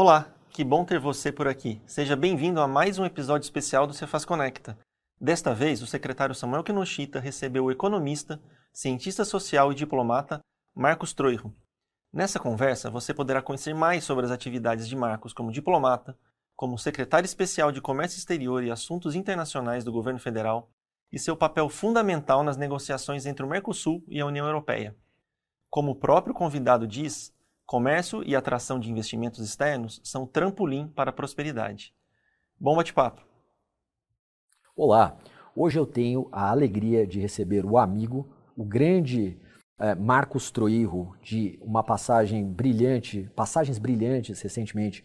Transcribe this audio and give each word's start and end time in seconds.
Olá, 0.00 0.32
que 0.50 0.62
bom 0.62 0.84
ter 0.84 1.00
você 1.00 1.32
por 1.32 1.48
aqui. 1.48 1.82
Seja 1.84 2.14
bem-vindo 2.14 2.60
a 2.60 2.68
mais 2.68 3.00
um 3.00 3.04
episódio 3.04 3.44
especial 3.44 3.84
do 3.84 3.92
Cefaz 3.92 4.24
Conecta. 4.24 4.78
Desta 5.20 5.52
vez, 5.52 5.82
o 5.82 5.88
secretário 5.88 6.36
Samuel 6.36 6.62
Kinoshita 6.62 7.18
recebeu 7.18 7.64
o 7.64 7.70
economista, 7.72 8.40
cientista 8.72 9.24
social 9.24 9.72
e 9.72 9.74
diplomata 9.74 10.38
Marcos 10.72 11.12
Troiro. 11.12 11.52
Nessa 12.12 12.38
conversa, 12.38 12.88
você 12.88 13.12
poderá 13.12 13.42
conhecer 13.42 13.74
mais 13.74 14.04
sobre 14.04 14.24
as 14.24 14.30
atividades 14.30 14.86
de 14.86 14.94
Marcos 14.94 15.32
como 15.32 15.50
diplomata, 15.50 16.16
como 16.54 16.78
secretário 16.78 17.26
especial 17.26 17.72
de 17.72 17.80
Comércio 17.80 18.18
Exterior 18.18 18.62
e 18.62 18.70
Assuntos 18.70 19.16
Internacionais 19.16 19.82
do 19.82 19.90
governo 19.90 20.20
federal 20.20 20.70
e 21.10 21.18
seu 21.18 21.36
papel 21.36 21.68
fundamental 21.68 22.44
nas 22.44 22.56
negociações 22.56 23.26
entre 23.26 23.44
o 23.44 23.48
Mercosul 23.48 24.04
e 24.06 24.20
a 24.20 24.26
União 24.26 24.46
Europeia. 24.46 24.94
Como 25.68 25.90
o 25.90 25.96
próprio 25.96 26.32
convidado 26.32 26.86
diz, 26.86 27.36
comércio 27.68 28.22
e 28.26 28.34
atração 28.34 28.80
de 28.80 28.90
investimentos 28.90 29.40
externos 29.40 30.00
são 30.02 30.26
trampolim 30.26 30.88
para 30.88 31.10
a 31.10 31.12
prosperidade. 31.12 31.92
Bom 32.58 32.74
bate-papo! 32.74 33.22
Olá, 34.74 35.18
hoje 35.54 35.78
eu 35.78 35.84
tenho 35.84 36.30
a 36.32 36.48
alegria 36.48 37.06
de 37.06 37.20
receber 37.20 37.66
o 37.66 37.76
amigo, 37.76 38.34
o 38.56 38.64
grande 38.64 39.38
eh, 39.78 39.94
Marcos 39.94 40.50
Troirro, 40.50 41.14
de 41.22 41.58
uma 41.60 41.84
passagem 41.84 42.50
brilhante, 42.50 43.30
passagens 43.36 43.76
brilhantes 43.76 44.40
recentemente 44.40 45.04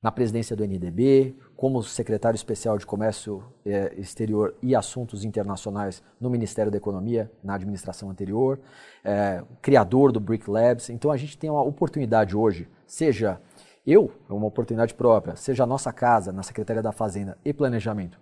na 0.00 0.12
presidência 0.12 0.54
do 0.54 0.64
NDB, 0.64 1.36
como 1.56 1.82
secretário 1.82 2.36
especial 2.36 2.76
de 2.76 2.84
Comércio 2.84 3.42
eh, 3.64 3.94
Exterior 3.96 4.54
e 4.62 4.76
Assuntos 4.76 5.24
Internacionais 5.24 6.02
no 6.20 6.28
Ministério 6.28 6.70
da 6.70 6.76
Economia, 6.76 7.30
na 7.42 7.54
administração 7.54 8.10
anterior, 8.10 8.60
eh, 9.02 9.42
criador 9.62 10.12
do 10.12 10.20
Brick 10.20 10.50
Labs. 10.50 10.90
Então 10.90 11.10
a 11.10 11.16
gente 11.16 11.38
tem 11.38 11.48
uma 11.48 11.62
oportunidade 11.62 12.36
hoje, 12.36 12.68
seja 12.86 13.40
eu, 13.86 14.12
é 14.28 14.32
uma 14.32 14.46
oportunidade 14.46 14.92
própria, 14.94 15.36
seja 15.36 15.62
a 15.62 15.66
nossa 15.66 15.92
casa, 15.92 16.30
na 16.32 16.42
Secretaria 16.42 16.82
da 16.82 16.92
Fazenda 16.92 17.38
e 17.44 17.52
Planejamento 17.52 18.18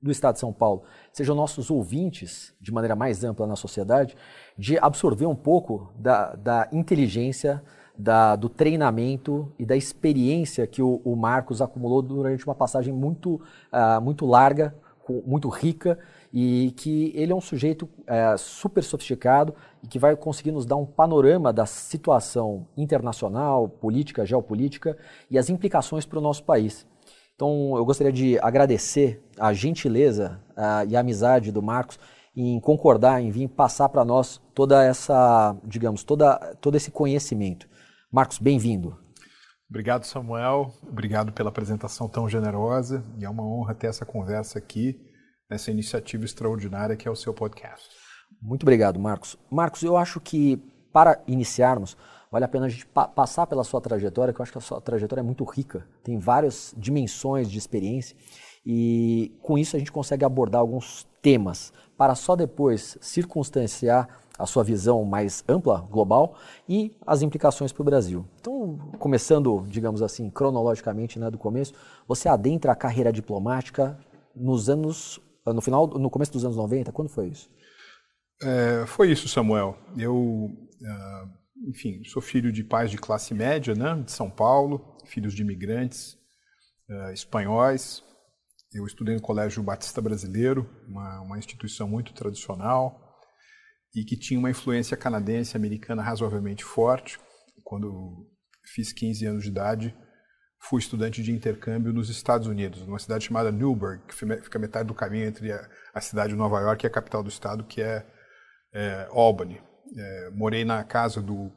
do 0.00 0.12
Estado 0.12 0.34
de 0.34 0.40
São 0.40 0.52
Paulo, 0.52 0.84
sejam 1.12 1.34
nossos 1.34 1.70
ouvintes, 1.70 2.54
de 2.60 2.70
maneira 2.70 2.94
mais 2.94 3.24
ampla 3.24 3.46
na 3.46 3.56
sociedade, 3.56 4.16
de 4.56 4.78
absorver 4.78 5.26
um 5.26 5.34
pouco 5.34 5.92
da, 5.96 6.36
da 6.36 6.68
inteligência 6.70 7.60
da, 7.98 8.36
do 8.36 8.48
treinamento 8.48 9.52
e 9.58 9.66
da 9.66 9.76
experiência 9.76 10.66
que 10.68 10.80
o, 10.80 11.00
o, 11.04 11.16
Marcos 11.16 11.60
acumulou 11.60 12.00
durante 12.00 12.46
uma 12.46 12.54
passagem 12.54 12.94
muito, 12.94 13.40
uh, 13.72 14.00
muito 14.00 14.24
larga, 14.24 14.72
muito 15.26 15.48
rica, 15.48 15.98
e 16.32 16.72
que 16.76 17.10
ele 17.16 17.32
é 17.32 17.34
um 17.34 17.40
sujeito 17.40 17.84
uh, 17.84 18.36
super 18.38 18.84
sofisticado 18.84 19.54
e 19.82 19.88
que 19.88 19.98
vai 19.98 20.14
conseguir 20.14 20.52
nos 20.52 20.66
dar 20.66 20.76
um 20.76 20.84
panorama 20.84 21.52
da 21.52 21.66
situação 21.66 22.66
internacional, 22.76 23.68
política, 23.68 24.24
geopolítica 24.24 24.96
e 25.30 25.38
as 25.38 25.48
implicações 25.48 26.04
para 26.04 26.18
o 26.18 26.22
nosso 26.22 26.44
país. 26.44 26.86
Então, 27.34 27.74
eu 27.76 27.84
gostaria 27.84 28.12
de 28.12 28.38
agradecer 28.40 29.22
a 29.38 29.52
gentileza 29.52 30.38
uh, 30.50 30.88
e 30.88 30.94
a 30.94 31.00
amizade 31.00 31.50
do 31.50 31.62
Marcos 31.62 31.98
em 32.36 32.60
concordar 32.60 33.20
em 33.20 33.30
vir 33.30 33.48
passar 33.48 33.88
para 33.88 34.04
nós 34.04 34.40
toda 34.54 34.84
essa, 34.84 35.56
digamos, 35.64 36.04
toda, 36.04 36.36
todo 36.60 36.76
esse 36.76 36.90
conhecimento. 36.90 37.66
Marcos, 38.10 38.38
bem-vindo. 38.38 38.96
Obrigado, 39.68 40.04
Samuel. 40.04 40.72
Obrigado 40.82 41.30
pela 41.30 41.50
apresentação 41.50 42.08
tão 42.08 42.26
generosa. 42.26 43.04
E 43.18 43.24
é 43.26 43.28
uma 43.28 43.44
honra 43.44 43.74
ter 43.74 43.86
essa 43.86 44.06
conversa 44.06 44.58
aqui, 44.58 44.98
nessa 45.48 45.70
iniciativa 45.70 46.24
extraordinária 46.24 46.96
que 46.96 47.06
é 47.06 47.10
o 47.10 47.16
seu 47.16 47.34
podcast. 47.34 47.86
Muito 48.40 48.62
obrigado, 48.62 48.98
Marcos. 48.98 49.36
Marcos, 49.50 49.82
eu 49.82 49.94
acho 49.94 50.20
que 50.20 50.56
para 50.90 51.22
iniciarmos, 51.26 51.98
vale 52.32 52.46
a 52.46 52.48
pena 52.48 52.64
a 52.64 52.68
gente 52.70 52.86
pa 52.86 53.06
passar 53.06 53.46
pela 53.46 53.62
sua 53.62 53.78
trajetória, 53.78 54.32
que 54.32 54.40
eu 54.40 54.42
acho 54.42 54.52
que 54.52 54.58
a 54.58 54.62
sua 54.62 54.80
trajetória 54.80 55.20
é 55.20 55.24
muito 55.24 55.44
rica, 55.44 55.86
tem 56.02 56.18
várias 56.18 56.74
dimensões 56.78 57.50
de 57.50 57.58
experiência 57.58 58.16
e 58.64 59.36
com 59.42 59.58
isso 59.58 59.76
a 59.76 59.78
gente 59.78 59.92
consegue 59.92 60.24
abordar 60.24 60.62
alguns 60.62 61.06
temas 61.20 61.74
para 61.96 62.14
só 62.14 62.34
depois 62.34 62.96
circunstanciar 63.02 64.08
a 64.38 64.46
sua 64.46 64.62
visão 64.62 65.04
mais 65.04 65.42
ampla, 65.48 65.80
global, 65.90 66.38
e 66.68 66.96
as 67.06 67.22
implicações 67.22 67.72
para 67.72 67.82
o 67.82 67.84
Brasil. 67.84 68.24
Então, 68.40 68.78
começando, 68.98 69.66
digamos 69.68 70.00
assim, 70.00 70.30
cronologicamente, 70.30 71.18
né, 71.18 71.30
do 71.30 71.36
começo, 71.36 71.74
você 72.06 72.28
adentra 72.28 72.72
a 72.72 72.76
carreira 72.76 73.12
diplomática 73.12 73.98
nos 74.34 74.70
anos, 74.70 75.20
no 75.44 75.60
final, 75.60 75.86
no 75.86 76.08
começo 76.08 76.32
dos 76.32 76.44
anos 76.44 76.56
90, 76.56 76.92
quando 76.92 77.08
foi 77.08 77.28
isso? 77.28 77.50
É, 78.40 78.86
foi 78.86 79.10
isso, 79.10 79.28
Samuel. 79.28 79.76
Eu, 79.96 80.14
uh, 80.14 81.68
enfim, 81.68 82.04
sou 82.04 82.22
filho 82.22 82.52
de 82.52 82.62
pais 82.62 82.90
de 82.90 82.96
classe 82.96 83.34
média, 83.34 83.74
né, 83.74 84.00
de 84.04 84.12
São 84.12 84.30
Paulo, 84.30 84.96
filhos 85.04 85.34
de 85.34 85.42
imigrantes 85.42 86.16
uh, 86.88 87.12
espanhóis. 87.12 88.04
Eu 88.72 88.86
estudei 88.86 89.14
no 89.14 89.20
Colégio 89.22 89.62
Batista 89.62 90.00
Brasileiro, 90.00 90.68
uma, 90.86 91.22
uma 91.22 91.38
instituição 91.38 91.88
muito 91.88 92.12
tradicional, 92.12 93.07
e 93.94 94.04
que 94.04 94.16
tinha 94.16 94.38
uma 94.38 94.50
influência 94.50 94.96
canadense 94.96 95.56
americana 95.56 96.02
razoavelmente 96.02 96.64
forte. 96.64 97.18
Quando 97.64 98.26
fiz 98.64 98.92
15 98.92 99.26
anos 99.26 99.44
de 99.44 99.50
idade, 99.50 99.96
fui 100.60 100.80
estudante 100.80 101.22
de 101.22 101.32
intercâmbio 101.32 101.92
nos 101.92 102.08
Estados 102.08 102.46
Unidos, 102.46 102.86
numa 102.86 102.98
cidade 102.98 103.24
chamada 103.24 103.52
Newburgh, 103.52 104.00
que 104.06 104.14
fica 104.14 104.58
metade 104.58 104.88
do 104.88 104.94
caminho 104.94 105.26
entre 105.26 105.52
a, 105.52 105.68
a 105.94 106.00
cidade 106.00 106.32
de 106.32 106.38
Nova 106.38 106.60
York 106.60 106.84
e 106.84 106.86
a 106.86 106.90
capital 106.90 107.22
do 107.22 107.28
estado, 107.28 107.64
que 107.64 107.80
é, 107.80 108.04
é 108.72 109.08
Albany. 109.10 109.60
É, 109.96 110.30
morei 110.30 110.64
na 110.64 110.84
casa 110.84 111.22
do, 111.22 111.50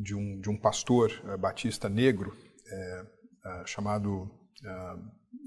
de, 0.00 0.14
um, 0.14 0.40
de 0.40 0.48
um 0.48 0.56
pastor 0.56 1.10
é, 1.26 1.36
batista 1.36 1.88
negro 1.88 2.32
é, 2.66 3.02
é, 3.46 3.66
chamado 3.66 4.30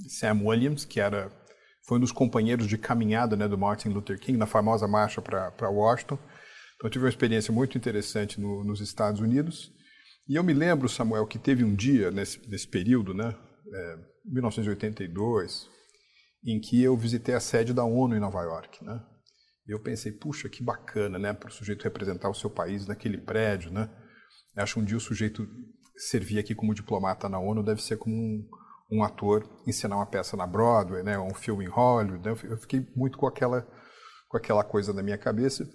Sam 0.10 0.42
Williams, 0.44 0.86
que 0.86 1.00
era 1.00 1.32
foi 1.86 1.98
um 1.98 2.02
dos 2.02 2.12
companheiros 2.12 2.68
de 2.68 2.78
caminhada 2.78 3.36
né, 3.36 3.48
do 3.48 3.58
Martin 3.58 3.90
Luther 3.90 4.20
King 4.20 4.38
na 4.38 4.46
famosa 4.46 4.88
marcha 4.88 5.22
para 5.22 5.70
Washington. 5.70 6.18
Então, 6.76 6.88
eu 6.88 6.90
tive 6.90 7.06
uma 7.06 7.10
experiência 7.10 7.54
muito 7.54 7.78
interessante 7.78 8.40
no, 8.40 8.64
nos 8.64 8.80
Estados 8.80 9.20
Unidos. 9.20 9.72
E 10.28 10.36
eu 10.36 10.44
me 10.44 10.54
lembro, 10.54 10.88
Samuel, 10.88 11.28
que 11.28 11.38
teve 11.38 11.64
um 11.64 11.76
dia 11.76 12.10
nesse, 12.10 12.40
nesse 12.50 12.68
período, 12.68 13.14
né, 13.14 13.36
é, 13.74 13.98
1982, 14.26 15.68
em 16.46 16.60
que 16.60 16.82
eu 16.82 16.96
visitei 16.96 17.36
a 17.36 17.40
sede 17.40 17.74
da 17.74 17.84
ONU 17.84 18.16
em 18.16 18.20
Nova 18.20 18.42
York. 18.42 18.84
Né? 18.84 19.02
E 19.68 19.72
eu 19.72 19.80
pensei, 19.80 20.12
puxa, 20.12 20.48
que 20.48 20.64
bacana, 20.64 21.20
né, 21.20 21.34
para 21.34 21.50
o 21.50 21.52
sujeito 21.52 21.84
representar 21.84 22.30
o 22.30 22.34
seu 22.34 22.50
país 22.50 22.88
naquele 22.88 23.18
prédio. 23.18 23.72
Né? 23.72 23.90
Acho 24.56 24.76
que 24.76 24.80
um 24.80 24.86
dia 24.86 24.98
o 24.98 25.02
sujeito 25.02 25.46
servir 25.98 26.40
aqui 26.40 26.56
como 26.56 26.74
diplomata 26.74 27.28
na 27.28 27.40
ONU 27.40 27.64
deve 27.64 27.82
ser 27.82 27.98
como 27.98 28.16
um, 28.16 28.48
um 28.94 29.04
ator 29.04 29.44
ensinar 29.66 29.96
uma 29.96 30.06
peça 30.06 30.38
na 30.38 30.46
Broadway, 30.46 31.04
né, 31.04 31.18
um 31.18 31.34
filme 31.34 31.66
em 31.66 31.70
Hollywood. 31.70 32.24
Né, 32.24 32.36
eu 32.44 32.58
fiquei 32.58 32.88
muito 32.96 33.18
com 33.18 33.28
aquela, 33.28 33.68
com 34.30 34.38
aquela 34.38 34.64
coisa 34.64 34.94
na 34.94 35.02
minha 35.02 35.18
cabeça. 35.18 35.68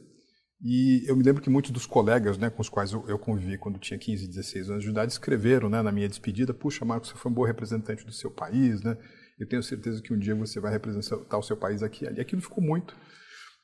E 0.60 1.04
eu 1.06 1.16
me 1.16 1.22
lembro 1.22 1.40
que 1.40 1.48
muitos 1.48 1.70
dos 1.70 1.86
colegas 1.86 2.36
né, 2.36 2.50
com 2.50 2.60
os 2.60 2.68
quais 2.68 2.92
eu, 2.92 3.04
eu 3.08 3.18
convivi 3.18 3.56
quando 3.56 3.78
tinha 3.78 3.98
15, 3.98 4.26
16 4.26 4.70
anos 4.70 4.84
de 4.84 4.90
idade 4.90 5.12
escreveram 5.12 5.68
né, 5.68 5.82
na 5.82 5.92
minha 5.92 6.08
despedida: 6.08 6.52
Puxa, 6.52 6.84
Marcos, 6.84 7.10
você 7.10 7.16
foi 7.16 7.30
um 7.30 7.34
bom 7.34 7.44
representante 7.44 8.04
do 8.04 8.12
seu 8.12 8.30
país, 8.30 8.82
né? 8.82 8.96
eu 9.38 9.46
tenho 9.46 9.62
certeza 9.62 10.02
que 10.02 10.12
um 10.12 10.18
dia 10.18 10.34
você 10.34 10.58
vai 10.58 10.72
representar 10.72 11.38
o 11.38 11.42
seu 11.42 11.56
país 11.56 11.82
aqui 11.82 12.04
e 12.04 12.08
ali. 12.08 12.20
Aquilo 12.20 12.42
ficou 12.42 12.62
muito 12.62 12.96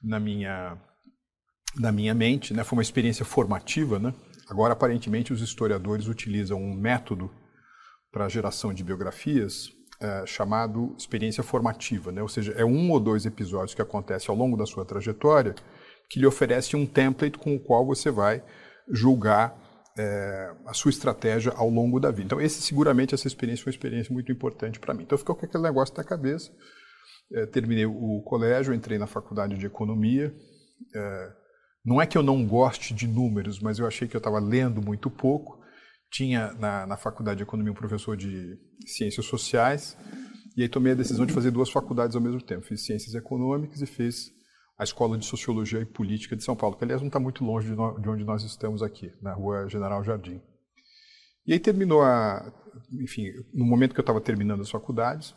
na 0.01 0.21
minha, 0.21 0.79
na 1.79 1.91
minha 1.91 2.15
mente, 2.15 2.55
né? 2.55 2.63
foi 2.63 2.77
uma 2.77 2.83
experiência 2.83 3.25
formativa. 3.25 3.99
Né? 3.99 4.15
Agora, 4.49 4.73
aparentemente, 4.73 5.33
os 5.33 5.41
historiadores 5.41 6.07
utilizam 6.07 6.63
um 6.63 6.75
método 6.75 7.31
para 8.15 8.29
geração 8.29 8.73
de 8.73 8.85
biografias 8.85 9.73
é, 10.01 10.25
chamado 10.25 10.95
experiência 10.97 11.43
formativa, 11.43 12.13
né? 12.13 12.23
ou 12.23 12.29
seja, 12.29 12.53
é 12.53 12.65
um 12.65 12.93
ou 12.93 13.01
dois 13.01 13.27
episódios 13.27 13.75
que 13.75 13.83
acontecem 13.83 14.31
ao 14.31 14.39
longo 14.39 14.57
da 14.57 14.65
sua 14.65 14.85
trajetória 14.85 15.53
que 16.09 16.21
lhe 16.21 16.27
oferece 16.27 16.77
um 16.77 16.87
template 16.87 17.37
com 17.37 17.57
o 17.57 17.59
qual 17.59 17.85
você 17.85 18.13
vai 18.13 18.41
julgar 18.89 19.59
é, 19.99 20.55
a 20.65 20.73
sua 20.73 20.91
estratégia 20.91 21.53
ao 21.57 21.69
longo 21.69 21.99
da 21.99 22.13
vida. 22.13 22.27
Então, 22.27 22.41
esse 22.41 22.63
seguramente 22.63 23.17
essa 23.17 23.27
experiência 23.27 23.65
foi 23.65 23.73
uma 23.73 23.77
experiência 23.77 24.13
muito 24.13 24.31
importante 24.31 24.79
para 24.79 24.95
mim. 24.95 25.03
Então, 25.03 25.19
ficou 25.19 25.35
com 25.35 25.47
aquele 25.47 25.65
negócio 25.65 25.97
na 25.97 26.05
cabeça. 26.05 26.53
É, 27.33 27.47
terminei 27.47 27.87
o 27.87 28.23
colégio, 28.25 28.75
entrei 28.75 28.97
na 28.97 29.09
faculdade 29.09 29.59
de 29.59 29.67
economia. 29.67 30.33
É, 30.95 31.33
não 31.85 32.01
é 32.01 32.07
que 32.07 32.17
eu 32.17 32.23
não 32.23 32.47
goste 32.47 32.95
de 32.95 33.09
números, 33.09 33.59
mas 33.59 33.81
eu 33.81 33.87
achei 33.87 34.07
que 34.07 34.15
eu 34.15 34.19
estava 34.19 34.39
lendo 34.39 34.81
muito 34.81 35.11
pouco 35.11 35.64
tinha 36.15 36.53
na, 36.53 36.87
na 36.87 36.97
faculdade 36.97 37.39
de 37.39 37.43
economia 37.43 37.73
um 37.73 37.75
professor 37.75 38.17
de 38.17 38.57
ciências 38.87 39.27
sociais, 39.27 39.99
e 40.57 40.63
aí 40.63 40.69
tomei 40.69 40.93
a 40.93 40.95
decisão 40.95 41.27
de 41.27 41.33
fazer 41.33 41.51
duas 41.51 41.69
faculdades 41.69 42.15
ao 42.15 42.23
mesmo 42.23 42.41
tempo. 42.41 42.65
Fiz 42.65 42.87
ciências 42.87 43.17
econômicas 43.17 43.83
e 43.83 43.87
fiz 43.87 44.31
a 44.79 44.85
Escola 44.85 45.19
de 45.19 45.27
Sociologia 45.27 45.81
e 45.81 45.85
Política 45.85 46.37
de 46.37 46.45
São 46.45 46.55
Paulo, 46.55 46.77
que 46.77 46.85
aliás 46.85 47.01
não 47.01 47.09
está 47.09 47.19
muito 47.19 47.45
longe 47.45 47.69
de, 47.69 47.75
no, 47.75 48.01
de, 48.01 48.09
onde 48.09 48.23
nós 48.23 48.45
estamos 48.45 48.81
aqui, 48.81 49.11
na 49.21 49.35
rua 49.35 49.69
General 49.69 50.05
Jardim. 50.05 50.41
E 51.45 51.53
aí 51.53 51.59
terminou 51.59 52.01
a. 52.03 52.53
Enfim, 53.03 53.25
no 53.53 53.65
momento 53.65 53.93
que 53.93 53.99
eu 53.99 54.03
estava 54.05 54.21
terminando 54.21 54.61
as 54.61 54.71
faculdades, 54.71 55.35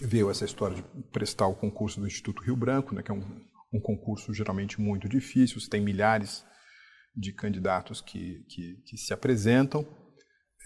veio 0.00 0.30
essa 0.30 0.46
história 0.46 0.76
de 0.76 0.82
prestar 1.12 1.48
o 1.48 1.54
concurso 1.54 2.00
do 2.00 2.06
Instituto 2.06 2.42
Rio 2.42 2.56
Branco, 2.56 2.94
né, 2.94 3.02
que 3.02 3.10
é 3.10 3.14
um, 3.14 3.44
um 3.74 3.80
concurso 3.80 4.32
geralmente 4.32 4.80
muito 4.80 5.06
difícil, 5.06 5.60
você 5.60 5.68
tem 5.68 5.82
milhares 5.82 6.46
de 7.16 7.32
candidatos 7.32 8.00
que, 8.00 8.44
que, 8.48 8.76
que 8.84 8.96
se 8.96 9.12
apresentam. 9.12 9.86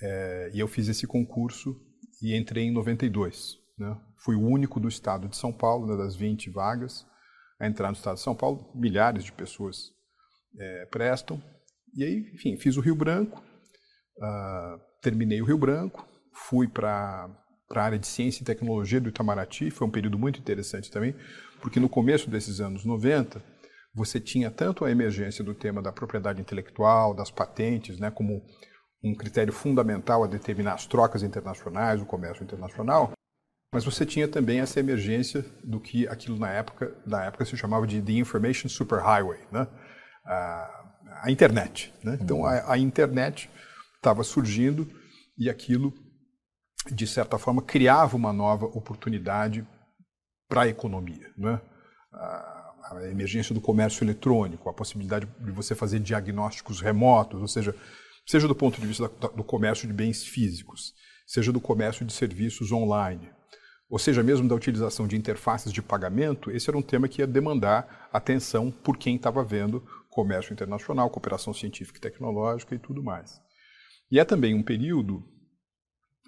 É, 0.02 0.50
e 0.52 0.58
eu 0.58 0.66
fiz 0.66 0.88
esse 0.88 1.06
concurso 1.06 1.76
e 2.22 2.36
entrei 2.36 2.64
em 2.64 2.72
92. 2.72 3.58
Né? 3.78 3.96
Fui 4.18 4.34
o 4.34 4.42
único 4.42 4.80
do 4.80 4.88
estado 4.88 5.28
de 5.28 5.36
São 5.36 5.52
Paulo, 5.52 5.86
né, 5.86 5.96
das 5.96 6.16
20 6.16 6.50
vagas, 6.50 7.06
a 7.58 7.66
entrar 7.66 7.88
no 7.88 7.96
estado 7.96 8.16
de 8.16 8.22
São 8.22 8.34
Paulo. 8.34 8.70
Milhares 8.74 9.24
de 9.24 9.32
pessoas 9.32 9.92
é, 10.58 10.86
prestam. 10.86 11.42
E 11.94 12.04
aí, 12.04 12.30
enfim, 12.34 12.56
fiz 12.56 12.76
o 12.76 12.80
Rio 12.80 12.94
Branco, 12.94 13.42
uh, 14.18 14.80
terminei 15.02 15.42
o 15.42 15.44
Rio 15.44 15.58
Branco, 15.58 16.06
fui 16.32 16.68
para 16.68 17.28
a 17.68 17.82
área 17.82 17.98
de 17.98 18.06
ciência 18.06 18.42
e 18.42 18.46
tecnologia 18.46 19.00
do 19.00 19.08
Itamaraty. 19.08 19.70
Foi 19.70 19.88
um 19.88 19.90
período 19.90 20.16
muito 20.16 20.38
interessante 20.38 20.90
também, 20.90 21.16
porque 21.60 21.80
no 21.80 21.88
começo 21.88 22.30
desses 22.30 22.60
anos 22.60 22.84
90, 22.84 23.42
você 23.94 24.20
tinha 24.20 24.50
tanto 24.50 24.84
a 24.84 24.90
emergência 24.90 25.44
do 25.44 25.54
tema 25.54 25.82
da 25.82 25.92
propriedade 25.92 26.40
intelectual, 26.40 27.14
das 27.14 27.30
patentes, 27.30 27.98
né, 27.98 28.10
como 28.10 28.42
um 29.02 29.14
critério 29.14 29.52
fundamental 29.52 30.22
a 30.22 30.26
determinar 30.26 30.74
as 30.74 30.86
trocas 30.86 31.22
internacionais, 31.22 32.00
o 32.00 32.06
comércio 32.06 32.44
internacional, 32.44 33.12
mas 33.72 33.84
você 33.84 34.04
tinha 34.04 34.26
também 34.26 34.60
essa 34.60 34.80
emergência 34.80 35.44
do 35.62 35.80
que 35.80 36.06
aquilo 36.08 36.38
na 36.38 36.50
época, 36.50 36.96
na 37.06 37.24
época 37.24 37.44
se 37.44 37.56
chamava 37.56 37.86
de 37.86 38.02
the 38.02 38.12
information 38.12 38.68
superhighway, 38.68 39.38
né? 39.50 39.66
a, 40.24 40.92
a 41.22 41.30
internet. 41.30 41.94
Né? 42.02 42.18
Então 42.20 42.44
a, 42.44 42.72
a 42.72 42.78
internet 42.78 43.48
estava 43.96 44.24
surgindo 44.24 44.88
e 45.38 45.48
aquilo, 45.48 45.92
de 46.90 47.06
certa 47.06 47.38
forma, 47.38 47.62
criava 47.62 48.16
uma 48.16 48.32
nova 48.32 48.66
oportunidade 48.66 49.66
para 50.48 50.62
a 50.62 50.68
economia. 50.68 51.32
Né? 51.38 51.60
A, 52.12 52.59
a 52.90 53.08
emergência 53.08 53.54
do 53.54 53.60
comércio 53.60 54.04
eletrônico, 54.04 54.68
a 54.68 54.72
possibilidade 54.72 55.26
de 55.38 55.50
você 55.52 55.74
fazer 55.74 56.00
diagnósticos 56.00 56.80
remotos, 56.80 57.40
ou 57.40 57.48
seja, 57.48 57.74
seja 58.26 58.48
do 58.48 58.54
ponto 58.54 58.80
de 58.80 58.86
vista 58.86 59.08
do 59.36 59.44
comércio 59.44 59.86
de 59.86 59.92
bens 59.92 60.24
físicos, 60.24 60.92
seja 61.26 61.52
do 61.52 61.60
comércio 61.60 62.04
de 62.04 62.12
serviços 62.12 62.72
online, 62.72 63.30
ou 63.88 63.98
seja, 63.98 64.22
mesmo 64.22 64.48
da 64.48 64.54
utilização 64.54 65.06
de 65.06 65.16
interfaces 65.16 65.72
de 65.72 65.82
pagamento, 65.82 66.50
esse 66.50 66.68
era 66.68 66.78
um 66.78 66.82
tema 66.82 67.08
que 67.08 67.22
ia 67.22 67.26
demandar 67.26 68.08
atenção 68.12 68.70
por 68.70 68.96
quem 68.96 69.16
estava 69.16 69.44
vendo 69.44 69.84
comércio 70.08 70.52
internacional, 70.52 71.10
cooperação 71.10 71.54
científica 71.54 71.98
e 71.98 72.00
tecnológica 72.00 72.74
e 72.74 72.78
tudo 72.78 73.02
mais. 73.02 73.40
E 74.10 74.18
é 74.18 74.24
também 74.24 74.54
um 74.54 74.62
período 74.62 75.24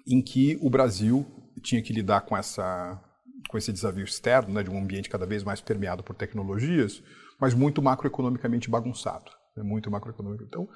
em 0.07 0.21
que 0.21 0.57
o 0.61 0.69
Brasil 0.69 1.25
tinha 1.61 1.81
que 1.81 1.93
lidar 1.93 2.21
com 2.21 2.35
essa 2.35 3.01
com 3.49 3.57
esse 3.57 3.71
desafio 3.71 4.03
externo, 4.03 4.53
né, 4.53 4.63
de 4.63 4.69
um 4.69 4.77
ambiente 4.77 5.09
cada 5.09 5.25
vez 5.25 5.43
mais 5.43 5.61
permeado 5.61 6.03
por 6.03 6.15
tecnologias, 6.15 7.03
mas 7.39 7.53
muito 7.53 7.81
macroeconomicamente 7.81 8.69
bagunçado, 8.69 9.31
né, 9.55 9.63
muito 9.63 9.91
macroeconômico. 9.91 10.43
Então, 10.43 10.67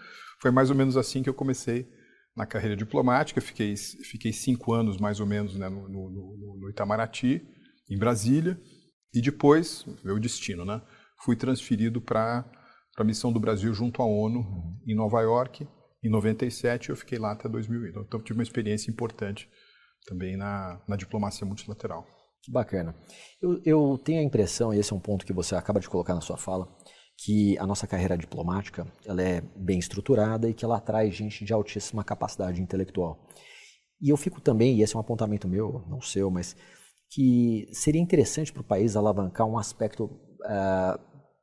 foi 0.41 0.51
mais 0.51 0.69
ou 0.69 0.75
menos 0.75 0.97
assim 0.97 1.23
que 1.23 1.29
eu 1.29 1.33
comecei 1.33 1.87
na 2.37 2.45
carreira 2.45 2.75
diplomática. 2.75 3.41
Fiquei, 3.41 3.75
fiquei 3.75 4.31
cinco 4.31 4.71
anos, 4.71 4.97
mais 4.97 5.19
ou 5.19 5.25
menos, 5.25 5.55
né, 5.55 5.67
no, 5.67 5.89
no, 5.89 6.57
no, 6.61 6.69
Itamaraty, 6.69 7.41
em 7.89 7.97
Brasília. 7.97 8.59
E 9.13 9.21
depois, 9.21 9.85
meu 10.03 10.19
destino, 10.19 10.63
né, 10.63 10.81
fui 11.23 11.35
transferido 11.35 11.99
para 11.99 12.45
a 12.97 13.03
missão 13.03 13.33
do 13.33 13.39
Brasil 13.39 13.73
junto 13.73 14.01
à 14.03 14.05
ONU, 14.05 14.45
em 14.85 14.95
Nova 14.95 15.19
York. 15.21 15.67
Em 16.03 16.09
97, 16.09 16.91
eu 16.91 16.95
fiquei 16.95 17.17
lá 17.17 17.31
até 17.31 17.49
2000. 17.49 17.87
Então, 17.87 18.21
tive 18.21 18.37
uma 18.37 18.43
experiência 18.43 18.91
importante 18.91 19.49
também 20.05 20.37
na, 20.37 20.79
na 20.87 20.95
diplomacia 20.95 21.45
multilateral. 21.45 22.05
Que 22.47 22.51
bacana. 22.53 22.95
Eu, 23.41 23.61
eu 23.65 23.99
tenho 24.01 24.21
a 24.21 24.23
impressão, 24.23 24.73
e 24.73 24.79
esse 24.79 24.93
é 24.93 24.95
um 24.95 25.01
ponto 25.01 25.25
que 25.25 25.33
você 25.33 25.53
acaba 25.53 25.81
de 25.81 25.89
colocar 25.89 26.15
na 26.15 26.21
sua 26.21 26.37
fala, 26.37 26.65
que 27.17 27.57
a 27.59 27.67
nossa 27.67 27.85
carreira 27.85 28.17
diplomática 28.17 28.87
ela 29.05 29.21
é 29.21 29.41
bem 29.53 29.77
estruturada 29.77 30.49
e 30.49 30.53
que 30.53 30.63
ela 30.63 30.77
atrai 30.77 31.11
gente 31.11 31.43
de 31.43 31.51
altíssima 31.51 32.05
capacidade 32.05 32.61
intelectual. 32.61 33.19
E 34.01 34.07
eu 34.07 34.15
fico 34.15 34.39
também, 34.39 34.77
e 34.77 34.81
esse 34.81 34.95
é 34.95 34.97
um 34.97 35.01
apontamento 35.01 35.45
meu, 35.45 35.83
não 35.89 35.99
seu, 35.99 36.31
mas 36.31 36.55
que 37.09 37.67
seria 37.73 37.99
interessante 37.99 38.53
para 38.53 38.61
o 38.61 38.65
país 38.65 38.95
alavancar 38.95 39.45
um 39.45 39.57
aspecto 39.57 40.05
uh, 40.05 40.97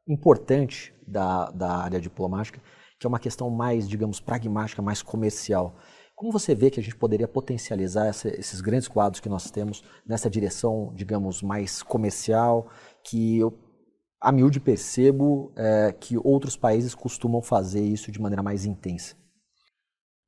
importante 0.09 0.95
da, 1.07 1.51
da 1.51 1.77
área 1.83 2.01
diplomática, 2.01 2.63
que 2.99 3.07
é 3.07 3.09
uma 3.09 3.19
questão 3.19 3.51
mais, 3.51 3.87
digamos, 3.87 4.21
pragmática, 4.21 4.81
mais 4.81 5.03
comercial. 5.03 5.77
Como 6.15 6.33
você 6.33 6.55
vê 6.55 6.71
que 6.71 6.79
a 6.79 6.83
gente 6.83 6.97
poderia 6.97 7.27
potencializar 7.27 8.07
essa, 8.07 8.29
esses 8.29 8.61
grandes 8.61 8.87
quadros 8.89 9.21
que 9.21 9.29
nós 9.29 9.51
temos 9.51 9.83
nessa 10.07 10.31
direção, 10.31 10.93
digamos, 10.95 11.43
mais 11.43 11.83
comercial, 11.83 12.71
que 13.03 13.39
eu 13.39 13.59
a 14.25 14.33
miúde 14.33 14.59
percebo 14.59 15.53
é, 15.55 15.93
que 15.93 16.17
outros 16.17 16.57
países 16.57 16.95
costumam 16.95 17.43
fazer 17.43 17.83
isso 17.83 18.11
de 18.11 18.19
maneira 18.19 18.43
mais 18.43 18.65
intensa. 18.65 19.15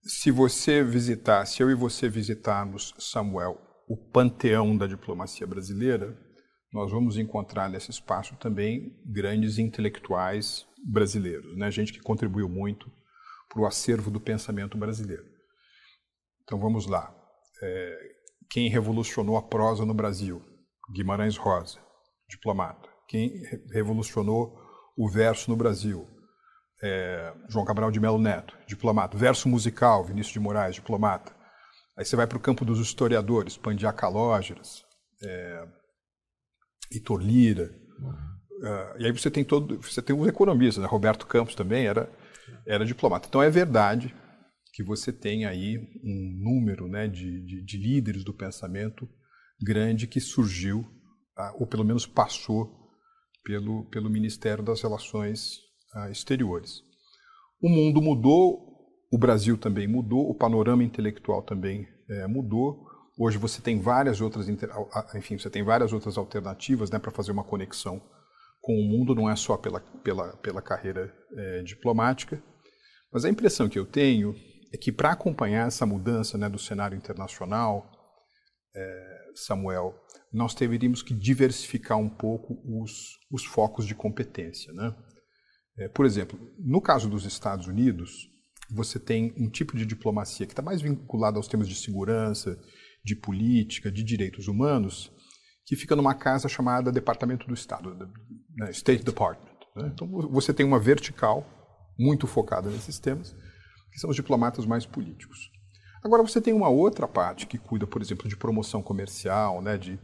Se 0.03 0.31
você 0.31 0.85
visitar, 0.85 1.47
se 1.47 1.63
eu 1.63 1.71
e 1.71 1.75
você 1.75 2.07
visitarmos, 2.07 2.93
Samuel, 2.99 3.59
o 3.89 3.97
panteão 3.97 4.77
da 4.77 4.87
diplomacia 4.87 5.47
brasileira, 5.47 6.15
nós 6.71 6.91
vamos 6.91 7.17
encontrar 7.17 7.71
nesse 7.71 7.91
espaço 7.91 8.37
também 8.37 8.93
grandes 9.07 9.59
intelectuais 9.59 10.67
brasileiros, 10.87 11.57
né? 11.57 11.71
gente 11.71 11.91
que 11.91 12.01
contribuiu 12.01 12.51
muito 12.51 12.93
para 13.49 13.63
o 13.63 13.67
acervo 13.67 14.11
do 14.11 14.21
pensamento 14.21 14.77
brasileiro. 14.77 15.25
Então 16.47 16.59
vamos 16.59 16.87
lá. 16.87 17.15
É, 17.63 17.99
quem 18.51 18.71
revolucionou 18.71 19.37
a 19.37 19.43
prosa 19.43 19.85
no 19.85 19.93
Brasil? 19.93 20.43
Guimarães 20.95 21.37
Rosa, 21.37 21.79
diplomata 22.29 22.97
quem 23.09 23.43
revolucionou 23.73 24.59
o 24.97 25.09
verso 25.09 25.51
no 25.51 25.57
Brasil. 25.57 26.07
É, 26.83 27.33
João 27.49 27.65
Cabral 27.65 27.91
de 27.91 28.01
Melo 28.01 28.19
Neto, 28.19 28.57
diplomata. 28.67 29.17
Verso 29.17 29.49
musical, 29.49 30.05
Vinícius 30.05 30.33
de 30.33 30.41
Moraes, 30.41 30.75
diplomata. 30.75 31.35
Aí 31.97 32.05
você 32.05 32.17
vai 32.17 32.27
para 32.27 32.37
o 32.37 32.41
campo 32.41 32.65
dos 32.65 32.79
historiadores, 32.79 33.57
Pandiá 33.57 33.93
Calógeras, 33.93 34.85
é, 35.23 35.67
Hitor 36.93 37.21
Lira. 37.21 37.71
É, 38.63 38.97
e 38.99 39.07
aí 39.07 39.13
você 39.13 39.31
tem 39.31 39.45
todo, 39.45 39.81
você 39.81 40.03
tem 40.03 40.19
os 40.19 40.29
economistas, 40.29 40.83
né? 40.83 40.89
Roberto 40.89 41.27
Campos 41.27 41.55
também 41.55 41.87
era, 41.87 42.11
era 42.67 42.85
diplomata. 42.85 43.27
Então 43.29 43.43
é 43.43 43.49
verdade 43.49 44.15
que 44.77 44.83
você 44.83 45.11
tem 45.11 45.47
aí 45.47 45.79
um 46.05 46.39
número 46.39 46.87
né, 46.87 47.09
de, 47.09 47.41
de, 47.41 47.65
de 47.65 47.79
líderes 47.79 48.23
do 48.23 48.35
pensamento 48.35 49.09
grande 49.59 50.07
que 50.07 50.21
surgiu, 50.21 50.87
ah, 51.35 51.55
ou 51.59 51.67
pelo 51.67 51.83
menos 51.83 52.05
passou 52.05 52.71
pelo, 53.43 53.87
pelo 53.87 54.11
Ministério 54.11 54.63
das 54.63 54.83
Relações 54.83 55.61
ah, 55.95 56.11
Exteriores. 56.11 56.83
O 57.59 57.71
mundo 57.71 58.03
mudou, 58.03 58.61
o 59.11 59.17
Brasil 59.17 59.57
também 59.57 59.89
mudou, 59.89 60.29
o 60.29 60.35
panorama 60.35 60.85
intelectual 60.85 61.43
também 61.43 61.89
é, 62.11 62.27
mudou. 62.27 62.85
Hoje 63.19 63.39
você 63.39 63.63
tem 63.63 63.81
várias 63.81 64.21
outras, 64.21 64.47
enfim, 65.15 65.39
você 65.39 65.49
tem 65.49 65.63
várias 65.63 65.95
outras 65.95 66.19
alternativas 66.19 66.91
né, 66.91 66.99
para 66.99 67.11
fazer 67.11 67.33
uma 67.33 67.45
conexão 67.45 67.99
com 68.61 68.75
o 68.75 68.85
mundo, 68.85 69.15
não 69.15 69.31
é 69.31 69.37
só 69.37 69.57
pela, 69.57 69.81
pela, 69.81 70.37
pela 70.37 70.61
carreira 70.61 71.11
é, 71.35 71.63
diplomática. 71.63 72.43
Mas 73.11 73.25
a 73.25 73.31
impressão 73.31 73.71
que 73.71 73.79
eu 73.79 73.87
tenho 73.87 74.35
é 74.73 74.77
que 74.77 74.93
para 74.93 75.13
acompanhar 75.13 75.67
essa 75.67 75.87
mudança 75.87 76.37
né, 76.37 76.49
do 76.49 76.59
cenário 76.59 76.97
internacional, 76.97 77.91
é, 78.75 79.17
Samuel, 79.35 79.95
nós 80.33 80.55
teríamos 80.55 81.03
que 81.03 81.15
diversificar 81.15 81.99
um 81.99 82.09
pouco 82.09 82.61
os, 82.65 83.19
os 83.31 83.45
focos 83.45 83.87
de 83.87 83.95
competência. 83.95 84.73
Né? 84.73 84.95
É, 85.79 85.89
por 85.89 86.05
exemplo, 86.05 86.39
no 86.59 86.81
caso 86.81 87.09
dos 87.09 87.25
Estados 87.25 87.67
Unidos, 87.67 88.29
você 88.71 88.99
tem 88.99 89.35
um 89.39 89.49
tipo 89.49 89.77
de 89.77 89.87
diplomacia 89.87 90.47
que 90.47 90.53
está 90.53 90.63
mais 90.63 90.83
vinculado 90.83 91.37
aos 91.37 91.49
temas 91.49 91.69
de 91.69 91.75
segurança, 91.75 92.59
de 93.05 93.15
política, 93.15 93.91
de 93.91 94.03
direitos 94.03 94.49
humanos, 94.49 95.13
que 95.65 95.77
fica 95.77 95.95
numa 95.95 96.15
casa 96.15 96.49
chamada 96.49 96.93
Departamento 96.93 97.47
do 97.47 97.55
Estado, 97.55 97.95
né? 98.57 98.71
State 98.71 99.05
Department. 99.05 99.57
Né? 99.77 99.91
Então 99.93 100.09
você 100.31 100.53
tem 100.53 100.67
uma 100.67 100.81
vertical 100.81 101.47
muito 101.99 102.27
focada 102.27 102.71
nesses 102.71 102.99
temas, 102.99 103.35
que 103.97 104.01
são 104.01 104.11
os 104.11 104.17
diplomatas 104.17 104.67
mais 104.67 104.85
políticos. 104.85 105.51
Agora 106.05 106.23
você 106.23 106.39
tem 106.39 106.53
uma 106.53 106.69
outra 106.69 107.09
parte 107.09 107.47
que 107.47 107.57
cuida, 107.57 107.87
por 107.87 108.03
exemplo, 108.03 108.29
de 108.29 108.37
promoção 108.37 108.83
comercial, 108.83 109.63
né, 109.63 109.79
de 109.79 109.99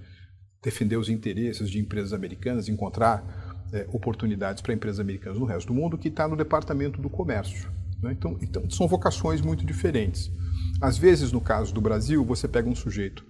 defender 0.63 0.97
os 0.97 1.11
interesses 1.11 1.69
de 1.69 1.79
empresas 1.79 2.15
americanas, 2.15 2.69
encontrar 2.69 3.23
é, 3.71 3.87
oportunidades 3.93 4.63
para 4.63 4.73
empresas 4.73 4.99
americanas 4.99 5.39
no 5.39 5.45
resto 5.45 5.67
do 5.67 5.75
mundo, 5.75 5.99
que 5.99 6.09
está 6.09 6.27
no 6.27 6.35
departamento 6.35 7.03
do 7.03 7.11
comércio. 7.11 7.71
Né? 8.03 8.13
Então, 8.13 8.39
então, 8.41 8.71
são 8.71 8.89
vocações 8.89 9.43
muito 9.43 9.63
diferentes. 9.63 10.33
Às 10.81 10.97
vezes, 10.97 11.31
no 11.31 11.41
caso 11.43 11.75
do 11.75 11.81
Brasil, 11.81 12.25
você 12.25 12.49
pega 12.49 12.71
um 12.71 12.75
sujeito 12.75 13.23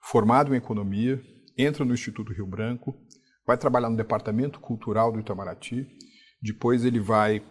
formado 0.00 0.54
em 0.54 0.58
economia, 0.58 1.20
entra 1.58 1.84
no 1.84 1.92
Instituto 1.92 2.32
Rio 2.32 2.46
Branco, 2.46 2.94
vai 3.44 3.58
trabalhar 3.58 3.90
no 3.90 3.96
departamento 3.96 4.60
cultural 4.60 5.10
do 5.10 5.18
Itamaraty, 5.18 5.88
depois 6.40 6.84
ele 6.84 7.00
vai 7.00 7.42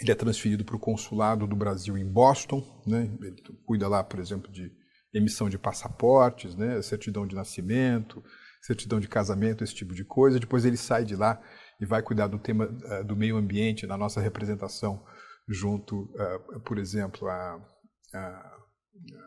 ele 0.00 0.10
é 0.10 0.14
transferido 0.14 0.64
para 0.64 0.76
o 0.76 0.80
consulado 0.80 1.46
do 1.46 1.56
Brasil 1.56 1.96
em 1.96 2.06
Boston, 2.06 2.82
né? 2.86 3.10
ele 3.22 3.42
cuida 3.64 3.88
lá, 3.88 4.02
por 4.02 4.18
exemplo, 4.18 4.50
de 4.50 4.72
emissão 5.12 5.48
de 5.48 5.56
passaportes, 5.56 6.56
né, 6.56 6.82
certidão 6.82 7.24
de 7.26 7.36
nascimento, 7.36 8.22
certidão 8.60 8.98
de 8.98 9.06
casamento, 9.06 9.62
esse 9.62 9.74
tipo 9.74 9.94
de 9.94 10.04
coisa. 10.04 10.40
Depois 10.40 10.64
ele 10.64 10.76
sai 10.76 11.04
de 11.04 11.14
lá 11.14 11.40
e 11.80 11.86
vai 11.86 12.02
cuidar 12.02 12.26
do 12.26 12.38
tema 12.38 12.66
uh, 12.66 13.04
do 13.04 13.14
meio 13.14 13.36
ambiente 13.36 13.86
na 13.86 13.96
nossa 13.96 14.20
representação 14.20 15.04
junto, 15.48 16.02
uh, 16.14 16.60
por 16.64 16.78
exemplo, 16.78 17.28
a, 17.28 17.60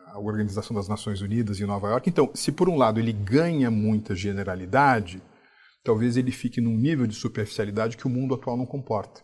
a 0.06 0.18
Organização 0.18 0.74
das 0.74 0.88
Nações 0.88 1.20
Unidas 1.20 1.60
em 1.60 1.66
Nova 1.66 1.88
York. 1.88 2.08
Então, 2.08 2.30
se 2.34 2.52
por 2.52 2.68
um 2.68 2.76
lado 2.76 2.98
ele 2.98 3.12
ganha 3.12 3.70
muita 3.70 4.14
generalidade, 4.14 5.22
talvez 5.84 6.16
ele 6.16 6.32
fique 6.32 6.60
num 6.60 6.76
nível 6.76 7.06
de 7.06 7.14
superficialidade 7.14 7.96
que 7.96 8.06
o 8.06 8.10
mundo 8.10 8.34
atual 8.34 8.56
não 8.56 8.66
comporta. 8.66 9.22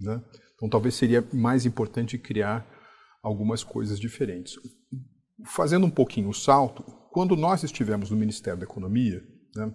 Né? 0.00 0.22
Então, 0.56 0.68
talvez 0.68 0.94
seria 0.94 1.26
mais 1.32 1.66
importante 1.66 2.18
criar 2.18 2.66
algumas 3.22 3.62
coisas 3.62 4.00
diferentes. 4.00 4.54
Fazendo 5.44 5.86
um 5.86 5.90
pouquinho 5.90 6.30
o 6.30 6.34
salto, 6.34 6.82
quando 7.12 7.36
nós 7.36 7.62
estivemos 7.62 8.10
no 8.10 8.16
Ministério 8.16 8.58
da 8.58 8.64
Economia, 8.64 9.22
né, 9.54 9.74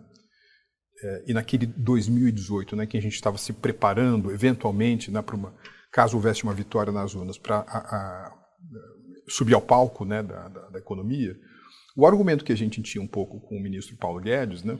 é, 1.04 1.24
e 1.28 1.34
naquele 1.34 1.66
2018, 1.66 2.76
né, 2.76 2.86
que 2.86 2.98
a 2.98 3.02
gente 3.02 3.14
estava 3.14 3.38
se 3.38 3.54
preparando, 3.54 4.32
eventualmente, 4.32 5.12
né, 5.12 5.22
para 5.22 5.36
uma, 5.36 5.54
caso 5.92 6.16
houvesse 6.16 6.44
uma 6.44 6.54
vitória 6.54 6.92
nas 6.92 7.14
urnas, 7.14 7.38
para 7.38 8.32
subir 9.28 9.54
ao 9.54 9.62
palco 9.62 10.06
né, 10.06 10.24
da, 10.24 10.48
da, 10.48 10.70
da, 10.70 10.80
economia, 10.80 11.36
o 11.96 12.06
argumento 12.06 12.46
que 12.46 12.52
a 12.54 12.58
gente 12.58 12.82
tinha 12.82 13.04
um 13.04 13.08
pouco 13.08 13.40
com 13.42 13.58
o 13.58 13.62
ministro 13.62 13.98
Paulo 13.98 14.22
Guedes 14.22 14.64
né, 14.64 14.80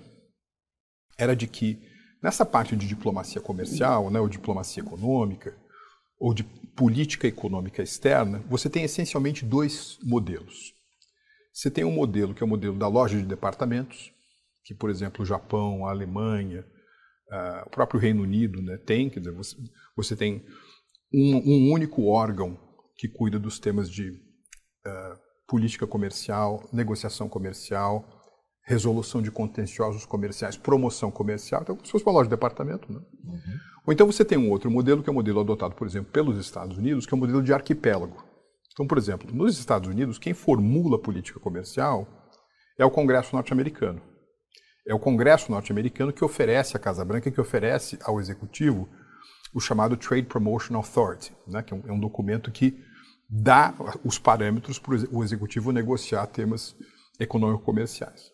era 1.18 1.36
de 1.36 1.48
que 1.48 1.82
nessa 2.24 2.46
parte 2.46 2.76
de 2.76 2.88
diplomacia 2.88 3.42
comercial, 3.42 4.10
né, 4.10 4.20
ou 4.20 4.30
diplomacia 4.30 4.82
econômica, 4.82 5.56
ou 6.22 6.36
de 6.36 6.44
política 6.76 7.28
econômica 7.28 7.82
externa, 7.82 8.44
você 8.48 8.70
tem 8.70 8.84
essencialmente 8.84 9.44
dois 9.44 9.98
modelos. 10.04 10.72
Você 11.52 11.72
tem 11.72 11.84
um 11.84 11.92
modelo 11.92 12.36
que 12.36 12.44
é 12.44 12.46
o 12.46 12.50
modelo 12.50 12.78
da 12.78 12.88
loja 12.88 13.18
de 13.18 13.26
departamentos, 13.26 14.14
que, 14.64 14.76
por 14.76 14.92
exemplo, 14.92 15.24
o 15.24 15.26
Japão, 15.26 15.84
a 15.88 15.90
Alemanha, 15.90 16.64
uh, 17.32 17.66
o 17.66 17.70
próprio 17.72 18.00
Reino 18.00 18.22
Unido 18.22 18.62
né, 18.62 18.78
tem, 18.78 19.10
quer 19.10 19.20
dizer, 19.20 19.34
você, 19.34 19.58
você 19.98 20.16
tem 20.16 20.46
um, 21.12 21.38
um, 21.38 21.74
único 21.74 22.06
órgão 22.06 22.56
que 22.96 23.08
cuida 23.08 23.40
dos 23.40 23.58
temas 23.58 23.90
de 23.90 24.12
uh, 24.12 25.20
política 25.48 25.88
comercial, 25.88 26.70
negociação 26.72 27.28
comercial, 27.28 28.06
resolução 28.64 29.24
de 29.24 29.32
contenciosos 29.32 30.06
comerciais, 30.06 30.56
promoção 30.56 31.10
comercial, 31.10 31.64
então, 31.64 31.80
se 31.84 31.92
fosse 31.92 32.06
uma 32.06 32.14
loja 32.14 32.30
de 32.30 32.36
departamento. 32.36 32.94
Né? 32.94 33.00
Uhum. 33.24 33.58
Ou 33.86 33.94
então 33.94 34.06
você 34.06 34.24
tem 34.24 34.38
um 34.38 34.50
outro 34.50 34.70
modelo, 34.70 35.02
que 35.02 35.10
é 35.10 35.12
o 35.12 35.14
um 35.14 35.16
modelo 35.16 35.40
adotado, 35.40 35.76
por 35.76 35.88
exemplo, 35.88 36.12
pelos 36.12 36.38
Estados 36.38 36.78
Unidos, 36.78 37.06
que 37.06 37.14
é 37.14 37.16
o 37.16 37.18
um 37.18 37.22
modelo 37.22 37.42
de 37.42 37.54
arquipélago. 37.54 38.24
Então, 38.74 38.88
por 38.88 38.98
exemplo, 38.98 39.34
nos 39.34 39.58
Estados 39.58 39.90
Unidos, 39.90 40.18
quem 40.18 40.34
formula 40.34 40.96
a 40.96 41.00
política 41.00 41.40
comercial 41.40 42.08
é 42.78 42.86
o 42.86 42.92
Congresso 42.92 43.36
norte-americano. 43.36 44.02
É 44.88 44.94
o 44.94 45.00
Congresso 45.00 45.52
norte-americano 45.52 46.14
que 46.14 46.24
oferece 46.24 46.76
à 46.76 46.80
Casa 46.80 47.04
Branca, 47.04 47.30
que 47.30 47.42
oferece 47.42 48.00
ao 48.04 48.20
Executivo 48.20 48.90
o 49.54 49.60
chamado 49.60 49.98
Trade 49.98 50.28
Promotion 50.28 50.76
Authority, 50.76 51.34
né, 51.48 51.62
que 51.62 51.74
é 51.74 51.78
um, 51.78 51.84
é 51.88 51.92
um 51.92 52.00
documento 52.00 52.52
que 52.52 52.84
dá 53.30 53.74
os 54.04 54.18
parâmetros 54.18 54.80
para 54.80 54.96
o 55.12 55.24
Executivo 55.24 55.72
negociar 55.72 56.26
temas 56.28 56.76
econômico-comerciais. 57.20 58.32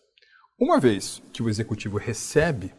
Uma 0.58 0.80
vez 0.80 1.22
que 1.32 1.42
o 1.42 1.48
Executivo 1.48 1.98
recebe 1.98 2.72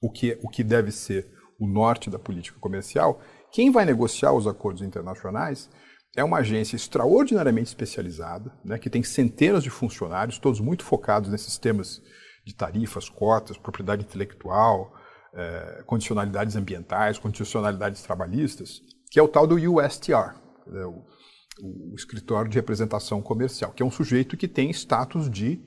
o 0.00 0.10
que, 0.10 0.38
o 0.42 0.48
que 0.48 0.62
deve 0.62 0.90
ser 0.90 1.35
o 1.58 1.66
norte 1.66 2.10
da 2.10 2.18
política 2.18 2.58
comercial, 2.60 3.20
quem 3.50 3.70
vai 3.70 3.84
negociar 3.84 4.32
os 4.32 4.46
acordos 4.46 4.82
internacionais 4.82 5.70
é 6.16 6.24
uma 6.24 6.38
agência 6.38 6.76
extraordinariamente 6.76 7.68
especializada, 7.68 8.50
né, 8.64 8.78
que 8.78 8.88
tem 8.88 9.02
centenas 9.02 9.62
de 9.62 9.70
funcionários, 9.70 10.38
todos 10.38 10.60
muito 10.60 10.82
focados 10.82 11.30
nesses 11.30 11.58
temas 11.58 12.00
de 12.44 12.54
tarifas, 12.54 13.08
cotas, 13.08 13.58
propriedade 13.58 14.02
intelectual, 14.04 14.94
eh, 15.34 15.82
condicionalidades 15.86 16.56
ambientais, 16.56 17.18
condicionalidades 17.18 18.02
trabalhistas, 18.02 18.80
que 19.10 19.18
é 19.18 19.22
o 19.22 19.28
tal 19.28 19.46
do 19.46 19.56
USTR, 19.56 20.34
né, 20.66 20.84
o, 20.86 21.04
o 21.62 21.94
Escritório 21.94 22.50
de 22.50 22.56
Representação 22.56 23.20
Comercial, 23.20 23.72
que 23.72 23.82
é 23.82 23.86
um 23.86 23.90
sujeito 23.90 24.36
que 24.36 24.48
tem 24.48 24.70
status 24.70 25.28
de 25.28 25.60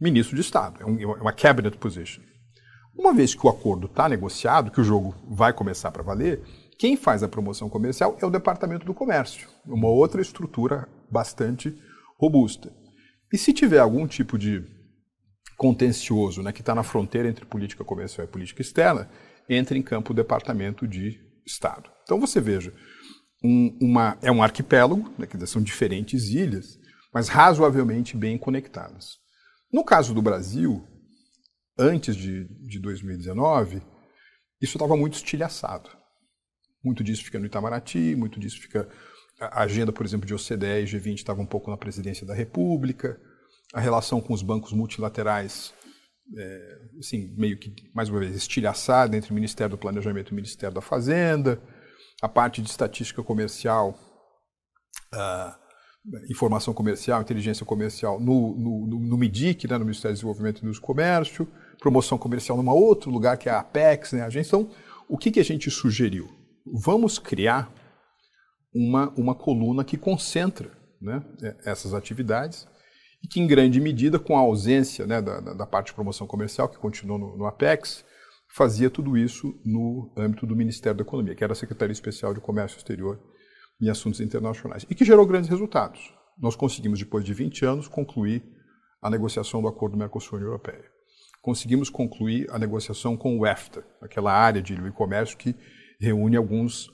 ministro 0.00 0.34
de 0.34 0.42
Estado, 0.42 0.82
é, 0.82 0.84
um, 0.84 0.98
é 1.00 1.20
uma 1.20 1.32
cabinet 1.32 1.76
position. 1.78 2.22
Uma 2.96 3.14
vez 3.14 3.34
que 3.34 3.46
o 3.46 3.50
acordo 3.50 3.86
está 3.86 4.08
negociado, 4.08 4.70
que 4.70 4.80
o 4.80 4.84
jogo 4.84 5.14
vai 5.28 5.52
começar 5.52 5.90
para 5.90 6.02
valer, 6.02 6.42
quem 6.78 6.96
faz 6.96 7.22
a 7.22 7.28
promoção 7.28 7.68
comercial 7.68 8.16
é 8.20 8.26
o 8.26 8.30
Departamento 8.30 8.84
do 8.84 8.94
Comércio, 8.94 9.48
uma 9.66 9.88
outra 9.88 10.20
estrutura 10.20 10.88
bastante 11.10 11.76
robusta. 12.18 12.72
E 13.32 13.38
se 13.38 13.52
tiver 13.52 13.78
algum 13.78 14.06
tipo 14.06 14.36
de 14.36 14.62
contencioso, 15.56 16.42
né, 16.42 16.52
que 16.52 16.60
está 16.60 16.74
na 16.74 16.82
fronteira 16.82 17.28
entre 17.28 17.44
política 17.44 17.84
comercial 17.84 18.26
e 18.26 18.30
política 18.30 18.62
externa, 18.62 19.08
entra 19.48 19.78
em 19.78 19.82
campo 19.82 20.12
o 20.12 20.16
Departamento 20.16 20.86
de 20.86 21.20
Estado. 21.46 21.90
Então 22.02 22.20
você 22.20 22.40
veja, 22.40 22.74
um, 23.44 23.76
uma, 23.80 24.18
é 24.22 24.30
um 24.30 24.42
arquipélago, 24.42 25.12
né, 25.18 25.26
que 25.26 25.46
são 25.46 25.62
diferentes 25.62 26.28
ilhas, 26.28 26.78
mas 27.12 27.28
razoavelmente 27.28 28.16
bem 28.16 28.36
conectadas. 28.36 29.18
No 29.72 29.84
caso 29.84 30.12
do 30.12 30.20
Brasil, 30.20 30.86
antes 31.78 32.16
de, 32.16 32.44
de 32.66 32.78
2019, 32.78 33.82
isso 34.60 34.76
estava 34.76 34.96
muito 34.96 35.14
estilhaçado. 35.14 35.90
Muito 36.84 37.02
disso 37.02 37.24
fica 37.24 37.38
no 37.38 37.46
Itamaraty, 37.46 38.16
muito 38.16 38.40
disso 38.40 38.60
fica. 38.60 38.88
A 39.40 39.62
agenda, 39.62 39.92
por 39.92 40.06
exemplo, 40.06 40.26
de 40.26 40.34
OCDE 40.34 40.82
e 40.82 40.84
G20 40.84 41.14
estava 41.14 41.40
um 41.40 41.46
pouco 41.46 41.70
na 41.70 41.76
presidência 41.76 42.26
da 42.26 42.34
República 42.34 43.20
a 43.72 43.80
relação 43.80 44.20
com 44.20 44.34
os 44.34 44.42
bancos 44.42 44.72
multilaterais, 44.72 45.72
é, 46.36 46.78
assim, 46.98 47.34
meio 47.36 47.58
que, 47.58 47.74
mais 47.94 48.08
uma 48.08 48.20
vez, 48.20 48.36
estilhaçada 48.36 49.16
entre 49.16 49.30
o 49.30 49.34
Ministério 49.34 49.70
do 49.70 49.78
Planejamento 49.78 50.28
e 50.28 50.32
o 50.32 50.36
Ministério 50.36 50.74
da 50.74 50.82
Fazenda, 50.82 51.60
a 52.20 52.28
parte 52.28 52.60
de 52.60 52.68
estatística 52.68 53.22
comercial, 53.22 53.98
informação 56.30 56.74
comercial, 56.74 57.20
inteligência 57.20 57.64
comercial 57.64 58.20
no, 58.20 58.56
no, 58.56 58.86
no, 58.86 58.98
no 59.00 59.18
MIDIC, 59.18 59.68
né, 59.68 59.78
no 59.78 59.84
Ministério 59.84 60.14
do 60.14 60.18
Desenvolvimento 60.18 60.64
e 60.64 60.70
do 60.70 60.80
Comércio, 60.80 61.48
promoção 61.78 62.18
comercial 62.18 62.62
num 62.62 62.70
outro 62.70 63.10
lugar 63.10 63.36
que 63.36 63.48
é 63.48 63.52
a 63.52 63.60
Apex, 63.60 64.12
né, 64.12 64.22
a 64.22 64.26
agência. 64.26 64.56
Então, 64.56 64.70
o 65.08 65.18
que, 65.18 65.30
que 65.30 65.40
a 65.40 65.44
gente 65.44 65.70
sugeriu? 65.70 66.28
Vamos 66.64 67.18
criar 67.18 67.72
uma, 68.74 69.10
uma 69.16 69.34
coluna 69.34 69.84
que 69.84 69.96
concentra 69.96 70.70
né, 71.00 71.22
essas 71.64 71.92
atividades 71.92 72.66
e 73.22 73.28
que, 73.28 73.40
em 73.40 73.46
grande 73.46 73.80
medida, 73.80 74.18
com 74.18 74.36
a 74.36 74.40
ausência 74.40 75.06
né, 75.06 75.20
da, 75.20 75.40
da, 75.40 75.66
parte 75.66 75.88
de 75.88 75.94
promoção 75.94 76.26
comercial, 76.26 76.68
que 76.68 76.78
continuou 76.78 77.18
no, 77.18 77.36
no, 77.36 77.46
Apex, 77.46 78.04
fazia 78.54 78.90
tudo 78.90 79.16
isso 79.16 79.54
no 79.64 80.12
âmbito 80.16 80.46
do 80.46 80.56
Ministério 80.56 80.96
da 80.96 81.02
Economia, 81.02 81.34
que 81.34 81.44
era 81.44 81.52
a 81.52 81.56
Secretaria 81.56 81.92
Especial 81.92 82.34
de 82.34 82.40
Comércio 82.40 82.78
Exterior 82.78 83.20
e 83.80 83.88
Assuntos 83.88 84.20
Internacionais, 84.20 84.86
e 84.88 84.94
que 84.94 85.04
gerou 85.04 85.26
grandes 85.26 85.50
resultados. 85.50 86.12
Nós 86.38 86.56
conseguimos, 86.56 86.98
depois 86.98 87.24
de 87.24 87.34
20 87.34 87.64
anos, 87.64 87.88
concluir 87.88 88.42
a 89.00 89.10
negociação 89.10 89.60
do 89.60 89.68
Acordo 89.68 89.96
Mercosul-União 89.96 90.48
Europeia. 90.48 90.91
Conseguimos 91.42 91.90
concluir 91.90 92.48
a 92.50 92.58
negociação 92.58 93.16
com 93.16 93.38
o 93.38 93.46
EFTA, 93.46 93.84
aquela 94.00 94.32
área 94.32 94.62
de 94.62 94.74
livre 94.74 94.92
comércio 94.92 95.36
que 95.36 95.54
reúne 96.00 96.36
alguns 96.36 96.88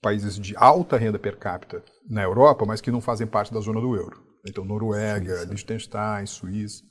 países 0.00 0.38
de 0.38 0.54
alta 0.56 0.96
renda 0.98 1.18
per 1.18 1.38
capita 1.38 1.82
na 2.08 2.22
Europa, 2.22 2.66
mas 2.66 2.80
que 2.82 2.90
não 2.90 3.00
fazem 3.00 3.26
parte 3.26 3.52
da 3.52 3.60
zona 3.60 3.80
do 3.80 3.96
euro. 3.96 4.22
Então, 4.46 4.64
Noruega, 4.64 5.36
Suíça. 5.36 5.50
Liechtenstein, 5.50 6.26
Suíça, 6.26 6.84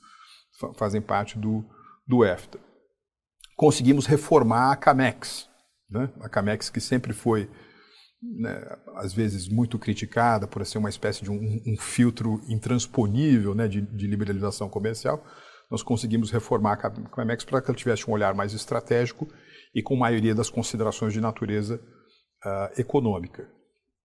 fazem 0.76 1.00
parte 1.00 1.38
do, 1.38 1.64
do 2.06 2.24
EFTA. 2.24 2.58
Conseguimos 3.56 4.06
reformar 4.06 4.72
a 4.72 4.76
CAMEX, 4.76 5.48
né? 5.88 6.12
a 6.20 6.28
CAMEX 6.28 6.68
que 6.70 6.80
sempre 6.80 7.12
foi, 7.12 7.48
né, 8.20 8.60
às 8.96 9.12
vezes, 9.12 9.48
muito 9.48 9.78
criticada 9.78 10.48
por 10.48 10.64
ser 10.66 10.78
uma 10.78 10.88
espécie 10.88 11.22
de 11.22 11.30
um, 11.30 11.62
um 11.66 11.76
filtro 11.78 12.40
intransponível 12.48 13.54
né, 13.54 13.68
de, 13.68 13.80
de, 13.80 14.06
liberalização 14.08 14.68
comercial. 14.68 15.24
Nós 15.74 15.82
conseguimos 15.82 16.30
reformar 16.30 16.74
a 16.74 16.76
CAMEX 16.76 17.44
para 17.44 17.60
que 17.60 17.68
ela 17.68 17.76
tivesse 17.76 18.08
um 18.08 18.12
olhar 18.12 18.32
mais 18.32 18.52
estratégico 18.52 19.26
e 19.74 19.82
com 19.82 19.96
maioria 19.96 20.32
das 20.32 20.48
considerações 20.48 21.12
de 21.12 21.20
natureza 21.20 21.80
uh, 22.46 22.80
econômica. 22.80 23.50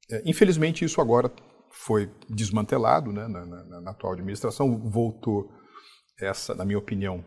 É, 0.10 0.24
infelizmente, 0.26 0.84
isso 0.84 1.00
agora 1.00 1.32
foi 1.72 2.12
desmantelado 2.28 3.12
né, 3.14 3.28
na, 3.28 3.46
na, 3.46 3.82
na, 3.82 3.92
atual 3.92 4.14
administração, 4.14 4.80
voltou 4.90 5.48
essa, 6.20 6.56
na 6.56 6.66
minha 6.66 6.80
opinião, 6.80 7.24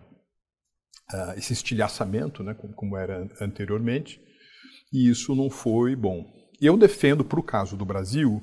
uh, 1.12 1.38
esse 1.38 1.52
estilhaçamento, 1.52 2.42
né, 2.42 2.52
como, 2.52 2.74
como, 2.74 2.96
era 2.96 3.28
anteriormente, 3.40 4.20
e 4.92 5.08
isso 5.08 5.36
não 5.36 5.48
foi 5.48 5.94
bom. 5.94 6.26
Eu 6.60 6.76
defendo, 6.76 7.24
para 7.24 7.38
o 7.38 7.44
caso 7.44 7.76
do 7.76 7.84
Brasil, 7.84 8.42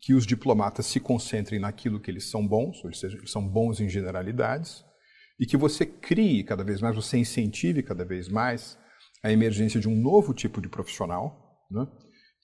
que 0.00 0.14
os 0.14 0.24
diplomatas 0.24 0.86
se 0.86 1.00
concentrem 1.00 1.58
naquilo 1.58 1.98
que 1.98 2.12
eles 2.12 2.30
são 2.30 2.46
bons, 2.46 2.84
ou 2.84 2.94
seja, 2.94 3.18
eles 3.18 3.32
são 3.32 3.44
bons 3.44 3.80
em 3.80 3.88
generalidades, 3.88 4.88
e 5.40 5.46
que 5.46 5.56
você 5.56 5.86
crie 5.86 6.44
cada 6.44 6.62
vez 6.62 6.82
mais, 6.82 6.94
você 6.94 7.16
incentive 7.16 7.82
cada 7.82 8.04
vez 8.04 8.28
mais 8.28 8.78
a 9.24 9.32
emergência 9.32 9.80
de 9.80 9.88
um 9.88 9.96
novo 9.96 10.34
tipo 10.34 10.60
de 10.60 10.68
profissional, 10.68 11.64
né? 11.70 11.88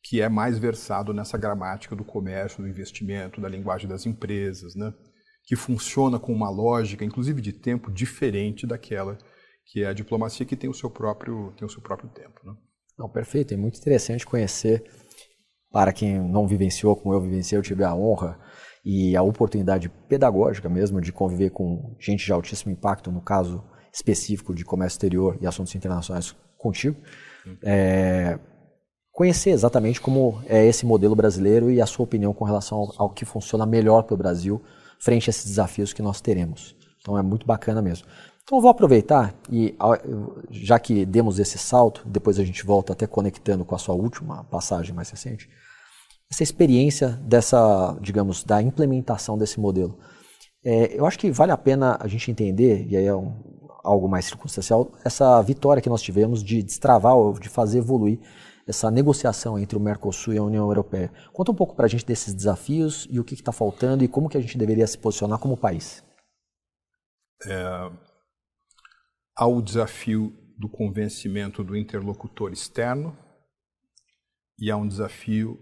que 0.03 0.23
é 0.23 0.29
mais 0.31 0.59
versado 0.59 1.13
nessa 1.13 1.37
gramática 1.37 1.95
do 1.95 2.05
comércio, 2.05 2.63
do 2.63 2.69
investimento, 2.69 3.41
da 3.41 3.49
linguagem 3.49 3.87
das 3.87 4.07
empresas, 4.07 4.75
né? 4.75 4.95
que 5.45 5.55
funciona 5.55 6.19
com 6.19 6.33
uma 6.33 6.49
lógica, 6.49 7.05
inclusive 7.05 7.43
de 7.43 7.53
tempo, 7.53 7.93
diferente 7.93 8.67
daquela 8.67 9.19
que 9.67 9.83
é 9.83 9.89
a 9.89 9.93
diplomacia, 9.93 10.47
que 10.47 10.57
tem 10.57 10.71
o 10.71 10.75
seu 10.75 10.89
próprio, 10.89 11.53
tem 11.57 11.67
o 11.67 11.71
seu 11.71 11.83
próprio 11.83 12.09
tempo. 12.09 12.41
Né? 12.45 12.55
Não, 12.99 13.09
perfeito, 13.09 13.53
é 13.53 13.57
muito 13.57 13.79
interessante 13.79 14.25
conhecer, 14.25 14.85
para 15.71 15.93
quem 15.93 16.19
não 16.19 16.47
vivenciou 16.47 16.97
como 16.97 17.15
eu 17.15 17.21
vivenciei, 17.21 17.59
eu 17.59 17.63
tive 17.63 17.85
a 17.85 17.95
honra 17.95 18.39
e 18.89 19.17
a 19.17 19.23
oportunidade 19.23 19.89
pedagógica 20.09 20.69
mesmo 20.69 21.01
de 21.01 21.11
conviver 21.11 21.51
com 21.51 21.97
gente 21.99 22.25
de 22.25 22.33
altíssimo 22.33 22.71
impacto, 22.71 23.11
no 23.11 23.21
caso 23.21 23.65
específico 23.93 24.55
de 24.55 24.65
comércio 24.65 24.95
exterior 24.95 25.37
e 25.41 25.47
assuntos 25.47 25.75
internacionais 25.75 26.37
contigo, 26.57 26.97
é, 27.65 28.39
conhecer 29.11 29.51
exatamente 29.51 30.01
como 30.01 30.41
é 30.47 30.65
esse 30.65 30.87
modelo 30.87 31.17
brasileiro 31.17 31.69
e 31.69 31.81
a 31.81 31.87
sua 31.87 32.05
opinião 32.05 32.33
com 32.33 32.45
relação 32.45 32.79
ao, 32.79 32.95
ao 32.97 33.11
que 33.11 33.25
funciona 33.25 33.67
melhor 33.67 34.05
para 34.05 34.15
o 34.15 34.17
Brasil 34.17 34.63
frente 35.01 35.29
a 35.29 35.31
esses 35.31 35.47
desafios 35.47 35.93
que 35.93 36.01
nós 36.01 36.21
teremos. 36.21 36.77
Então 37.01 37.19
é 37.19 37.23
muito 37.23 37.45
bacana 37.45 37.83
mesmo. 37.83 38.07
Então 38.45 38.59
eu 38.59 38.63
vou 38.63 38.71
aproveitar 38.71 39.35
e 39.51 39.77
já 40.49 40.79
que 40.79 41.05
demos 41.05 41.41
esse 41.41 41.59
salto, 41.59 42.03
depois 42.07 42.39
a 42.39 42.45
gente 42.45 42.65
volta 42.65 42.93
até 42.93 43.05
conectando 43.05 43.65
com 43.65 43.75
a 43.75 43.79
sua 43.79 43.97
última 43.97 44.45
passagem 44.45 44.95
mais 44.95 45.11
recente, 45.11 45.51
essa 46.31 46.43
experiência 46.43 47.11
dessa, 47.23 47.97
digamos, 48.01 48.45
da 48.45 48.61
implementação 48.61 49.39
desse 49.39 49.61
modelo. 49.61 49.99
É, 50.65 50.99
eu 50.99 51.07
acho 51.07 51.19
que 51.19 51.31
vale 51.31 51.53
a 51.53 51.57
pena 51.57 51.97
a 52.01 52.09
gente 52.09 52.31
entender, 52.31 52.87
e 52.89 52.97
aí 52.97 53.07
é 53.07 53.15
um, 53.15 53.69
algo 53.85 54.09
mais 54.09 54.25
circunstancial, 54.25 54.93
essa 55.05 55.41
vitória 55.43 55.81
que 55.81 55.89
nós 55.89 56.03
tivemos 56.03 56.43
de 56.43 56.63
destravar 56.63 57.15
de 57.41 57.49
fazer 57.49 57.79
evoluir 57.79 58.19
essa 58.67 58.91
negociação 58.91 59.57
entre 59.57 59.79
o 59.79 59.81
Mercosul 59.81 60.35
e 60.35 60.39
a 60.39 60.43
União 60.43 60.67
Europeia. 60.67 61.13
Conta 61.33 61.53
um 61.53 61.55
pouco 61.55 61.77
para 61.77 61.87
a 61.87 61.89
gente 61.89 62.05
desses 62.05 62.35
desafios 62.35 63.07
e 63.09 63.21
o 63.21 63.25
que 63.25 63.35
está 63.35 63.53
faltando 63.53 64.03
e 64.03 64.09
como 64.09 64.29
que 64.29 64.37
a 64.37 64.41
gente 64.41 64.59
deveria 64.59 64.87
se 64.87 64.99
posicionar 64.99 65.39
como 65.39 65.57
país. 65.57 66.05
É, 67.47 67.91
há 69.37 69.47
o 69.47 69.63
desafio 69.63 70.37
do 70.59 70.69
convencimento 70.69 71.63
do 71.63 71.77
interlocutor 71.77 72.53
externo 72.53 73.17
e 74.59 74.69
há 74.69 74.77
um 74.77 74.89
desafio 74.89 75.61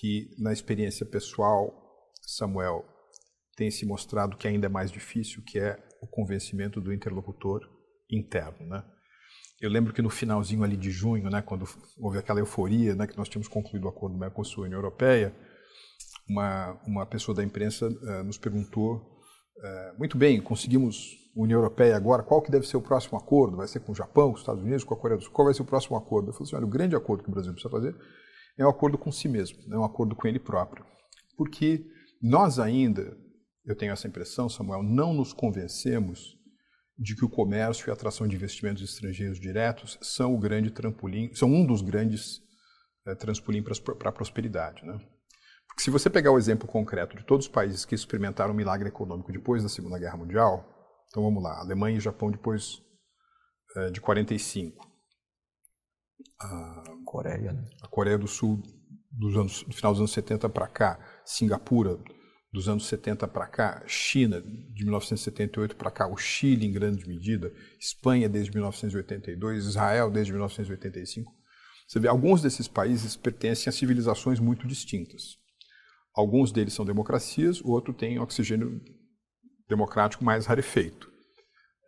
que, 0.00 0.34
na 0.38 0.52
experiência 0.52 1.06
pessoal, 1.06 1.72
Samuel 2.22 2.84
tem 3.56 3.70
se 3.70 3.86
mostrado 3.86 4.36
que 4.36 4.48
ainda 4.48 4.66
é 4.66 4.68
mais 4.68 4.90
difícil, 4.90 5.42
que 5.42 5.58
é 5.58 5.78
o 6.02 6.06
convencimento 6.06 6.80
do 6.80 6.92
interlocutor 6.92 7.60
interno, 8.10 8.66
né? 8.66 8.84
Eu 9.60 9.70
lembro 9.70 9.92
que 9.94 10.02
no 10.02 10.10
finalzinho 10.10 10.64
ali 10.64 10.76
de 10.76 10.90
junho, 10.90 11.30
né, 11.30 11.40
quando 11.40 11.64
houve 11.98 12.18
aquela 12.18 12.40
euforia, 12.40 12.94
né, 12.94 13.06
que 13.06 13.16
nós 13.16 13.28
tínhamos 13.28 13.48
concluído 13.48 13.84
o 13.84 13.88
acordo 13.88 14.14
do 14.14 14.18
Mercosul 14.18 14.64
e 14.64 14.66
União 14.66 14.78
Europeia, 14.78 15.34
uma, 16.28 16.72
uma 16.86 17.06
pessoa 17.06 17.34
da 17.34 17.42
imprensa 17.42 17.88
uh, 17.88 18.24
nos 18.24 18.36
perguntou, 18.36 18.96
uh, 18.96 19.98
muito 19.98 20.18
bem, 20.18 20.40
conseguimos 20.40 21.16
União 21.36 21.58
Europeia 21.58 21.96
agora, 21.96 22.22
qual 22.22 22.42
que 22.42 22.50
deve 22.50 22.66
ser 22.66 22.76
o 22.76 22.82
próximo 22.82 23.16
acordo? 23.16 23.56
Vai 23.56 23.68
ser 23.68 23.80
com 23.80 23.92
o 23.92 23.94
Japão, 23.94 24.28
com 24.30 24.34
os 24.34 24.40
Estados 24.40 24.62
Unidos, 24.62 24.84
com 24.84 24.92
a 24.92 24.96
Coreia 24.96 25.18
do 25.18 25.24
Sul? 25.24 25.32
Qual 25.32 25.46
vai 25.46 25.54
ser 25.54 25.62
o 25.62 25.64
próximo 25.64 25.96
acordo? 25.96 26.28
Eu 26.28 26.32
falei 26.32 26.46
assim, 26.46 26.56
olha, 26.56 26.66
o 26.66 26.68
grande 26.68 26.96
acordo 26.96 27.22
que 27.22 27.28
o 27.28 27.32
Brasil 27.32 27.52
precisa 27.52 27.70
fazer 27.70 27.94
é 28.56 28.64
um 28.64 28.70
acordo 28.70 28.96
com 28.96 29.10
si 29.10 29.28
mesmo, 29.28 29.58
é 29.72 29.78
um 29.78 29.84
acordo 29.84 30.14
com 30.14 30.26
ele 30.26 30.38
próprio. 30.38 30.84
Porque 31.36 31.84
nós 32.22 32.58
ainda, 32.58 33.16
eu 33.64 33.76
tenho 33.76 33.92
essa 33.92 34.06
impressão, 34.06 34.48
Samuel, 34.48 34.82
não 34.82 35.12
nos 35.12 35.32
convencemos 35.32 36.38
de 36.96 37.16
que 37.16 37.24
o 37.24 37.28
comércio 37.28 37.88
e 37.88 37.90
a 37.90 37.94
atração 37.94 38.26
de 38.26 38.36
investimentos 38.36 38.82
estrangeiros 38.82 39.40
diretos 39.40 39.98
são 40.00 40.34
o 40.34 40.38
grande 40.38 40.70
trampolim, 40.70 41.34
são 41.34 41.48
um 41.48 41.66
dos 41.66 41.82
grandes 41.82 42.40
é, 43.06 43.14
trampolim 43.14 43.62
para 43.62 44.08
a 44.08 44.12
prosperidade. 44.12 44.84
Né? 44.84 44.98
Porque 45.66 45.82
se 45.82 45.90
você 45.90 46.08
pegar 46.08 46.30
o 46.30 46.38
exemplo 46.38 46.68
concreto 46.68 47.16
de 47.16 47.24
todos 47.24 47.46
os 47.46 47.52
países 47.52 47.84
que 47.84 47.94
experimentaram 47.94 48.52
o 48.52 48.56
milagre 48.56 48.88
econômico 48.88 49.32
depois 49.32 49.62
da 49.62 49.68
Segunda 49.68 49.98
Guerra 49.98 50.16
Mundial, 50.16 50.64
então 51.08 51.22
vamos 51.22 51.42
lá, 51.42 51.58
Alemanha 51.60 51.96
e 51.96 52.00
Japão 52.00 52.30
depois 52.30 52.80
é, 53.76 53.90
de 53.90 54.00
45, 54.00 54.86
a 56.40 56.84
Coreia, 57.04 57.52
né? 57.52 57.64
a 57.82 57.88
Coreia 57.88 58.18
do 58.18 58.28
Sul 58.28 58.62
dos 59.10 59.36
anos, 59.36 59.62
do 59.62 59.74
final 59.74 59.92
dos 59.92 60.00
anos 60.00 60.12
70 60.12 60.48
para 60.48 60.66
cá, 60.66 60.98
Singapura 61.24 61.98
dos 62.52 62.68
anos 62.68 62.86
70 62.86 63.26
para 63.26 63.48
cá, 63.48 63.82
China 63.84 64.40
de 64.40 64.84
1978 64.84 65.74
para 65.74 65.90
cá, 65.90 66.06
o 66.06 66.16
Chile 66.16 66.66
em 66.66 66.72
grande 66.72 67.06
medida, 67.08 67.52
Espanha 67.80 68.28
desde 68.28 68.52
1982, 68.52 69.64
Israel 69.66 70.08
desde 70.08 70.32
1985. 70.32 71.32
Você 71.86 71.98
vê, 71.98 72.06
alguns 72.06 72.40
desses 72.40 72.68
países 72.68 73.16
pertencem 73.16 73.68
a 73.68 73.72
civilizações 73.72 74.38
muito 74.38 74.68
distintas. 74.68 75.36
Alguns 76.14 76.52
deles 76.52 76.72
são 76.72 76.84
democracias, 76.84 77.60
o 77.60 77.70
outro 77.70 77.92
tem 77.92 78.20
oxigênio 78.20 78.80
democrático 79.68 80.24
mais 80.24 80.46
rarefeito. 80.46 81.10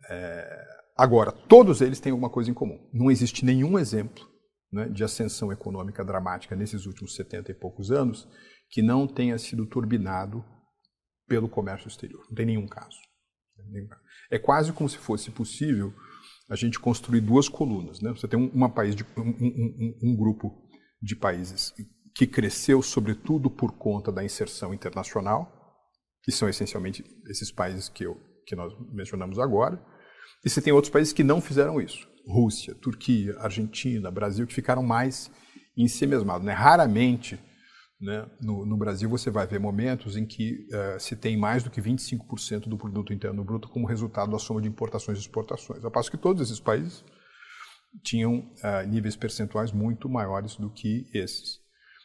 É... 0.09 0.76
Agora, 0.97 1.31
todos 1.31 1.81
eles 1.81 1.99
têm 1.99 2.11
alguma 2.11 2.29
coisa 2.29 2.49
em 2.49 2.53
comum. 2.53 2.79
Não 2.91 3.11
existe 3.11 3.45
nenhum 3.45 3.77
exemplo 3.77 4.27
né, 4.71 4.89
de 4.89 5.03
ascensão 5.03 5.51
econômica 5.51 6.03
dramática 6.03 6.55
nesses 6.55 6.85
últimos 6.85 7.15
70 7.15 7.51
e 7.51 7.55
poucos 7.55 7.91
anos 7.91 8.27
que 8.69 8.81
não 8.81 9.07
tenha 9.07 9.37
sido 9.37 9.65
turbinado 9.67 10.43
pelo 11.27 11.47
comércio 11.47 11.87
exterior. 11.87 12.25
Não 12.29 12.35
tem 12.35 12.45
nenhum 12.45 12.67
caso. 12.67 12.97
É 14.31 14.39
quase 14.39 14.73
como 14.73 14.89
se 14.89 14.97
fosse 14.97 15.31
possível 15.31 15.93
a 16.49 16.55
gente 16.55 16.79
construir 16.79 17.21
duas 17.21 17.49
colunas. 17.49 18.01
Né? 18.01 18.11
Você 18.11 18.27
tem 18.27 18.39
um, 18.39 18.69
país 18.69 18.95
de, 18.95 19.03
um, 19.17 19.21
um, 19.21 19.99
um, 20.03 20.15
grupo 20.15 20.67
de 21.01 21.15
países 21.15 21.73
que 22.15 22.25
cresceu 22.25 22.81
sobretudo 22.81 23.49
por 23.49 23.73
conta 23.73 24.11
da 24.11 24.23
inserção 24.23 24.73
internacional, 24.73 25.53
que 26.23 26.31
são 26.31 26.49
essencialmente 26.49 27.03
esses 27.29 27.51
países 27.51 27.87
que, 27.87 28.05
eu, 28.05 28.19
que 28.45 28.55
nós 28.55 28.73
mencionamos 28.91 29.37
agora, 29.37 29.83
e 30.45 30.49
você 30.49 30.61
tem 30.61 30.73
outros 30.73 30.91
países 30.91 31.13
que 31.13 31.23
não 31.23 31.41
fizeram 31.41 31.81
isso. 31.81 32.07
Rússia, 32.27 32.75
Turquia, 32.75 33.35
Argentina, 33.39 34.11
Brasil, 34.11 34.45
que 34.45 34.53
ficaram 34.53 34.83
mais 34.83 35.31
em 35.75 35.87
si 35.87 36.05
mesmados. 36.05 36.45
Né? 36.45 36.53
Raramente 36.53 37.39
né, 37.99 38.29
no, 38.41 38.65
no, 38.65 38.77
Brasil 38.77 39.09
você 39.09 39.31
vai 39.31 39.47
ver 39.47 39.59
momentos 39.59 40.15
em 40.15 40.25
que 40.25 40.67
uh, 40.71 40.99
se 40.99 41.15
tem 41.15 41.35
mais 41.35 41.63
do 41.63 41.69
que 41.71 41.81
25% 41.81 42.67
do 42.67 42.77
produto 42.77 43.11
interno 43.11 43.43
bruto 43.43 43.69
como 43.69 43.87
resultado 43.87 44.31
da 44.31 44.37
soma 44.37 44.61
de 44.61 44.67
importações 44.67 45.17
e 45.17 45.21
exportações. 45.21 45.83
Ao 45.83 45.91
passo 45.91 46.11
que 46.11 46.17
todos 46.17 46.41
esses 46.41 46.59
países 46.59 47.03
tinham 48.03 48.39
uh, 48.39 48.87
níveis 48.87 49.15
percentuais 49.15 49.71
muito 49.71 50.07
maiores 50.07 50.55
do 50.55 50.69
que 50.69 51.09
esses. 51.13 51.59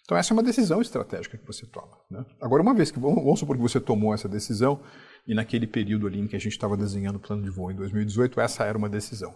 Então 0.05 0.16
essa 0.16 0.33
é 0.33 0.35
uma 0.35 0.42
decisão 0.42 0.81
estratégica 0.81 1.37
que 1.37 1.47
você 1.47 1.66
toma. 1.66 1.99
Né? 2.11 2.25
Agora, 2.40 2.62
uma 2.62 2.75
vez 2.75 2.90
que, 2.90 2.99
vamos 2.99 3.38
supor 3.38 3.57
que 3.57 3.62
você 3.62 3.81
tomou 3.81 4.14
essa 4.14 4.29
decisão, 4.29 4.83
e 5.27 5.35
naquele 5.35 5.67
período 5.67 6.07
ali 6.07 6.21
em 6.21 6.27
que 6.27 6.37
a 6.37 6.39
gente 6.39 6.53
estava 6.53 6.77
desenhando 6.77 7.17
o 7.17 7.21
plano 7.21 7.43
de 7.43 7.51
voo 7.51 7.71
em 7.71 7.77
2018, 7.77 8.41
essa 8.41 8.65
era 8.65 8.77
uma 8.77 8.89
decisão. 8.89 9.35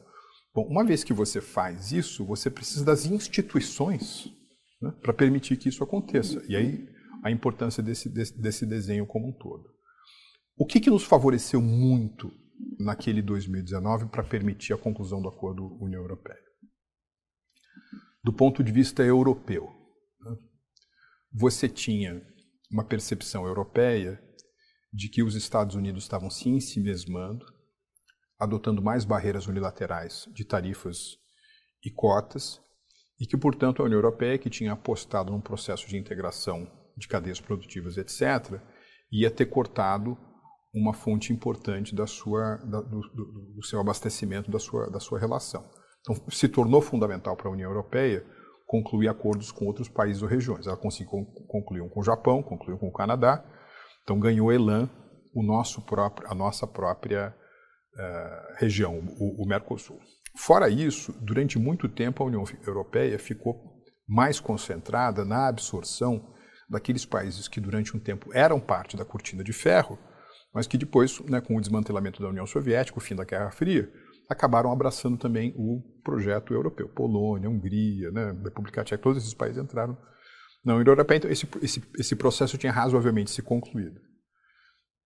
Bom, 0.54 0.66
uma 0.66 0.84
vez 0.84 1.04
que 1.04 1.12
você 1.12 1.40
faz 1.40 1.92
isso, 1.92 2.24
você 2.24 2.50
precisa 2.50 2.84
das 2.84 3.04
instituições 3.06 4.32
né, 4.80 4.90
para 5.02 5.12
permitir 5.12 5.56
que 5.56 5.68
isso 5.68 5.84
aconteça. 5.84 6.42
E 6.48 6.56
aí 6.56 6.88
a 7.22 7.30
importância 7.30 7.82
desse, 7.82 8.08
desse, 8.08 8.40
desse 8.40 8.66
desenho 8.66 9.06
como 9.06 9.28
um 9.28 9.32
todo. 9.32 9.64
O 10.56 10.64
que, 10.64 10.80
que 10.80 10.90
nos 10.90 11.04
favoreceu 11.04 11.60
muito 11.60 12.32
naquele 12.78 13.20
2019 13.20 14.06
para 14.06 14.24
permitir 14.24 14.72
a 14.72 14.78
conclusão 14.78 15.20
do 15.20 15.28
acordo 15.28 15.76
União 15.82 16.00
Europeia? 16.00 16.40
Do 18.24 18.32
ponto 18.32 18.64
de 18.64 18.72
vista 18.72 19.02
europeu, 19.02 19.68
né, 20.20 20.36
você 21.32 21.68
tinha 21.68 22.22
uma 22.70 22.84
percepção 22.84 23.46
europeia 23.46 24.20
de 24.96 25.10
que 25.10 25.22
os 25.22 25.34
Estados 25.34 25.76
Unidos 25.76 26.04
estavam 26.04 26.30
se 26.30 26.48
ensimesmando, 26.48 27.44
adotando 28.38 28.80
mais 28.80 29.04
barreiras 29.04 29.46
unilaterais 29.46 30.26
de 30.32 30.42
tarifas 30.42 31.18
e 31.84 31.90
cotas, 31.90 32.58
e 33.20 33.26
que, 33.26 33.36
portanto, 33.36 33.82
a 33.82 33.84
União 33.84 33.98
Europeia, 33.98 34.38
que 34.38 34.48
tinha 34.48 34.72
apostado 34.72 35.30
num 35.30 35.40
processo 35.40 35.86
de 35.86 35.98
integração 35.98 36.66
de 36.96 37.06
cadeias 37.08 37.38
produtivas, 37.38 37.98
etc., 37.98 38.58
ia 39.12 39.30
ter 39.30 39.46
cortado 39.46 40.16
uma 40.74 40.94
fonte 40.94 41.30
importante 41.30 41.94
da 41.94 42.06
sua, 42.06 42.56
da, 42.56 42.80
do, 42.80 43.00
do, 43.00 43.54
do, 43.56 43.64
seu 43.64 43.78
abastecimento, 43.78 44.50
da 44.50 44.58
sua, 44.58 44.90
da 44.90 45.00
sua 45.00 45.18
relação. 45.18 45.62
Então, 46.00 46.14
se 46.30 46.48
tornou 46.48 46.80
fundamental 46.80 47.36
para 47.36 47.48
a 47.48 47.52
União 47.52 47.70
Europeia 47.70 48.24
concluir 48.66 49.08
acordos 49.08 49.52
com 49.52 49.66
outros 49.66 49.88
países 49.88 50.22
ou 50.22 50.28
regiões. 50.28 50.66
Ela 50.66 50.76
conseguiu 50.76 51.24
concluir 51.48 51.82
um 51.82 51.88
com 51.88 52.00
o 52.00 52.04
Japão, 52.04 52.42
concluiu 52.42 52.78
com 52.78 52.88
o 52.88 52.92
Canadá, 52.92 53.44
então 54.06 54.20
ganhou 54.20 54.52
elan 54.52 54.88
o 55.34 55.42
nosso 55.42 55.82
próprio, 55.82 56.30
a 56.30 56.34
nossa 56.34 56.64
própria 56.64 57.34
uh, 57.96 58.54
região, 58.56 59.00
o, 59.18 59.42
o 59.42 59.48
Mercosul. 59.48 59.98
Fora 60.36 60.68
isso, 60.68 61.12
durante 61.20 61.58
muito 61.58 61.88
tempo 61.88 62.22
a 62.22 62.26
União 62.26 62.44
Europeia 62.64 63.18
ficou 63.18 63.82
mais 64.06 64.38
concentrada 64.38 65.24
na 65.24 65.48
absorção 65.48 66.32
daqueles 66.70 67.04
países 67.04 67.48
que 67.48 67.60
durante 67.60 67.96
um 67.96 68.00
tempo 68.00 68.30
eram 68.32 68.60
parte 68.60 68.96
da 68.96 69.04
cortina 69.04 69.42
de 69.42 69.52
ferro, 69.52 69.98
mas 70.54 70.68
que 70.68 70.78
depois, 70.78 71.18
né, 71.28 71.40
com 71.40 71.56
o 71.56 71.60
desmantelamento 71.60 72.22
da 72.22 72.28
União 72.28 72.46
Soviética, 72.46 72.98
o 72.98 73.00
fim 73.00 73.16
da 73.16 73.24
Guerra 73.24 73.50
Fria, 73.50 73.90
acabaram 74.30 74.70
abraçando 74.70 75.16
também 75.16 75.52
o 75.56 75.82
projeto 76.04 76.54
europeu. 76.54 76.88
Polônia, 76.88 77.50
Hungria, 77.50 78.12
né, 78.12 78.36
República 78.44 78.84
Tcheca, 78.84 79.02
todos 79.02 79.20
esses 79.20 79.34
países 79.34 79.60
entraram 79.60 79.98
na 80.66 80.74
União. 80.74 80.96
Então, 81.14 81.30
esse, 81.30 81.48
esse, 81.62 81.82
esse 81.96 82.16
processo 82.16 82.58
tinha 82.58 82.72
razoavelmente 82.72 83.30
se 83.30 83.40
concluído. 83.40 84.00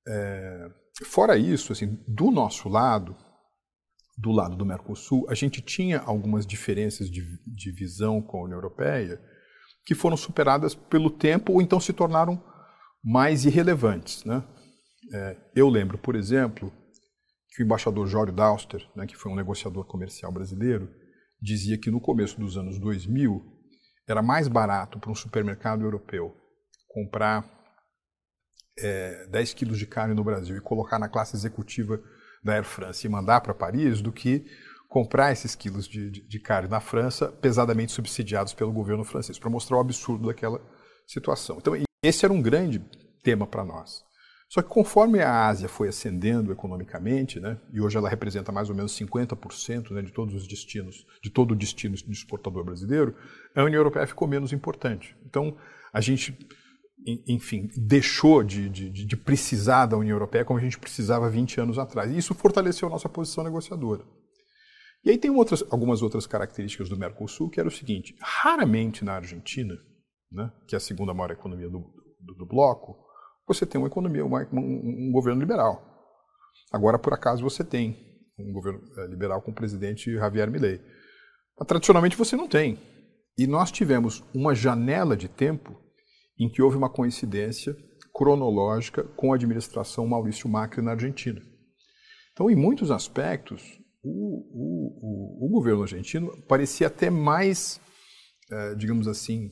É, 0.09 0.69
fora 1.05 1.37
isso, 1.37 1.73
assim, 1.73 2.03
do 2.09 2.31
nosso 2.31 2.69
lado, 2.69 3.15
do 4.17 4.33
lado 4.33 4.57
do 4.57 4.65
Mercosul, 4.65 5.27
a 5.29 5.35
gente 5.35 5.61
tinha 5.61 6.01
algumas 6.01 6.47
diferenças 6.47 7.11
de, 7.11 7.23
de 7.47 7.73
visão 7.73 8.23
com 8.23 8.39
a 8.39 8.45
União 8.45 8.57
Europeia 8.57 9.21
que 9.85 9.95
foram 9.95 10.17
superadas 10.17 10.75
pelo 10.75 11.11
tempo 11.11 11.53
ou 11.53 11.63
então 11.63 11.79
se 11.79 11.93
tornaram 11.93 12.43
mais 13.05 13.45
irrelevantes. 13.45 14.25
Né? 14.25 14.43
É, 15.13 15.37
eu 15.55 15.69
lembro, 15.69 15.99
por 15.99 16.17
exemplo, 16.17 16.73
que 17.51 17.63
o 17.63 17.65
embaixador 17.65 18.07
Jório 18.07 18.33
Dauster, 18.33 18.87
né, 18.97 19.07
que 19.07 19.17
foi 19.17 19.31
um 19.31 19.37
negociador 19.37 19.85
comercial 19.87 20.33
brasileiro, 20.33 20.89
dizia 21.41 21.79
que 21.79 21.91
no 21.91 22.01
começo 22.01 22.39
dos 22.39 22.57
anos 22.57 22.79
2000 22.79 23.60
era 24.11 24.23
mais 24.23 24.49
barato 24.49 24.99
para 24.99 25.11
um 25.11 25.15
supermercado 25.15 25.83
europeu 25.83 26.37
comprar 26.89 27.49
é, 28.79 29.27
10 29.29 29.55
quilos 29.55 29.79
de 29.79 29.87
carne 29.87 30.15
no 30.15 30.25
Brasil 30.25 30.57
e 30.57 30.61
colocar 30.61 30.99
na 30.99 31.09
classe 31.09 31.37
executiva 31.37 32.01
da 32.43 32.55
Air 32.55 32.65
France 32.65 33.07
e 33.07 33.11
mandar 33.11 33.41
para 33.41 33.55
Paris 33.55 34.01
do 34.01 34.13
que 34.13 34.45
comprar 34.89 35.31
esses 35.31 35.55
quilos 35.55 35.87
de, 35.87 36.11
de, 36.11 36.27
de, 36.27 36.41
carne 36.41 36.69
na 36.69 36.81
França, 36.81 37.29
pesadamente 37.29 37.93
subsidiados 37.93 38.53
pelo 38.53 38.73
governo 38.73 39.05
francês, 39.05 39.39
para 39.39 39.49
mostrar 39.49 39.77
o 39.77 39.81
absurdo 39.81 40.27
daquela 40.27 40.61
situação. 41.07 41.59
Então, 41.59 41.75
esse 42.03 42.25
era 42.25 42.35
um 42.35 42.43
grande 42.43 42.81
tema 43.23 43.47
para 43.47 43.65
nós. 43.65 44.03
Só 44.51 44.61
que 44.63 44.69
conforme 44.69 45.21
a 45.21 45.47
Ásia 45.47 45.69
foi 45.69 45.87
ascendendo 45.87 46.51
economicamente, 46.51 47.39
né, 47.39 47.57
e 47.73 47.81
hoje 47.81 47.97
ela 47.97 48.09
representa 48.09 48.51
mais 48.51 48.69
ou 48.69 48.75
menos 48.75 48.99
50% 48.99 49.93
né, 49.93 50.03
de 50.03 50.13
todos 50.13 50.35
os 50.35 50.49
destinos, 50.49 51.07
de 51.23 51.31
todo 51.31 51.53
o 51.53 51.57
destino 51.57 51.95
de 51.95 52.11
exportador 52.11 52.65
brasileiro, 52.65 53.15
a 53.55 53.63
União 53.63 53.79
Europeia 53.79 54.09
ficou 54.09 54.27
menos 54.27 54.53
importante. 54.53 55.17
Então, 55.25 55.57
a 55.93 56.01
gente, 56.01 56.37
enfim, 57.29 57.71
deixou 57.77 58.43
de, 58.43 58.69
de, 58.69 58.91
de 58.91 59.17
precisar 59.17 59.87
da 59.87 59.97
União 59.97 60.17
Europeia 60.17 60.45
como 60.45 60.59
a 60.59 60.63
gente 60.63 60.81
precisava 60.81 61.31
20 61.31 61.61
anos 61.61 61.79
atrás. 61.79 62.11
E 62.11 62.19
isso 62.19 62.35
fortaleceu 62.35 62.89
a 62.89 62.91
nossa 62.91 63.09
posição 63.09 63.45
negociadora. 63.45 64.03
E 65.05 65.11
aí 65.11 65.17
tem 65.17 65.31
outras, 65.31 65.63
algumas 65.71 66.03
outras 66.03 66.27
características 66.27 66.89
do 66.89 66.99
Mercosul, 66.99 67.51
que 67.51 67.61
era 67.61 67.69
o 67.69 67.73
seguinte, 67.73 68.17
raramente 68.21 69.05
na 69.05 69.13
Argentina, 69.15 69.79
né, 70.33 70.51
que 70.67 70.75
é 70.75 70.79
a 70.79 70.81
segunda 70.81 71.15
maior 71.15 71.31
economia 71.31 71.69
do, 71.69 71.89
do, 72.21 72.35
do 72.35 72.47
bloco, 72.47 73.10
você 73.53 73.67
tem 73.67 73.81
uma 73.81 73.89
economia, 73.89 74.25
uma, 74.25 74.47
um, 74.53 75.09
um, 75.09 75.13
governo 75.13 75.41
liberal. 75.41 75.83
Agora, 76.73 76.99
por 76.99 77.13
acaso, 77.13 77.43
você 77.43 77.65
tem 77.65 77.99
um 78.39 78.53
governo 78.53 78.81
eh, 78.97 79.07
liberal 79.09 79.43
com 79.43 79.51
o 79.51 79.55
presidente 79.55 80.13
Javier 80.13 80.51
Milei. 80.51 80.81
Mas, 81.59 81.67
tradicionalmente, 81.67 82.17
você 82.17 82.37
não 82.37 82.49
tem. 82.49 82.79
E 83.37 83.47
nós 83.47 83.73
tivemos 83.73 84.23
uma 84.33 84.55
janela 84.55 85.17
de 85.17 85.29
tempo 85.29 85.77
em 86.39 86.49
que 86.49 86.63
houve 86.63 86.77
uma 86.77 86.89
coincidência 86.89 87.77
cronológica 88.15 89.03
com 89.17 89.33
a 89.33 89.37
administração 89.37 90.07
Maurício 90.07 90.49
Macri 90.49 90.83
na 90.83 90.93
Argentina. 90.93 91.41
Então, 92.33 92.51
em 92.51 92.57
muitos 92.57 92.91
aspectos, 92.91 93.63
o, 94.03 94.11
o, 94.11 95.45
o, 95.45 95.47
o 95.47 95.49
governo 95.51 95.83
argentino 95.83 96.31
parecia 96.47 96.87
até 96.87 97.11
mais, 97.11 97.81
eh, 98.51 98.75
digamos 98.77 99.09
assim, 99.09 99.51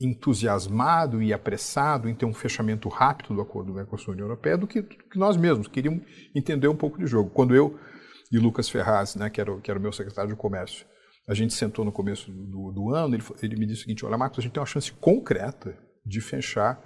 entusiasmado 0.00 1.22
e 1.22 1.32
apressado 1.32 2.08
em 2.08 2.14
ter 2.14 2.24
um 2.24 2.32
fechamento 2.32 2.88
rápido 2.88 3.34
do 3.34 3.40
acordo 3.40 3.68
do 3.68 3.74
Mercosul 3.74 4.14
União 4.14 4.26
Europeia 4.26 4.56
do 4.56 4.66
que, 4.66 4.82
que, 4.82 5.18
nós 5.18 5.36
mesmos 5.36 5.68
queríamos 5.68 6.02
entender 6.34 6.68
um 6.68 6.76
pouco 6.76 6.98
de 6.98 7.06
jogo. 7.06 7.30
Quando 7.30 7.54
eu 7.54 7.78
e 8.32 8.38
Lucas 8.38 8.68
Ferraz, 8.68 9.14
né, 9.14 9.28
que, 9.28 9.40
era, 9.40 9.60
que 9.60 9.70
era 9.70 9.78
o 9.78 9.82
meu 9.82 9.92
secretário 9.92 10.30
de 10.30 10.36
comércio, 10.36 10.86
a 11.28 11.34
gente 11.34 11.52
sentou 11.52 11.84
no 11.84 11.92
começo 11.92 12.32
do, 12.32 12.72
do 12.72 12.94
ano, 12.94 13.14
ele, 13.14 13.22
ele, 13.42 13.56
me 13.56 13.66
disse 13.66 13.80
o 13.80 13.84
seguinte, 13.84 14.06
olha 14.06 14.16
Marcos, 14.16 14.38
a 14.38 14.42
gente 14.42 14.52
tem 14.52 14.60
uma 14.60 14.66
chance 14.66 14.90
concreta 14.92 15.78
de 16.04 16.20
fechar 16.20 16.82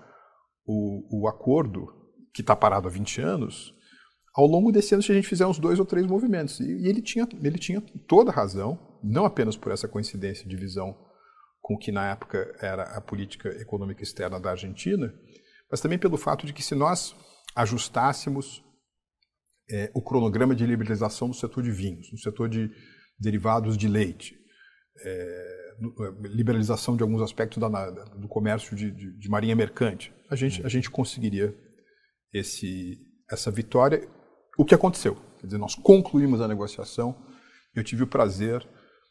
o, 0.66 1.22
o 1.22 1.29
acordo 1.29 1.87
que 2.35 2.40
está 2.40 2.57
parado 2.57 2.88
há 2.88 2.90
20 2.90 3.20
anos 3.20 3.72
ao 4.35 4.46
longo 4.46 4.72
desse 4.72 4.92
ano 4.92 5.03
se 5.03 5.12
a 5.12 5.14
gente 5.14 5.29
fizer 5.29 5.46
uns 5.46 5.61
dois 5.61 5.79
ou 5.79 5.87
três 5.87 6.05
movimentos. 6.07 6.59
E, 6.59 6.64
e 6.64 6.88
ele, 6.88 7.00
tinha, 7.00 7.29
ele 7.42 7.59
tinha 7.59 7.81
toda 8.09 8.33
razão, 8.33 8.98
não 9.03 9.24
apenas 9.24 9.57
por 9.57 9.70
essa 9.70 9.87
coincidência 9.87 10.48
de 10.48 10.57
visão 10.57 10.96
com 11.64 11.77
o 11.77 11.79
que 11.79 11.90
na 11.90 12.11
época 12.11 12.55
era 12.61 12.83
a 12.83 13.00
política 13.00 13.48
econômica 13.59 14.03
externa 14.03 14.38
da 14.38 14.50
Argentina, 14.50 15.11
mas 15.70 15.81
também 15.81 15.98
pelo 15.98 16.18
fato 16.18 16.44
de 16.44 16.53
que 16.53 16.62
se 16.62 16.74
nós 16.74 17.16
ajustássemos 17.57 18.62
é, 19.70 19.90
o 19.94 20.03
cronograma 20.03 20.55
de 20.55 20.66
liberalização 20.66 21.27
do 21.27 21.35
setor 21.35 21.62
de 21.62 21.70
vinhos, 21.70 22.12
no 22.12 22.18
setor 22.18 22.50
de 22.50 22.70
derivados 23.18 23.79
de 23.79 23.88
leite, 23.88 24.38
é, 25.07 25.09
é 25.09 26.29
liberalização 26.29 26.98
de 26.98 27.03
alguns 27.03 27.22
aspectos 27.22 27.59
da, 27.59 27.90
do 27.90 28.29
comércio 28.29 28.77
de, 28.77 28.90
de, 28.90 29.18
de, 29.18 29.29
marinha 29.31 29.57
mercante, 29.57 30.12
a 30.29 30.37
gente, 30.37 30.62
a 30.66 30.68
gente 30.68 30.90
conseguiria 30.90 31.57
esse, 32.31 32.98
essa 33.31 33.50
vitória. 33.50 34.07
O 34.59 34.66
que 34.66 34.74
aconteceu? 34.74 35.16
Quer 35.40 35.46
dizer, 35.46 35.59
nós 35.59 35.74
concluímos 35.74 36.42
a 36.42 36.48
negociação. 36.48 37.16
Eu 37.74 37.83
tive 37.83 38.03
o 38.03 38.07
prazer, 38.07 38.68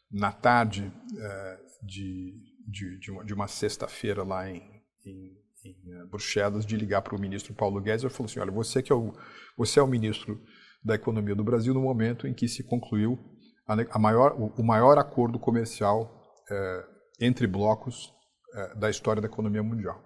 na 0.08 0.30
tarde 0.30 0.92
é, 1.18 1.64
de, 1.84 2.34
de, 2.66 2.98
de 2.98 3.10
uma, 3.10 3.24
uma 3.34 3.48
sexta-feira 3.48 4.22
lá 4.22 4.50
em, 4.50 4.62
em, 5.04 5.36
em, 5.64 5.92
eh, 5.92 6.04
Bruxelas 6.06 6.64
de 6.64 6.76
ligar 6.76 7.02
para 7.02 7.14
o 7.14 7.20
ministro 7.20 7.54
Paulo 7.54 7.80
Guedes 7.80 8.04
e 8.04 8.08
falou 8.08 8.26
assim, 8.26 8.40
olha, 8.40 8.50
você 8.50 8.82
que 8.82 8.92
é 8.92 8.94
o, 8.94 9.12
você 9.56 9.78
é 9.78 9.82
o 9.82 9.86
ministro 9.86 10.40
da 10.82 10.94
Economia 10.94 11.34
do 11.34 11.44
Brasil 11.44 11.74
no 11.74 11.80
momento 11.80 12.26
em 12.26 12.34
que 12.34 12.48
se 12.48 12.62
concluiu 12.62 13.18
a, 13.66 13.74
a 13.90 13.98
maior, 13.98 14.32
o, 14.32 14.60
o, 14.60 14.64
maior 14.64 14.98
acordo 14.98 15.38
comercial 15.38 16.10
é, 16.50 16.84
entre 17.20 17.46
blocos 17.46 18.12
é, 18.54 18.74
da 18.76 18.90
história 18.90 19.20
da 19.20 19.28
economia 19.28 19.62
mundial. 19.62 20.02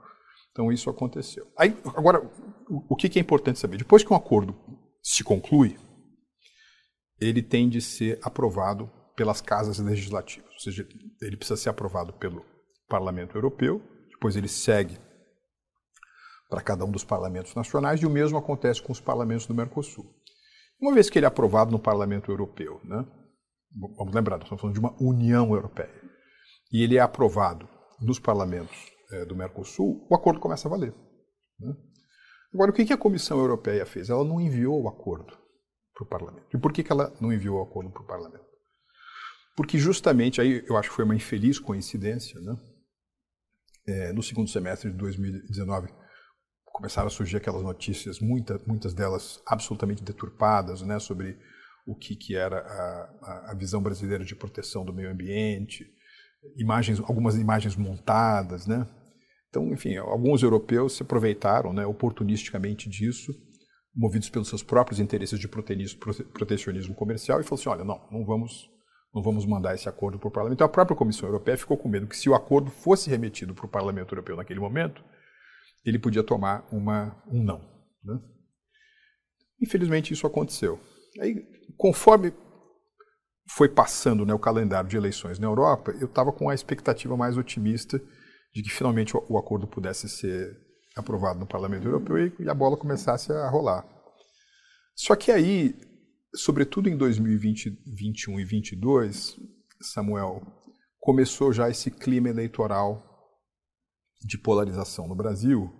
Então 0.53 0.73
isso 0.73 0.91
aconteceu. 0.91 1.47
Aí, 1.57 1.77
agora, 1.97 2.21
o, 2.69 2.95
o 2.95 2.97
que, 2.97 3.09
que 3.09 3.19
é 3.19 3.23
importante 3.23 3.59
saber? 3.59 3.77
Depois 3.77 4.03
que 4.03 4.13
um 4.13 4.17
acordo 4.17 4.57
se 5.03 5.23
conclui, 5.23 5.77
ele 7.21 7.43
tem 7.43 7.69
de 7.69 7.81
ser 7.81 8.19
aprovado 8.23 8.91
pelas 9.19 9.41
casas 9.41 9.81
legislativas, 9.81 10.49
ou 10.53 10.61
seja, 10.61 10.87
ele 11.21 11.37
precisa 11.37 11.57
ser 11.57 11.71
aprovado 11.71 12.13
pelo 12.13 12.47
Parlamento 12.89 13.37
Europeu, 13.37 13.83
depois 14.13 14.37
ele 14.37 14.47
segue 14.47 14.97
para 16.49 16.63
cada 16.63 16.85
um 16.85 16.91
dos 16.93 17.03
parlamentos 17.03 17.53
nacionais 17.57 18.01
e 18.01 18.07
o 18.07 18.11
mesmo 18.11 18.39
acontece 18.39 18.81
com 18.81 18.93
os 18.93 19.01
parlamentos 19.01 19.45
do 19.45 19.55
Mercosul. 19.57 20.07
Uma 20.81 20.95
vez 20.95 21.11
que 21.11 21.19
ele 21.19 21.27
é 21.27 21.29
aprovado 21.29 21.73
no 21.73 21.81
Parlamento 21.81 22.31
Europeu, 22.31 22.81
né, 22.85 23.05
vamos 23.97 24.15
lembrar, 24.15 24.37
nós 24.37 24.45
estamos 24.45 24.61
falando 24.61 24.75
de 24.75 24.81
uma 24.81 24.95
União 25.03 25.53
Europeia, 25.53 26.01
e 26.73 26.85
ele 26.85 26.97
é 26.97 27.01
aprovado 27.01 27.69
nos 28.01 28.21
parlamentos 28.21 28.77
é, 29.11 29.25
do 29.25 29.35
Mercosul, 29.35 30.07
o 30.09 30.15
acordo 30.15 30.39
começa 30.39 30.69
a 30.69 30.71
valer. 30.71 30.95
Né? 31.59 31.75
Agora, 32.55 32.71
o 32.71 32.75
que 32.75 32.93
a 32.93 32.97
Comissão 32.97 33.41
Europeia 33.41 33.85
fez? 33.85 34.11
Ela 34.11 34.25
não 34.25 34.41
enviou 34.41 34.81
o 34.81 34.89
acordo 34.89 35.37
para 35.93 36.05
o 36.05 36.09
Parlamento. 36.09 36.57
E 36.57 36.61
por 36.61 36.73
que 36.73 36.87
ela 36.89 37.13
não 37.21 37.33
enviou 37.33 37.59
o 37.59 37.63
acordo 37.63 37.91
para 37.91 38.03
o 38.03 38.07
Parlamento? 38.07 38.48
Porque 39.59 39.77
justamente, 39.77 40.41
aí 40.41 40.65
eu 40.69 40.77
acho 40.77 40.89
que 40.89 40.95
foi 40.95 41.05
uma 41.05 41.17
infeliz 41.17 41.59
coincidência, 41.59 42.41
né? 42.41 42.57
É, 43.89 44.13
no 44.13 44.23
segundo 44.23 44.49
semestre 44.49 44.89
de 44.89 44.97
2019 44.97 45.89
começaram 46.65 47.09
a 47.09 47.11
surgir 47.11 47.39
aquelas 47.39 47.65
notícias, 47.65 48.21
muita, 48.21 48.61
muitas 48.69 48.95
delas 48.95 49.43
absolutamente 49.45 50.05
deturpadas, 50.05 50.83
né, 50.83 51.01
sobre 51.01 51.37
o 51.85 51.97
que, 51.97 52.15
que 52.15 52.37
era 52.37 52.61
a, 52.61 53.51
a 53.51 53.55
visão 53.57 53.83
brasileira 53.83 54.25
de 54.25 54.37
proteção 54.37 54.85
do 54.85 54.95
meio 54.95 55.11
ambiente, 55.11 55.93
imagens, 56.57 57.01
algumas 57.01 57.35
imagens 57.37 57.75
montadas, 57.75 58.65
né? 58.65 58.87
Então, 59.49 59.73
enfim, 59.73 59.97
alguns 59.97 60.41
europeus 60.41 60.93
se 60.93 61.03
aproveitaram, 61.03 61.73
né, 61.73 61.85
oportunisticamente 61.85 62.89
disso, 62.89 63.35
movidos 63.93 64.31
pelos 64.31 64.47
seus 64.47 64.63
próprios 64.63 65.01
interesses 65.01 65.41
de 65.41 65.49
protecionismo 65.49 66.95
comercial, 66.95 67.41
e 67.41 67.43
falaram 67.43 67.61
assim, 67.61 67.69
olha, 67.71 67.85
não, 67.85 68.09
não 68.13 68.25
vamos 68.25 68.78
não 69.15 69.23
vamos 69.23 69.47
mandar 69.47 69.75
esse 69.75 69.89
acordo 69.89 70.19
para 70.19 70.29
o 70.29 70.31
parlamento. 70.31 70.57
Então, 70.57 70.67
a 70.67 70.71
própria 70.71 70.97
Comissão 70.97 71.29
Europeia 71.29 71.57
ficou 71.57 71.77
com 71.77 71.89
medo 71.89 72.07
que, 72.07 72.17
se 72.17 72.29
o 72.29 72.35
acordo 72.35 72.71
fosse 72.71 73.09
remetido 73.09 73.55
para 73.55 73.67
o 73.67 73.69
Parlamento 73.69 74.13
Europeu 74.13 74.37
naquele 74.37 74.61
momento, 74.61 75.03
ele 75.85 75.99
podia 75.99 76.23
tomar 76.23 76.67
uma, 76.71 77.17
um 77.27 77.43
não. 77.43 77.61
Né? 78.05 78.21
Infelizmente, 79.61 80.13
isso 80.13 80.27
aconteceu. 80.27 80.79
Aí, 81.21 81.35
conforme 81.77 82.33
foi 83.51 83.69
passando 83.69 84.27
né, 84.27 84.35
o 84.35 84.39
calendário 84.39 84.89
de 84.89 84.97
eleições 84.97 85.39
na 85.39 85.47
Europa, 85.47 85.93
eu 85.99 86.07
estava 86.07 86.31
com 86.33 86.51
a 86.51 86.55
expectativa 86.55 87.17
mais 87.17 87.37
otimista 87.37 88.01
de 88.55 88.63
que 88.63 88.71
finalmente 88.71 89.17
o, 89.17 89.39
acordo 89.39 89.67
pudesse 89.67 90.09
ser 90.09 90.57
aprovado 90.97 91.39
no 91.39 91.47
Parlamento 91.47 91.87
Europeu 91.87 92.19
e 92.19 92.49
a 92.49 92.55
bola 92.55 92.77
começasse 92.77 93.33
a 93.33 93.49
rolar. 93.49 93.87
Só 94.95 95.17
que 95.17 95.31
aí 95.31 95.75
sobretudo 96.39 96.89
em 96.89 96.97
2020, 96.97 97.71
2021 97.71 98.33
e 98.33 98.45
2022, 98.45 99.37
Samuel, 99.83 100.41
começou 101.01 101.53
já 101.53 101.69
esse 101.69 101.91
clima 101.91 102.29
eleitoral 102.29 103.05
de 104.21 104.39
polarização 104.39 105.09
no 105.09 105.17
Brasil. 105.17 105.71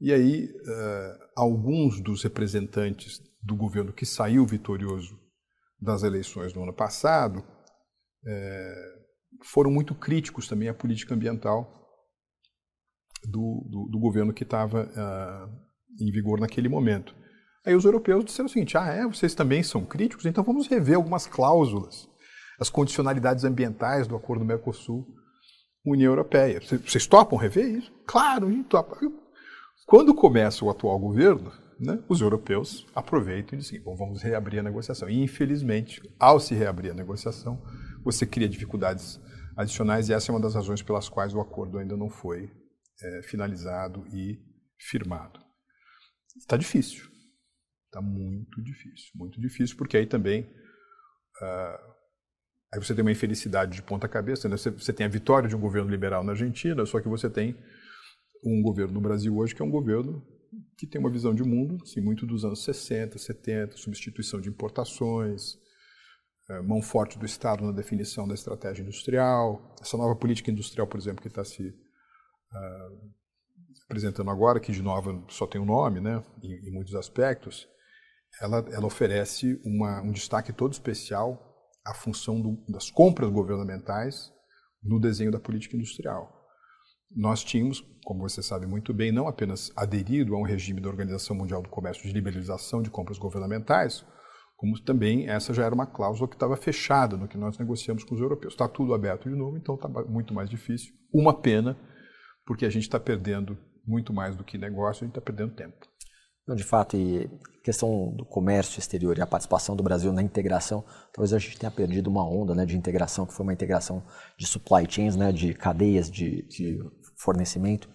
E 0.00 0.12
aí, 0.12 0.44
uh, 0.44 1.18
alguns 1.36 2.00
dos 2.00 2.22
representantes 2.22 3.20
do 3.42 3.56
governo 3.56 3.92
que 3.92 4.06
saiu 4.06 4.46
vitorioso 4.46 5.18
das 5.80 6.02
eleições 6.02 6.54
no 6.54 6.62
ano 6.62 6.74
passado 6.74 7.38
uh, 7.38 9.44
foram 9.44 9.70
muito 9.70 9.94
críticos 9.94 10.48
também 10.48 10.68
à 10.68 10.74
política 10.74 11.14
ambiental 11.14 11.72
do, 13.24 13.66
do, 13.68 13.88
do 13.90 13.98
governo 13.98 14.32
que 14.32 14.44
estava 14.44 14.84
uh, 14.84 15.66
em 16.00 16.10
vigor 16.10 16.38
naquele 16.38 16.68
momento. 16.68 17.14
Aí 17.66 17.74
os 17.74 17.84
europeus 17.84 18.24
disseram 18.24 18.46
o 18.46 18.48
seguinte: 18.48 18.78
ah, 18.78 18.86
é, 18.86 19.04
vocês 19.04 19.34
também 19.34 19.62
são 19.62 19.84
críticos, 19.84 20.24
então 20.24 20.44
vamos 20.44 20.68
rever 20.68 20.94
algumas 20.94 21.26
cláusulas, 21.26 22.08
as 22.60 22.70
condicionalidades 22.70 23.42
ambientais 23.42 24.06
do 24.06 24.14
acordo 24.14 24.44
do 24.44 24.46
Mercosul 24.46 25.04
União 25.84 26.12
Europeia. 26.12 26.60
Vocês 26.60 27.06
topam 27.06 27.36
rever 27.36 27.66
isso? 27.66 27.92
Claro, 28.06 28.46
a 28.46 28.50
gente 28.50 28.68
topa. 28.68 28.98
Quando 29.86 30.14
começa 30.14 30.64
o 30.64 30.70
atual 30.70 30.98
governo, 30.98 31.52
né, 31.78 32.02
os 32.08 32.20
europeus 32.20 32.86
aproveitam 32.94 33.58
e 33.58 33.62
dizem: 33.62 33.80
bom, 33.80 33.96
vamos 33.96 34.22
reabrir 34.22 34.60
a 34.60 34.62
negociação. 34.62 35.08
E, 35.08 35.20
infelizmente, 35.20 36.00
ao 36.18 36.38
se 36.38 36.54
reabrir 36.54 36.92
a 36.92 36.94
negociação, 36.94 37.60
você 38.04 38.24
cria 38.24 38.48
dificuldades 38.48 39.20
adicionais 39.56 40.08
e 40.08 40.12
essa 40.12 40.30
é 40.30 40.32
uma 40.32 40.40
das 40.40 40.54
razões 40.54 40.82
pelas 40.82 41.08
quais 41.08 41.34
o 41.34 41.40
acordo 41.40 41.78
ainda 41.78 41.96
não 41.96 42.10
foi 42.10 42.50
é, 43.02 43.22
finalizado 43.22 44.06
e 44.12 44.38
firmado. 44.78 45.40
Está 46.36 46.56
difícil. 46.56 47.15
Está 47.96 48.02
muito 48.02 48.62
difícil. 48.62 49.10
Muito 49.14 49.40
difícil, 49.40 49.74
porque 49.76 49.96
aí 49.96 50.06
também. 50.06 50.42
Uh, 51.40 51.94
aí 52.74 52.78
você 52.78 52.94
tem 52.94 53.02
uma 53.02 53.10
infelicidade 53.10 53.74
de 53.74 53.82
ponta 53.82 54.06
cabeça. 54.06 54.48
Né? 54.50 54.56
Você, 54.58 54.70
você 54.70 54.92
tem 54.92 55.06
a 55.06 55.08
vitória 55.08 55.48
de 55.48 55.56
um 55.56 55.60
governo 55.60 55.90
liberal 55.90 56.22
na 56.22 56.32
Argentina, 56.32 56.84
só 56.84 57.00
que 57.00 57.08
você 57.08 57.30
tem 57.30 57.56
um 58.44 58.60
governo 58.60 58.92
no 58.92 59.00
Brasil 59.00 59.34
hoje 59.34 59.54
que 59.54 59.62
é 59.62 59.64
um 59.64 59.70
governo 59.70 60.22
que 60.76 60.86
tem 60.86 61.00
uma 61.00 61.10
visão 61.10 61.34
de 61.34 61.42
mundo, 61.42 61.78
assim, 61.82 62.02
muito 62.02 62.26
dos 62.26 62.44
anos 62.44 62.64
60, 62.64 63.18
70, 63.18 63.76
substituição 63.78 64.40
de 64.40 64.50
importações, 64.50 65.58
é, 66.50 66.60
mão 66.60 66.82
forte 66.82 67.18
do 67.18 67.24
Estado 67.24 67.64
na 67.64 67.72
definição 67.72 68.28
da 68.28 68.34
estratégia 68.34 68.82
industrial, 68.82 69.74
essa 69.80 69.96
nova 69.96 70.14
política 70.14 70.50
industrial, 70.50 70.86
por 70.86 71.00
exemplo, 71.00 71.22
que 71.22 71.28
está 71.28 71.44
se 71.44 71.68
uh, 71.68 73.10
apresentando 73.84 74.30
agora, 74.30 74.60
que 74.60 74.70
de 74.70 74.82
novo 74.82 75.24
só 75.30 75.46
tem 75.46 75.60
um 75.60 75.66
nome, 75.66 76.00
né, 76.00 76.22
em, 76.42 76.68
em 76.68 76.72
muitos 76.72 76.94
aspectos, 76.94 77.66
ela, 78.40 78.64
ela 78.70 78.86
oferece 78.86 79.60
uma, 79.64 80.02
um 80.02 80.12
destaque 80.12 80.52
todo 80.52 80.72
especial 80.72 81.42
à 81.84 81.94
função 81.94 82.40
do, 82.40 82.58
das 82.68 82.90
compras 82.90 83.30
governamentais 83.30 84.32
no 84.82 85.00
desenho 85.00 85.32
da 85.32 85.40
política 85.40 85.76
industrial. 85.76 86.32
Nós 87.10 87.42
tínhamos, 87.42 87.80
como 88.04 88.28
você 88.28 88.42
sabe 88.42 88.66
muito 88.66 88.92
bem, 88.92 89.12
não 89.12 89.28
apenas 89.28 89.72
aderido 89.76 90.34
a 90.34 90.38
um 90.38 90.42
regime 90.42 90.80
da 90.80 90.88
Organização 90.88 91.36
Mundial 91.36 91.62
do 91.62 91.68
Comércio 91.68 92.02
de 92.02 92.12
liberalização 92.12 92.82
de 92.82 92.90
compras 92.90 93.18
governamentais, 93.18 94.04
como 94.56 94.78
também 94.82 95.28
essa 95.28 95.52
já 95.52 95.64
era 95.64 95.74
uma 95.74 95.86
cláusula 95.86 96.28
que 96.28 96.34
estava 96.34 96.56
fechada 96.56 97.16
no 97.16 97.28
que 97.28 97.36
nós 97.36 97.58
negociamos 97.58 98.04
com 98.04 98.14
os 98.14 98.20
europeus. 98.20 98.54
Está 98.54 98.66
tudo 98.66 98.94
aberto 98.94 99.28
de 99.28 99.36
novo, 99.36 99.56
então 99.56 99.74
está 99.74 99.88
muito 99.88 100.34
mais 100.34 100.48
difícil. 100.48 100.94
Uma 101.12 101.34
pena, 101.34 101.78
porque 102.44 102.64
a 102.64 102.70
gente 102.70 102.84
está 102.84 102.98
perdendo 102.98 103.56
muito 103.86 104.12
mais 104.12 104.34
do 104.34 104.42
que 104.42 104.58
negócio, 104.58 105.04
a 105.04 105.06
gente 105.06 105.16
está 105.16 105.20
perdendo 105.20 105.54
tempo. 105.54 105.76
De 106.54 106.62
fato, 106.62 106.96
e 106.96 107.28
questão 107.64 108.12
do 108.14 108.24
comércio 108.24 108.78
exterior 108.78 109.18
e 109.18 109.20
a 109.20 109.26
participação 109.26 109.74
do 109.74 109.82
Brasil 109.82 110.12
na 110.12 110.22
integração, 110.22 110.84
talvez 111.12 111.32
a 111.32 111.38
gente 111.38 111.58
tenha 111.58 111.70
perdido 111.70 112.06
uma 112.08 112.24
onda 112.24 112.54
né, 112.54 112.64
de 112.64 112.76
integração, 112.76 113.26
que 113.26 113.32
foi 113.32 113.42
uma 113.44 113.52
integração 113.52 114.04
de 114.38 114.46
supply 114.46 114.86
chains, 114.88 115.16
né, 115.16 115.32
de 115.32 115.52
cadeias 115.52 116.08
de, 116.08 116.42
de 116.42 116.78
fornecimento. 117.16 117.88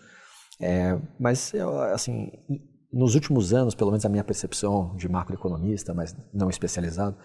É, 0.60 1.00
mas, 1.18 1.54
assim, 1.94 2.30
nos 2.92 3.16
últimos 3.16 3.54
anos, 3.54 3.74
pelo 3.74 3.92
menos 3.92 4.06
a 4.06 4.10
minha 4.10 4.24
percepção 4.24 4.94
de 4.98 5.08
macroeconomista, 5.08 5.94
mas 5.94 6.14
não 6.34 6.50
especializado, 6.50 7.16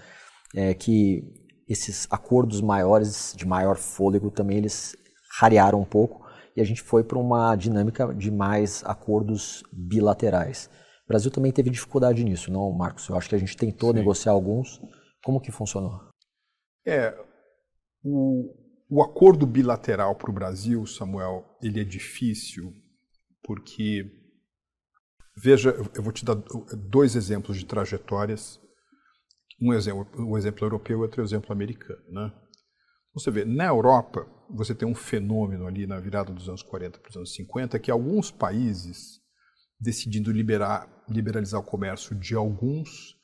é 0.54 0.72
que 0.72 1.24
esses 1.68 2.06
acordos 2.10 2.60
maiores, 2.60 3.34
de 3.36 3.44
maior 3.44 3.76
fôlego, 3.76 4.30
também 4.30 4.58
eles 4.58 4.94
rarearam 5.38 5.80
um 5.80 5.84
pouco 5.84 6.24
e 6.56 6.60
a 6.60 6.64
gente 6.64 6.80
foi 6.80 7.02
para 7.02 7.18
uma 7.18 7.56
dinâmica 7.56 8.14
de 8.14 8.30
mais 8.30 8.84
acordos 8.86 9.64
bilaterais. 9.72 10.70
O 11.06 11.08
Brasil 11.08 11.30
também 11.30 11.52
teve 11.52 11.70
dificuldade 11.70 12.24
nisso, 12.24 12.50
não, 12.50 12.72
Marcos? 12.72 13.08
Eu 13.08 13.16
acho 13.16 13.28
que 13.28 13.36
a 13.36 13.38
gente 13.38 13.56
tentou 13.56 13.90
Sim. 13.90 13.96
negociar 13.96 14.32
alguns. 14.32 14.80
Como 15.24 15.40
que 15.40 15.52
funcionou? 15.52 16.10
É, 16.84 17.16
o, 18.04 18.52
o 18.90 19.02
acordo 19.02 19.46
bilateral 19.46 20.16
para 20.16 20.30
o 20.30 20.34
Brasil, 20.34 20.84
Samuel, 20.84 21.44
ele 21.62 21.80
é 21.80 21.84
difícil 21.84 22.72
porque, 23.44 24.04
veja, 25.36 25.70
eu 25.94 26.02
vou 26.02 26.12
te 26.12 26.24
dar 26.24 26.34
dois 26.90 27.14
exemplos 27.14 27.56
de 27.56 27.64
trajetórias. 27.64 28.60
Um 29.62 29.72
exemplo, 29.72 30.08
um 30.18 30.36
exemplo 30.36 30.66
europeu 30.66 30.98
e 30.98 31.02
outro 31.02 31.22
exemplo 31.22 31.52
americano. 31.52 32.02
Né? 32.08 32.32
Você 33.14 33.30
vê, 33.30 33.44
na 33.44 33.66
Europa, 33.66 34.26
você 34.50 34.74
tem 34.74 34.88
um 34.88 34.94
fenômeno 34.94 35.68
ali 35.68 35.86
na 35.86 36.00
virada 36.00 36.32
dos 36.32 36.48
anos 36.48 36.62
40 36.62 36.98
para 36.98 37.10
os 37.10 37.16
anos 37.16 37.32
50, 37.32 37.78
que 37.78 37.92
alguns 37.92 38.32
países 38.32 39.24
decidindo 39.78 40.32
liberar, 40.32 40.88
liberalizar 41.08 41.60
o 41.60 41.64
comércio 41.64 42.14
de 42.14 42.34
alguns 42.34 43.16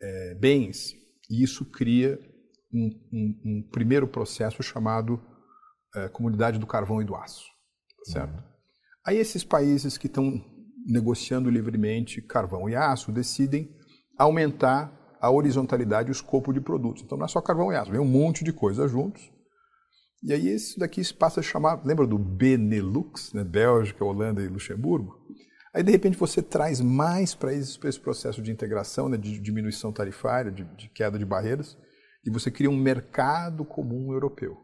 é, 0.00 0.34
bens, 0.34 0.94
e 1.30 1.42
isso 1.42 1.64
cria 1.64 2.18
um, 2.72 2.90
um, 3.12 3.40
um 3.44 3.68
primeiro 3.70 4.06
processo 4.06 4.62
chamado 4.62 5.20
é, 5.94 6.08
Comunidade 6.08 6.58
do 6.58 6.66
Carvão 6.66 7.00
e 7.02 7.04
do 7.04 7.16
Aço. 7.16 7.44
Tá 8.04 8.12
certo? 8.12 8.34
Uhum. 8.34 8.48
Aí 9.06 9.16
esses 9.16 9.42
países 9.42 9.98
que 9.98 10.06
estão 10.06 10.44
negociando 10.86 11.50
livremente 11.50 12.22
carvão 12.22 12.68
e 12.68 12.74
aço 12.74 13.12
decidem 13.12 13.68
aumentar 14.16 14.94
a 15.20 15.30
horizontalidade 15.30 16.08
e 16.08 16.12
o 16.12 16.12
escopo 16.12 16.52
de 16.52 16.60
produtos. 16.60 17.02
Então 17.02 17.18
não 17.18 17.24
é 17.24 17.28
só 17.28 17.40
carvão 17.40 17.72
e 17.72 17.76
aço, 17.76 17.90
vem 17.90 18.00
um 18.00 18.06
monte 18.06 18.44
de 18.44 18.52
coisa 18.52 18.86
juntos 18.86 19.30
e 20.22 20.32
aí 20.32 20.52
isso 20.52 20.78
daqui 20.78 21.02
se 21.02 21.14
passa 21.14 21.40
a 21.40 21.42
chamar, 21.42 21.84
lembra 21.84 22.06
do 22.06 22.18
Benelux, 22.18 23.32
né? 23.32 23.44
Bélgica, 23.44 24.04
Holanda 24.04 24.42
e 24.42 24.48
Luxemburgo? 24.48 25.17
Aí 25.74 25.82
de 25.82 25.90
repente 25.90 26.16
você 26.16 26.42
traz 26.42 26.80
mais 26.80 27.34
para 27.34 27.52
esse, 27.52 27.78
esse, 27.86 28.00
processo 28.00 28.40
de 28.40 28.50
integração, 28.50 29.08
né? 29.08 29.16
de 29.16 29.38
diminuição 29.38 29.92
tarifária, 29.92 30.50
de, 30.50 30.64
de 30.64 30.88
queda 30.88 31.18
de 31.18 31.24
barreiras, 31.24 31.76
e 32.24 32.30
você 32.30 32.50
cria 32.50 32.70
um 32.70 32.76
mercado 32.76 33.64
comum 33.64 34.12
europeu. 34.12 34.56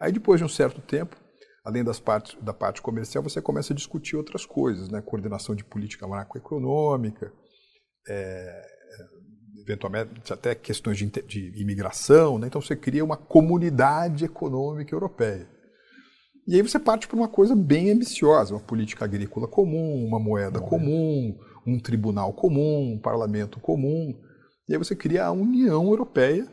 Aí 0.00 0.12
depois 0.12 0.40
de 0.40 0.44
um 0.44 0.48
certo 0.48 0.80
tempo, 0.80 1.16
além 1.64 1.84
das 1.84 2.00
partes, 2.00 2.36
da 2.42 2.52
parte 2.52 2.82
comercial, 2.82 3.22
você 3.22 3.40
começa 3.40 3.72
a 3.72 3.76
discutir 3.76 4.16
outras 4.16 4.44
coisas, 4.44 4.88
né? 4.88 5.00
coordenação 5.00 5.54
de 5.54 5.64
política 5.64 6.06
macroeconômica, 6.06 7.32
é, 8.08 8.62
eventualmente 9.60 10.32
até 10.32 10.54
questões 10.54 10.98
de, 10.98 11.06
de 11.06 11.60
imigração, 11.60 12.38
né? 12.38 12.46
então 12.46 12.60
você 12.60 12.76
cria 12.76 13.04
uma 13.04 13.16
comunidade 13.16 14.24
econômica 14.24 14.94
europeia. 14.94 15.53
E 16.46 16.56
aí 16.56 16.62
você 16.62 16.78
parte 16.78 17.08
para 17.08 17.16
uma 17.16 17.28
coisa 17.28 17.56
bem 17.56 17.90
ambiciosa, 17.90 18.54
uma 18.54 18.60
política 18.60 19.04
agrícola 19.04 19.48
comum, 19.48 20.04
uma 20.06 20.18
moeda 20.18 20.60
comum, 20.60 21.38
um 21.66 21.78
tribunal 21.78 22.32
comum, 22.34 22.92
um 22.92 22.98
parlamento 22.98 23.58
comum. 23.58 24.14
E 24.68 24.72
aí 24.72 24.78
você 24.78 24.94
cria 24.94 25.26
a 25.26 25.32
União 25.32 25.86
Europeia 25.86 26.46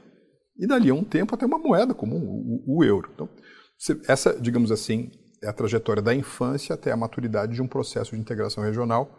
e 0.58 0.66
dali 0.66 0.90
a 0.90 0.94
um 0.94 1.04
tempo 1.04 1.36
até 1.36 1.46
uma 1.46 1.58
moeda 1.58 1.94
comum, 1.94 2.22
o, 2.24 2.78
o 2.78 2.84
euro. 2.84 3.10
Então, 3.14 3.30
você, 3.78 4.00
essa, 4.08 4.40
digamos 4.40 4.72
assim, 4.72 5.12
é 5.44 5.48
a 5.48 5.54
trajetória 5.54 6.02
da 6.02 6.14
infância 6.14 6.76
até 6.76 6.92
a 6.92 6.98
maturidade 6.98 7.56
de 7.56 7.62
um 7.62 7.68
processo 7.68 8.16
de 8.16 8.22
integração 8.22 8.64
regional, 8.64 9.10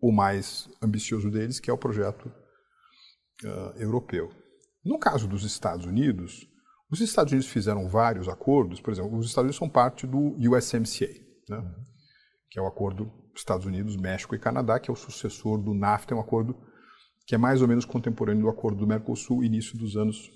o 0.00 0.12
mais 0.12 0.68
ambicioso 0.82 1.30
deles, 1.30 1.58
que 1.58 1.70
é 1.70 1.72
o 1.72 1.78
projeto 1.78 2.30
uh, 3.44 3.78
europeu. 3.78 4.30
No 4.84 4.98
caso 4.98 5.26
dos 5.26 5.42
Estados 5.44 5.86
Unidos, 5.86 6.46
os 6.90 7.00
Estados 7.00 7.32
Unidos 7.32 7.50
fizeram 7.50 7.88
vários 7.88 8.28
acordos, 8.28 8.80
por 8.80 8.92
exemplo, 8.92 9.16
os 9.16 9.26
Estados 9.26 9.46
Unidos 9.46 9.58
são 9.58 9.68
parte 9.68 10.06
do 10.06 10.36
USMCA, 10.38 11.08
né? 11.48 11.74
que 12.50 12.58
é 12.58 12.62
o 12.62 12.66
acordo 12.66 13.12
Estados 13.34 13.66
Unidos, 13.66 13.96
México 13.96 14.34
e 14.34 14.38
Canadá, 14.38 14.80
que 14.80 14.90
é 14.90 14.92
o 14.92 14.96
sucessor 14.96 15.58
do 15.58 15.74
NAFTA, 15.74 16.14
é 16.14 16.16
um 16.16 16.20
acordo 16.20 16.56
que 17.26 17.34
é 17.34 17.38
mais 17.38 17.60
ou 17.60 17.68
menos 17.68 17.84
contemporâneo 17.84 18.42
do 18.42 18.48
acordo 18.48 18.78
do 18.78 18.86
Mercosul, 18.86 19.44
início 19.44 19.78
dos 19.78 19.96
anos 19.96 20.30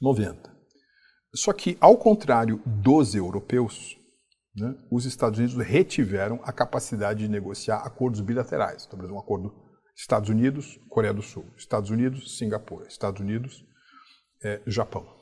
90. 0.00 0.54
Só 1.34 1.52
que, 1.52 1.76
ao 1.80 1.96
contrário 1.96 2.62
dos 2.66 3.14
europeus, 3.14 3.96
né, 4.54 4.74
os 4.90 5.06
Estados 5.06 5.38
Unidos 5.38 5.56
retiveram 5.56 6.40
a 6.42 6.52
capacidade 6.52 7.20
de 7.20 7.28
negociar 7.28 7.78
acordos 7.78 8.20
bilaterais. 8.20 8.84
Então, 8.86 8.98
por 8.98 9.04
exemplo, 9.04 9.16
um 9.16 9.24
acordo 9.24 9.68
Estados 9.96 10.30
Unidos, 10.30 10.78
Coreia 10.88 11.12
do 11.12 11.22
Sul. 11.22 11.44
Estados 11.56 11.90
Unidos, 11.90 12.38
Singapura. 12.38 12.86
Estados 12.86 13.20
Unidos, 13.20 13.64
é, 14.42 14.62
Japão. 14.66 15.17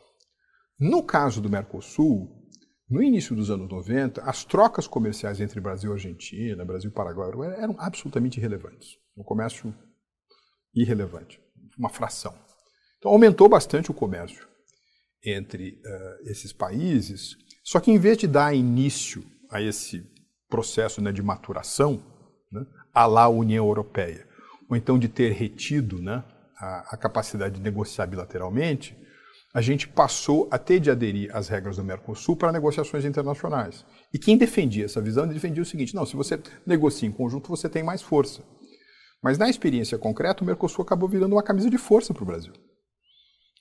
No 0.78 1.02
caso 1.02 1.40
do 1.40 1.48
Mercosul, 1.48 2.30
no 2.88 3.02
início 3.02 3.34
dos 3.34 3.50
anos 3.50 3.68
90, 3.68 4.22
as 4.22 4.44
trocas 4.44 4.86
comerciais 4.86 5.40
entre 5.40 5.60
Brasil 5.60 5.90
e 5.90 5.94
Argentina, 5.94 6.64
Brasil 6.64 6.90
e 6.90 6.92
Paraguai 6.92 7.30
eram 7.56 7.74
absolutamente 7.78 8.38
irrelevantes. 8.38 8.98
Um 9.16 9.24
comércio 9.24 9.74
irrelevante, 10.74 11.40
uma 11.78 11.88
fração. 11.88 12.34
Então 12.98 13.10
aumentou 13.10 13.48
bastante 13.48 13.90
o 13.90 13.94
comércio 13.94 14.46
entre 15.24 15.80
uh, 15.84 16.30
esses 16.30 16.52
países, 16.52 17.36
só 17.64 17.80
que 17.80 17.90
em 17.90 17.98
vez 17.98 18.18
de 18.18 18.26
dar 18.26 18.54
início 18.54 19.24
a 19.50 19.60
esse 19.60 20.04
processo 20.48 21.00
né, 21.00 21.10
de 21.10 21.22
maturação, 21.22 22.02
né, 22.52 22.64
a 22.92 23.06
lá 23.06 23.28
União 23.28 23.66
Europeia, 23.66 24.28
ou 24.68 24.76
então 24.76 24.98
de 24.98 25.08
ter 25.08 25.32
retido 25.32 26.00
né, 26.00 26.22
a, 26.58 26.94
a 26.94 26.96
capacidade 26.96 27.56
de 27.56 27.60
negociar 27.62 28.06
bilateralmente, 28.06 28.96
a 29.56 29.62
gente 29.62 29.88
passou 29.88 30.46
a 30.50 30.58
ter 30.58 30.78
de 30.78 30.90
aderir 30.90 31.34
às 31.34 31.48
regras 31.48 31.78
do 31.78 31.82
Mercosul 31.82 32.36
para 32.36 32.52
negociações 32.52 33.06
internacionais. 33.06 33.86
E 34.12 34.18
quem 34.18 34.36
defendia 34.36 34.84
essa 34.84 35.00
visão 35.00 35.26
defendia 35.26 35.62
o 35.62 35.64
seguinte: 35.64 35.94
não, 35.94 36.04
se 36.04 36.14
você 36.14 36.38
negocia 36.66 37.08
em 37.08 37.10
conjunto, 37.10 37.48
você 37.48 37.66
tem 37.66 37.82
mais 37.82 38.02
força. 38.02 38.42
Mas 39.22 39.38
na 39.38 39.48
experiência 39.48 39.96
concreta, 39.96 40.44
o 40.44 40.46
Mercosul 40.46 40.84
acabou 40.84 41.08
virando 41.08 41.32
uma 41.32 41.42
camisa 41.42 41.70
de 41.70 41.78
força 41.78 42.12
para 42.12 42.22
o 42.22 42.26
Brasil. 42.26 42.52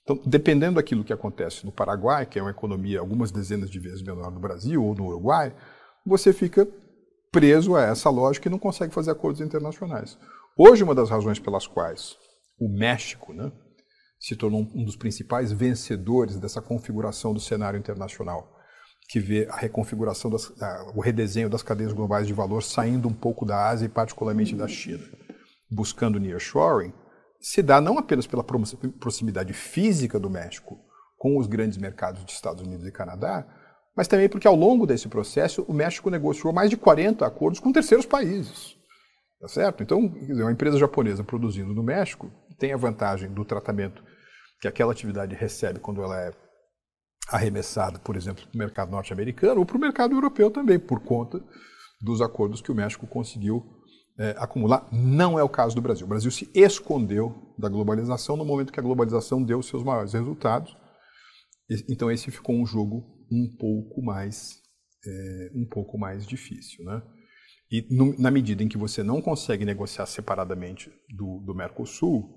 Então, 0.02 0.20
dependendo 0.26 0.74
daquilo 0.74 1.02
que 1.02 1.14
acontece 1.14 1.64
no 1.64 1.72
Paraguai, 1.72 2.26
que 2.26 2.38
é 2.38 2.42
uma 2.42 2.50
economia 2.50 3.00
algumas 3.00 3.30
dezenas 3.30 3.70
de 3.70 3.80
vezes 3.80 4.02
menor 4.02 4.30
do 4.30 4.38
Brasil, 4.38 4.84
ou 4.84 4.94
no 4.94 5.06
Uruguai, 5.06 5.56
você 6.04 6.30
fica 6.30 6.68
preso 7.32 7.74
a 7.74 7.80
essa 7.80 8.10
lógica 8.10 8.48
e 8.48 8.52
não 8.52 8.58
consegue 8.58 8.92
fazer 8.92 9.12
acordos 9.12 9.40
internacionais. 9.40 10.18
Hoje, 10.58 10.84
uma 10.84 10.94
das 10.94 11.08
razões 11.08 11.38
pelas 11.38 11.66
quais 11.66 12.18
o 12.60 12.68
México 12.68 13.32
né, 13.32 13.50
se 14.18 14.34
tornou 14.34 14.68
um 14.74 14.84
dos 14.84 14.96
principais 14.96 15.52
vencedores 15.52 16.38
dessa 16.38 16.60
configuração 16.60 17.32
do 17.32 17.40
cenário 17.40 17.78
internacional, 17.78 18.56
que 19.08 19.20
vê 19.20 19.46
a 19.50 19.56
reconfiguração, 19.56 20.30
das, 20.30 20.50
a, 20.60 20.92
o 20.94 21.00
redesenho 21.00 21.48
das 21.48 21.62
cadeias 21.62 21.92
globais 21.92 22.26
de 22.26 22.32
valor 22.32 22.62
saindo 22.62 23.08
um 23.08 23.12
pouco 23.12 23.44
da 23.44 23.68
Ásia 23.68 23.86
e 23.86 23.90
particularmente 23.90 24.54
da 24.54 24.66
China, 24.66 25.04
buscando 25.70 26.18
nearshoring, 26.18 26.92
se 27.40 27.62
dá 27.62 27.80
não 27.80 27.98
apenas 27.98 28.26
pela 28.26 28.42
proximidade 28.42 29.52
física 29.52 30.18
do 30.18 30.30
México 30.30 30.78
com 31.16 31.38
os 31.38 31.46
grandes 31.46 31.78
mercados 31.78 32.24
de 32.24 32.32
Estados 32.32 32.62
Unidos 32.62 32.86
e 32.86 32.92
Canadá, 32.92 33.46
mas 33.96 34.08
também 34.08 34.28
porque 34.28 34.48
ao 34.48 34.56
longo 34.56 34.86
desse 34.86 35.08
processo 35.08 35.64
o 35.68 35.72
México 35.72 36.10
negociou 36.10 36.52
mais 36.52 36.68
de 36.68 36.76
40 36.76 37.24
acordos 37.26 37.60
com 37.60 37.72
terceiros 37.72 38.04
países. 38.04 38.76
Tá 39.40 39.48
certo? 39.48 39.82
Então, 39.82 40.00
uma 40.00 40.52
empresa 40.52 40.78
japonesa 40.78 41.22
produzindo 41.22 41.72
no 41.74 41.82
México 41.82 42.30
tem 42.58 42.72
a 42.72 42.76
vantagem 42.76 43.32
do 43.32 43.44
tratamento 43.44 44.02
que 44.60 44.68
aquela 44.68 44.92
atividade 44.92 45.34
recebe 45.34 45.80
quando 45.80 46.02
ela 46.02 46.20
é 46.20 46.32
arremessada, 47.28 47.98
por 47.98 48.16
exemplo, 48.16 48.44
para 48.46 48.54
o 48.54 48.58
mercado 48.58 48.90
norte-americano 48.90 49.60
ou 49.60 49.66
para 49.66 49.76
o 49.76 49.80
mercado 49.80 50.14
europeu 50.14 50.50
também, 50.50 50.78
por 50.78 51.00
conta 51.00 51.42
dos 52.00 52.20
acordos 52.20 52.60
que 52.60 52.70
o 52.70 52.74
México 52.74 53.06
conseguiu 53.06 53.64
é, 54.18 54.34
acumular. 54.38 54.88
Não 54.92 55.38
é 55.38 55.42
o 55.42 55.48
caso 55.48 55.74
do 55.74 55.82
Brasil. 55.82 56.06
O 56.06 56.08
Brasil 56.08 56.30
se 56.30 56.50
escondeu 56.54 57.54
da 57.58 57.68
globalização 57.68 58.36
no 58.36 58.44
momento 58.44 58.72
que 58.72 58.80
a 58.80 58.82
globalização 58.82 59.42
deu 59.42 59.62
seus 59.62 59.82
maiores 59.82 60.12
resultados. 60.12 60.76
Então 61.88 62.10
esse 62.10 62.30
ficou 62.30 62.54
um 62.54 62.64
jogo 62.64 63.04
um 63.30 63.56
pouco 63.58 64.02
mais 64.02 64.60
é, 65.04 65.50
um 65.54 65.66
pouco 65.66 65.98
mais 65.98 66.26
difícil, 66.26 66.84
né? 66.84 67.02
E 67.70 67.84
no, 67.90 68.16
na 68.18 68.30
medida 68.30 68.62
em 68.62 68.68
que 68.68 68.78
você 68.78 69.02
não 69.02 69.20
consegue 69.20 69.64
negociar 69.64 70.06
separadamente 70.06 70.90
do, 71.10 71.40
do 71.40 71.54
Mercosul, 71.54 72.35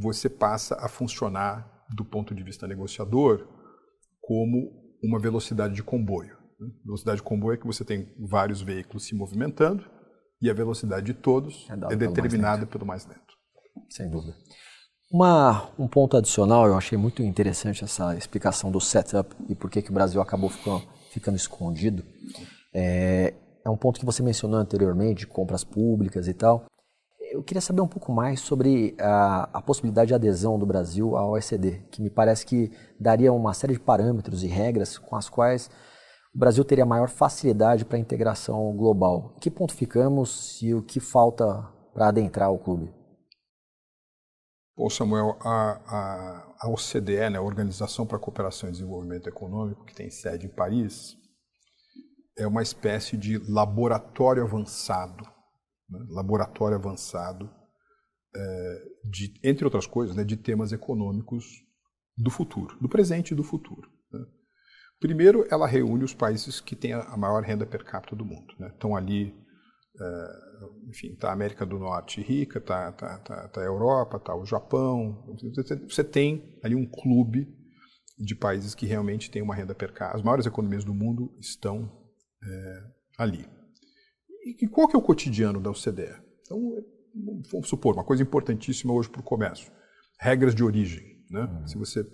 você 0.00 0.28
passa 0.28 0.76
a 0.76 0.88
funcionar 0.88 1.84
do 1.94 2.04
ponto 2.04 2.34
de 2.34 2.42
vista 2.42 2.66
negociador 2.66 3.46
como 4.20 4.70
uma 5.02 5.18
velocidade 5.18 5.74
de 5.74 5.82
comboio. 5.82 6.36
Né? 6.58 6.68
Velocidade 6.84 7.18
de 7.18 7.22
comboio 7.22 7.54
é 7.54 7.56
que 7.56 7.66
você 7.66 7.84
tem 7.84 8.14
vários 8.18 8.62
veículos 8.62 9.04
se 9.04 9.14
movimentando 9.14 9.84
e 10.40 10.48
a 10.48 10.54
velocidade 10.54 11.06
de 11.06 11.14
todos 11.14 11.68
é, 11.68 11.92
é 11.92 11.96
determinada 11.96 12.66
pelo 12.66 12.86
mais, 12.86 13.04
pelo 13.04 13.14
mais 13.14 13.20
lento. 13.20 13.34
Sem 13.90 14.08
dúvida. 14.08 14.34
Uma, 15.12 15.68
um 15.76 15.88
ponto 15.88 16.16
adicional, 16.16 16.66
eu 16.68 16.76
achei 16.76 16.96
muito 16.96 17.20
interessante 17.22 17.82
essa 17.82 18.16
explicação 18.16 18.70
do 18.70 18.80
setup 18.80 19.34
e 19.48 19.56
por 19.56 19.68
que, 19.68 19.82
que 19.82 19.90
o 19.90 19.94
Brasil 19.94 20.20
acabou 20.22 20.48
ficando, 20.48 20.82
ficando 21.10 21.36
escondido. 21.36 22.04
É, 22.72 23.34
é 23.64 23.68
um 23.68 23.76
ponto 23.76 23.98
que 23.98 24.06
você 24.06 24.22
mencionou 24.22 24.60
anteriormente, 24.60 25.26
compras 25.26 25.64
públicas 25.64 26.28
e 26.28 26.34
tal. 26.34 26.64
Eu 27.30 27.44
queria 27.44 27.60
saber 27.60 27.80
um 27.80 27.86
pouco 27.86 28.10
mais 28.10 28.40
sobre 28.40 28.96
a, 28.98 29.48
a, 29.52 29.62
possibilidade 29.62 30.08
de 30.08 30.14
adesão 30.14 30.58
do 30.58 30.66
Brasil 30.66 31.16
à 31.16 31.24
OECD, 31.24 31.86
que 31.88 32.02
me 32.02 32.10
parece 32.10 32.44
que 32.44 32.72
daria 32.98 33.32
uma 33.32 33.54
série 33.54 33.74
de 33.74 33.78
parâmetros 33.78 34.42
e 34.42 34.48
regras 34.48 34.98
com 34.98 35.14
as 35.14 35.28
quais 35.28 35.70
o 36.34 36.38
Brasil 36.38 36.64
teria 36.64 36.84
maior 36.84 37.08
facilidade 37.08 37.84
para 37.84 37.96
a 37.96 38.00
integração 38.00 38.76
global. 38.76 39.34
Em 39.36 39.40
que 39.40 39.50
ponto 39.50 39.72
ficamos 39.72 40.60
e 40.60 40.74
o 40.74 40.82
que 40.82 40.98
falta 40.98 41.46
para 41.94 42.08
adentrar 42.08 42.50
o 42.50 42.58
clube? 42.58 42.92
Bom, 44.76 44.90
Samuel, 44.90 45.36
a, 45.40 45.80
a, 45.86 46.54
a 46.62 46.68
OCDE, 46.68 47.30
né, 47.30 47.38
a 47.38 47.42
Organização 47.42 48.06
para 48.06 48.16
a 48.16 48.20
Cooperação 48.20 48.68
e 48.68 48.72
Desenvolvimento 48.72 49.28
Econômico, 49.28 49.84
que 49.84 49.94
tem 49.94 50.10
sede 50.10 50.46
em 50.46 50.48
Paris, 50.48 51.16
é 52.36 52.46
uma 52.46 52.62
espécie 52.62 53.16
de 53.16 53.38
laboratório 53.48 54.42
avançado, 54.42 55.29
né, 55.90 56.06
laboratório 56.08 56.76
avançado, 56.76 57.50
é, 58.34 58.82
de, 59.04 59.34
entre 59.42 59.64
outras 59.64 59.86
coisas, 59.86 60.14
né, 60.14 60.24
de 60.24 60.36
temas 60.36 60.72
econômicos 60.72 61.44
do 62.16 62.30
futuro, 62.30 62.76
do 62.80 62.88
presente 62.88 63.32
e 63.32 63.34
do 63.34 63.42
futuro. 63.42 63.90
Né. 64.12 64.20
Primeiro, 65.00 65.46
ela 65.50 65.66
reúne 65.66 66.04
os 66.04 66.14
países 66.14 66.60
que 66.60 66.76
têm 66.76 66.92
a 66.92 67.16
maior 67.16 67.42
renda 67.42 67.66
per 67.66 67.84
capita 67.84 68.14
do 68.14 68.24
mundo. 68.24 68.54
Né? 68.58 68.68
Estão 68.68 68.94
ali, 68.94 69.34
é, 69.98 70.88
enfim, 70.88 71.08
está 71.08 71.30
a 71.30 71.32
América 71.32 71.64
do 71.64 71.78
Norte 71.78 72.20
rica, 72.20 72.58
está 72.58 72.92
tá, 72.92 73.18
tá, 73.18 73.48
tá 73.48 73.60
a 73.60 73.64
Europa, 73.64 74.18
está 74.18 74.34
o 74.34 74.44
Japão. 74.44 75.24
Você 75.88 76.04
tem 76.04 76.58
ali 76.62 76.74
um 76.74 76.86
clube 76.86 77.48
de 78.18 78.34
países 78.34 78.74
que 78.74 78.84
realmente 78.84 79.30
têm 79.30 79.40
uma 79.40 79.54
renda 79.54 79.74
per 79.74 79.92
capita. 79.92 80.18
As 80.18 80.22
maiores 80.22 80.44
economias 80.44 80.84
do 80.84 80.94
mundo 80.94 81.34
estão 81.40 81.90
é, 82.44 82.82
ali. 83.18 83.48
E, 84.44 84.66
qual 84.68 84.88
que 84.88 84.96
é 84.96 84.98
o 84.98 85.02
cotidiano 85.02 85.60
da 85.60 85.70
OCDE? 85.70 86.14
Então, 86.42 86.58
vamos 87.50 87.68
supor, 87.68 87.94
uma 87.94 88.04
coisa 88.04 88.22
importantíssima 88.22 88.92
hoje 88.92 89.08
para 89.08 89.20
o 89.20 89.24
comércio. 89.24 89.70
Regras 90.18 90.54
de 90.54 90.64
origem. 90.64 91.18
Né? 91.30 91.42
Uhum. 91.42 91.66
Se 91.66 91.78
você 91.78 92.04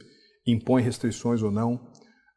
impõe 0.46 0.82
restrições 0.82 1.42
ou 1.42 1.50
não 1.50 1.92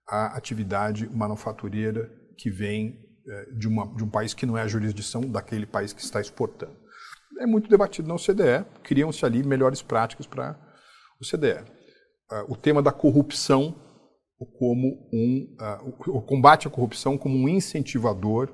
à 0.07 0.37
atividade 0.37 1.07
manufatureira 1.09 2.11
que 2.37 2.49
vem 2.49 2.99
é, 3.27 3.45
de, 3.51 3.67
uma, 3.67 3.85
de 3.95 4.03
um 4.03 4.09
país 4.09 4.33
que 4.33 4.45
não 4.45 4.57
é 4.57 4.61
a 4.63 4.67
jurisdição 4.67 5.21
daquele 5.21 5.65
país 5.65 5.93
que 5.93 6.01
está 6.01 6.19
exportando. 6.19 6.75
É 7.39 7.45
muito 7.45 7.69
debatido 7.69 8.07
na 8.07 8.15
OCDE, 8.15 8.65
criam-se 8.81 9.23
ali 9.25 9.43
melhores 9.43 9.81
práticas 9.81 10.25
para 10.25 10.51
a 10.51 10.55
OCDE. 11.21 11.63
Uh, 12.31 12.51
o 12.51 12.55
tema 12.55 12.81
da 12.81 12.91
corrupção 12.91 13.75
como 14.57 15.09
um 15.11 15.55
uh, 15.59 16.17
o 16.17 16.21
combate 16.21 16.67
à 16.67 16.71
corrupção 16.71 17.17
como 17.17 17.35
um 17.35 17.49
incentivador 17.49 18.49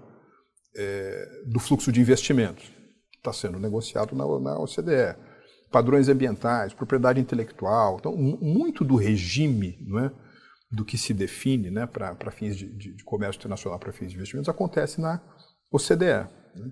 é, 0.75 1.43
do 1.45 1.59
fluxo 1.59 1.91
de 1.91 2.01
investimentos 2.01 2.71
está 3.17 3.33
sendo 3.33 3.59
negociado 3.59 4.15
na, 4.15 4.25
na, 4.39 4.59
OCDE 4.59 5.15
padrões 5.71 6.09
ambientais 6.09 6.73
propriedade 6.73 7.19
intelectual 7.19 7.97
então 7.99 8.15
muito 8.15 8.83
do 8.83 8.95
regime 8.95 9.77
não 9.81 9.99
é, 9.99 10.11
do 10.71 10.85
que 10.85 10.97
se 10.97 11.13
define 11.13 11.71
né, 11.71 11.85
para 11.85 12.31
fins 12.31 12.55
de, 12.55 12.67
de, 12.71 12.95
de, 12.95 13.03
comércio 13.03 13.39
internacional 13.39 13.79
para 13.79 13.91
fins 13.91 14.09
de 14.09 14.15
investimentos 14.15 14.49
acontece 14.49 15.01
na 15.01 15.21
OCDE 15.71 16.27
né? 16.55 16.71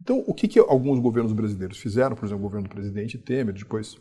então 0.00 0.24
o 0.26 0.34
que, 0.34 0.48
que 0.48 0.58
alguns 0.58 1.00
governos 1.00 1.32
brasileiros 1.32 1.78
fizeram 1.78 2.16
por 2.16 2.24
exemplo 2.24 2.44
o 2.44 2.48
governo 2.48 2.68
do 2.68 2.74
presidente 2.74 3.18
Temer 3.18 3.54
depois 3.54 3.96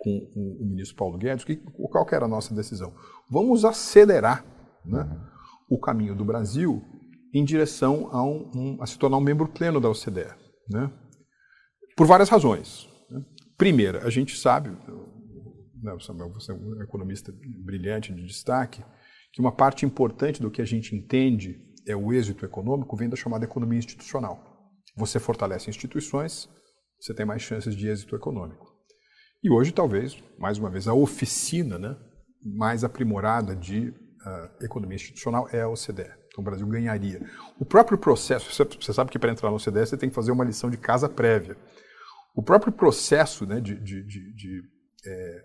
com 0.00 0.10
o, 0.34 0.66
ministro 0.66 0.96
Paulo 0.96 1.18
Guedes, 1.18 1.44
que, 1.44 1.56
qual 1.56 2.06
que 2.06 2.14
era 2.14 2.24
a 2.24 2.28
nossa 2.28 2.54
decisão? 2.54 2.94
Vamos 3.30 3.66
acelerar 3.66 4.44
né, 4.84 5.06
o 5.68 5.78
caminho 5.78 6.16
do 6.16 6.24
Brasil 6.24 6.82
em 7.32 7.44
direção 7.44 8.08
a, 8.12 8.22
um, 8.22 8.78
a, 8.80 8.86
se 8.86 8.98
tornar 8.98 9.16
um 9.16 9.22
membro 9.22 9.48
pleno 9.48 9.80
da 9.80 9.88
OCDE. 9.88 10.26
Né? 10.68 10.90
Por 11.96 12.06
várias 12.06 12.28
razões. 12.28 12.88
Né? 13.10 13.24
Primeira, 13.56 14.06
a 14.06 14.10
gente 14.10 14.36
sabe, 14.36 14.70
né, 14.70 15.96
Samuel, 16.00 16.32
você 16.32 16.52
é 16.52 16.54
um 16.54 16.82
economista 16.82 17.32
brilhante 17.64 18.12
de 18.12 18.24
destaque, 18.24 18.82
que 19.32 19.40
uma 19.40 19.52
parte 19.52 19.86
importante 19.86 20.40
do 20.40 20.50
que 20.50 20.60
a 20.60 20.64
gente 20.64 20.94
entende 20.94 21.60
é 21.86 21.94
o 21.96 22.12
êxito 22.12 22.44
econômico 22.44 22.96
vem 22.96 23.08
da 23.08 23.16
chamada 23.16 23.44
economia 23.44 23.78
institucional. 23.78 24.72
Você 24.96 25.18
fortalece 25.20 25.70
instituições, 25.70 26.48
você 27.00 27.14
tem 27.14 27.24
mais 27.24 27.42
chances 27.42 27.74
de 27.74 27.88
êxito 27.88 28.16
econômico. 28.16 28.66
E 29.42 29.50
hoje, 29.50 29.72
talvez, 29.72 30.22
mais 30.38 30.58
uma 30.58 30.68
vez, 30.68 30.86
a 30.86 30.92
oficina 30.92 31.78
né, 31.78 31.96
mais 32.44 32.84
aprimorada 32.84 33.56
de 33.56 33.88
uh, 33.88 34.64
economia 34.64 34.96
institucional 34.96 35.48
é 35.50 35.62
a 35.62 35.68
OCDE. 35.68 36.19
Então, 36.30 36.42
o 36.42 36.44
Brasil 36.44 36.66
ganharia. 36.66 37.20
O 37.58 37.64
próprio 37.64 37.98
processo, 37.98 38.50
você 38.52 38.92
sabe 38.92 39.10
que 39.10 39.18
para 39.18 39.32
entrar 39.32 39.50
na 39.50 39.56
OCDE 39.56 39.86
você 39.86 39.96
tem 39.96 40.08
que 40.08 40.14
fazer 40.14 40.30
uma 40.30 40.44
lição 40.44 40.70
de 40.70 40.76
casa 40.76 41.08
prévia. 41.08 41.56
O 42.34 42.42
próprio 42.42 42.72
processo 42.72 43.44
né, 43.44 43.60
de, 43.60 43.74
de, 43.74 44.04
de, 44.04 44.34
de 44.34 44.62
é, 45.04 45.44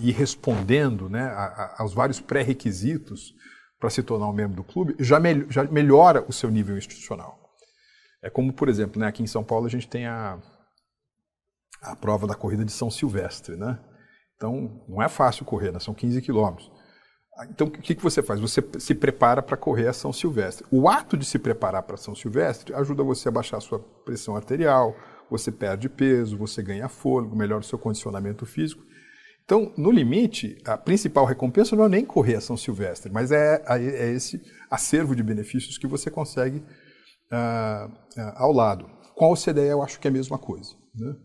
ir 0.00 0.12
respondendo 0.12 1.08
né, 1.08 1.24
a, 1.24 1.44
a, 1.44 1.82
aos 1.82 1.92
vários 1.92 2.20
pré-requisitos 2.20 3.34
para 3.78 3.90
se 3.90 4.02
tornar 4.02 4.28
um 4.28 4.32
membro 4.32 4.56
do 4.56 4.64
clube 4.64 4.94
já, 5.00 5.18
já 5.50 5.64
melhora 5.64 6.24
o 6.28 6.32
seu 6.32 6.48
nível 6.48 6.78
institucional. 6.78 7.40
É 8.22 8.30
como, 8.30 8.52
por 8.52 8.68
exemplo, 8.68 9.00
né, 9.00 9.08
aqui 9.08 9.22
em 9.22 9.26
São 9.26 9.42
Paulo 9.42 9.66
a 9.66 9.70
gente 9.70 9.88
tem 9.88 10.06
a, 10.06 10.40
a 11.82 11.96
prova 11.96 12.26
da 12.28 12.36
corrida 12.36 12.64
de 12.64 12.70
São 12.70 12.88
Silvestre, 12.88 13.56
né? 13.56 13.80
Então, 14.36 14.84
não 14.88 15.02
é 15.02 15.08
fácil 15.08 15.44
correr, 15.44 15.72
né? 15.72 15.78
são 15.78 15.94
15 15.94 16.20
quilômetros. 16.20 16.70
Então, 17.48 17.66
o 17.66 17.70
que, 17.70 17.94
que 17.94 18.02
você 18.02 18.22
faz? 18.22 18.40
Você 18.40 18.62
se 18.78 18.94
prepara 18.94 19.42
para 19.42 19.56
correr 19.56 19.88
a 19.88 19.92
São 19.92 20.12
Silvestre. 20.12 20.66
O 20.70 20.88
ato 20.88 21.16
de 21.16 21.24
se 21.24 21.38
preparar 21.38 21.82
para 21.82 21.96
São 21.96 22.14
Silvestre 22.14 22.74
ajuda 22.74 23.02
você 23.02 23.28
a 23.28 23.32
baixar 23.32 23.56
a 23.56 23.60
sua 23.60 23.78
pressão 23.78 24.36
arterial, 24.36 24.94
você 25.30 25.50
perde 25.50 25.88
peso, 25.88 26.36
você 26.36 26.62
ganha 26.62 26.88
fôlego, 26.88 27.34
melhora 27.34 27.62
o 27.62 27.64
seu 27.64 27.78
condicionamento 27.78 28.44
físico. 28.44 28.84
Então, 29.44 29.72
no 29.76 29.90
limite, 29.90 30.58
a 30.64 30.76
principal 30.76 31.24
recompensa 31.24 31.74
não 31.74 31.86
é 31.86 31.88
nem 31.88 32.04
correr 32.04 32.36
a 32.36 32.40
São 32.40 32.56
Silvestre, 32.56 33.10
mas 33.10 33.32
é, 33.32 33.62
é 33.66 34.12
esse 34.12 34.40
acervo 34.70 35.16
de 35.16 35.22
benefícios 35.22 35.78
que 35.78 35.86
você 35.86 36.10
consegue 36.10 36.58
uh, 36.58 37.88
uh, 37.88 38.32
ao 38.36 38.52
lado. 38.52 38.88
Com 39.14 39.24
a 39.24 39.30
OCDE, 39.30 39.62
eu 39.62 39.82
acho 39.82 39.98
que 39.98 40.06
é 40.06 40.10
a 40.10 40.12
mesma 40.12 40.38
coisa. 40.38 40.74
Né? 40.94 41.16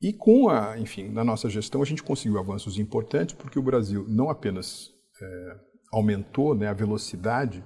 E 0.00 0.12
com 0.12 0.48
a, 0.48 0.78
enfim, 0.78 1.08
na 1.08 1.24
nossa 1.24 1.48
gestão 1.48 1.80
a 1.80 1.84
gente 1.84 2.02
conseguiu 2.02 2.38
avanços 2.38 2.76
importantes 2.76 3.34
porque 3.34 3.58
o 3.58 3.62
Brasil 3.62 4.04
não 4.08 4.28
apenas 4.28 4.91
é, 5.22 5.56
aumentou 5.92 6.54
né, 6.54 6.68
a 6.68 6.72
velocidade 6.72 7.64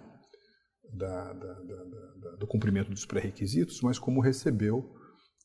da, 0.93 1.33
da, 1.33 1.55
do 2.39 2.47
cumprimento 2.47 2.91
dos 2.91 3.05
pré-requisitos, 3.05 3.81
mas 3.83 3.99
como 3.99 4.21
recebeu 4.21 4.93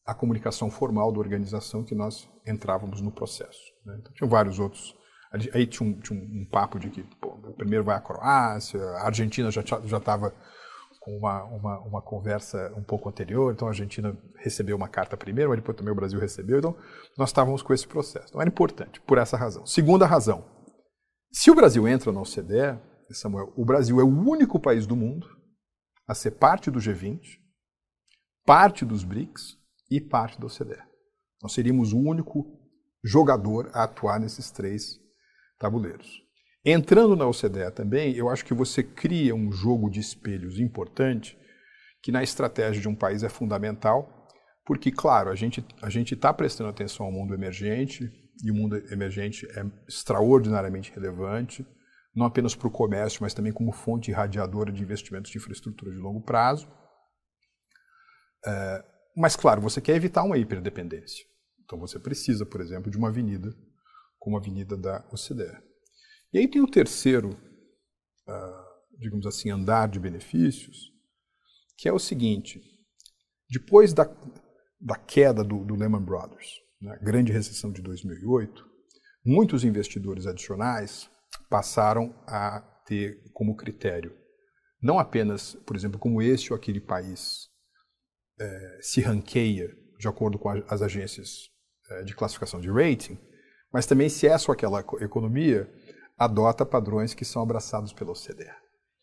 a 0.06 0.14
comunicação 0.14 0.70
formal 0.70 1.12
da 1.12 1.20
organização 1.20 1.84
que 1.84 1.96
nós 1.96 2.28
entrávamos 2.46 3.02
no 3.02 3.12
processo. 3.12 3.62
Né? 3.86 3.98
Então, 4.00 4.14
tinham 4.14 4.30
vários 4.30 4.60
outros. 4.60 4.96
Aí 5.54 5.66
tinha 5.66 5.90
um, 5.90 5.98
tinha 6.00 6.20
um 6.20 6.46
papo 6.46 6.78
de 6.78 6.90
que 6.90 7.04
pô, 7.22 7.38
primeiro 7.56 7.86
vai 7.86 7.96
a 7.96 8.02
Croácia, 8.02 8.82
a 8.82 9.06
Argentina 9.06 9.50
já 9.50 9.62
estava 9.62 10.34
com 11.00 11.18
uma, 11.18 11.44
uma, 11.46 11.80
uma, 11.80 12.02
conversa 12.02 12.72
um 12.76 12.84
pouco 12.84 13.08
anterior, 13.08 13.54
então 13.54 13.68
a 13.68 13.72
Argentina 13.72 14.16
recebeu 14.38 14.76
uma 14.76 14.90
carta 14.90 15.16
primeiro, 15.16 15.50
mas 15.50 15.60
depois 15.60 15.78
também 15.78 15.94
o 15.94 15.96
Brasil 15.96 16.20
recebeu, 16.20 16.60
então 16.60 16.76
nós 17.18 17.30
estávamos 17.30 17.62
com 17.64 17.74
esse 17.74 17.88
processo. 17.88 18.28
Então 18.30 18.42
era 18.42 18.50
importante, 18.50 19.00
por 19.02 19.18
essa 19.18 19.38
razão. 19.38 19.66
Segunda 19.66 20.06
razão, 20.06 20.44
se 21.32 21.50
o 21.50 21.56
Brasil 21.56 21.88
entra 21.88 22.12
na 22.12 22.22
OCDE, 22.22 22.80
Samuel, 23.14 23.54
o 23.56 23.66
Brasil 23.66 24.00
é 24.00 24.04
o 24.04 24.08
único 24.08 24.60
país 24.60 24.86
do 24.86 24.96
mundo 24.96 25.28
a 26.08 26.14
ser 26.14 26.32
parte 26.32 26.70
do 26.70 26.80
G20, 26.80 27.40
parte 28.46 28.84
dos 28.86 29.04
BRICS 29.04 29.58
e 29.90 30.02
parte 30.02 30.40
da 30.40 30.48
OCDE. 30.48 30.82
Nós 31.42 31.54
seríamos 31.54 31.94
o 31.94 32.00
único 32.00 32.46
jogador 33.04 33.70
a 33.74 33.84
atuar 33.84 34.20
nesses 34.20 34.52
três 34.52 35.00
tabuleiros. 35.58 36.22
Entrando 36.64 37.16
na 37.16 37.26
OCDE 37.26 37.72
também, 37.74 38.14
eu 38.16 38.30
acho 38.30 38.46
que 38.46 38.54
você 38.54 38.84
cria 38.84 39.34
um 39.34 39.52
jogo 39.52 39.90
de 39.90 40.00
espelhos 40.00 40.60
importante, 40.60 41.38
que 42.04 42.12
na 42.12 42.22
estratégia 42.22 42.82
de 42.82 42.88
um 42.88 42.96
país 42.96 43.24
é 43.24 43.30
fundamental, 43.30 44.28
porque, 44.66 44.92
claro, 44.92 45.30
a 45.30 45.36
gente 45.36 45.66
a 45.82 45.90
está 45.90 46.34
prestando 46.34 46.70
atenção 46.70 47.06
ao 47.06 47.12
mundo 47.12 47.34
emergente, 47.34 48.12
e 48.44 48.52
o 48.52 48.56
mundo 48.56 48.76
emergente 48.92 49.46
é 49.52 49.64
extraordinariamente 49.88 50.92
relevante, 50.92 51.66
não 52.16 52.26
apenas 52.26 52.56
para 52.56 52.68
o 52.68 52.72
comércio, 52.72 53.20
mas 53.22 53.34
também 53.34 53.54
como 53.54 53.72
fonte 53.72 54.12
irradiadora 54.12 54.72
de 54.72 54.82
investimentos 54.82 55.32
de 55.32 55.38
infraestrutura 55.38 55.92
de 55.92 55.98
longo 55.98 56.22
prazo. 56.22 56.68
É, 58.46 58.86
mas, 59.16 59.36
claro, 59.36 59.62
você 59.62 59.80
quer 59.80 59.96
evitar 59.96 60.24
uma 60.24 60.38
hiperdependência. 60.38 61.26
Então, 61.64 61.80
você 61.80 62.00
precisa, 62.00 62.46
por 62.46 62.62
exemplo, 62.62 62.92
de 62.92 62.98
uma 62.98 63.10
avenida 63.10 63.56
como 64.22 64.38
a 64.38 64.40
Avenida 64.40 64.78
da 64.78 65.04
OCDE. 65.12 65.58
E 66.32 66.38
aí 66.38 66.48
tem 66.48 66.62
o 66.62 66.70
terceiro, 66.70 67.32
uh, 67.32 69.00
digamos 69.00 69.26
assim, 69.26 69.50
andar 69.50 69.90
de 69.90 70.00
benefícios, 70.00 70.92
que 71.76 71.90
é 71.90 71.94
o 71.94 71.98
seguinte: 71.98 72.62
depois 73.50 73.94
da, 73.94 74.06
da 74.80 74.96
queda 74.96 75.44
do, 75.44 75.66
do 75.66 75.76
Lehman 75.76 76.04
Brothers, 76.04 76.62
né, 76.82 76.98
grande 77.02 77.32
recessão 77.32 77.72
de 77.72 77.82
2008, 77.82 78.66
muitos 79.26 79.64
investidores 79.64 80.26
adicionais 80.26 81.10
passaram 81.50 82.14
a 82.28 82.62
ter 82.86 83.22
como 83.34 83.56
critério 83.56 84.22
não 84.82 84.98
apenas, 84.98 85.54
por 85.66 85.76
exemplo, 85.76 86.00
como 86.00 86.22
este 86.22 86.52
ou 86.52 86.58
aquele 86.58 86.82
país 86.82 87.50
é, 88.40 88.80
se 88.82 89.00
ranqueia 89.02 89.70
de 90.00 90.08
acordo 90.08 90.40
com 90.40 90.50
as 90.50 90.82
agências 90.82 91.50
é, 91.90 92.04
de 92.04 92.16
classificação 92.16 92.60
de 92.60 92.70
rating, 92.70 93.18
mas 93.72 93.86
também 93.86 94.10
se 94.10 94.28
essa 94.28 94.50
ou 94.50 94.54
aquela 94.54 94.80
economia 95.00 95.72
adota 96.18 96.66
padrões 96.66 97.14
que 97.14 97.24
são 97.24 97.44
abraçados 97.44 97.94
pela 97.94 98.12
OCDE. 98.12 98.50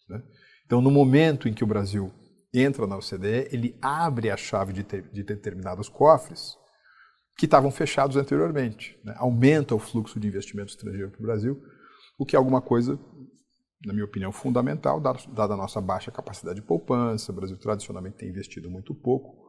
Né? 0.09 0.23
Então, 0.67 0.81
no 0.81 0.91
momento 0.91 1.49
em 1.49 1.55
que 1.55 1.63
o 1.63 1.67
Brasil 1.67 2.13
entra 2.53 2.87
na 2.87 2.97
OCDE, 2.97 3.49
ele 3.53 3.79
abre 3.81 4.31
a 4.31 4.37
chave 4.37 4.73
de, 4.73 4.83
de 4.83 5.23
determinados 5.23 5.89
cofres 5.89 6.57
que 7.39 7.45
estavam 7.45 7.71
fechados 7.71 8.17
anteriormente. 8.17 8.99
Né? 9.05 9.15
Aumenta 9.17 9.73
o 9.73 9.79
fluxo 9.79 10.19
de 10.19 10.27
investimento 10.27 10.71
estrangeiro 10.71 11.13
para 11.13 11.21
o 11.21 11.23
Brasil, 11.23 11.63
o 12.19 12.27
que 12.27 12.35
é 12.35 12.39
alguma 12.39 12.61
coisa, 12.61 12.99
na 13.87 13.93
minha 13.93 14.05
opinião, 14.05 14.33
fundamental, 14.33 15.01
dada 15.01 15.55
a 15.55 15.57
nossa 15.57 15.81
baixa 15.81 16.11
capacidade 16.11 16.61
de 16.61 16.67
poupança. 16.67 17.31
O 17.31 17.35
Brasil 17.35 17.57
tradicionalmente 17.57 18.17
tem 18.17 18.29
investido 18.29 18.69
muito 18.69 18.93
pouco. 18.93 19.47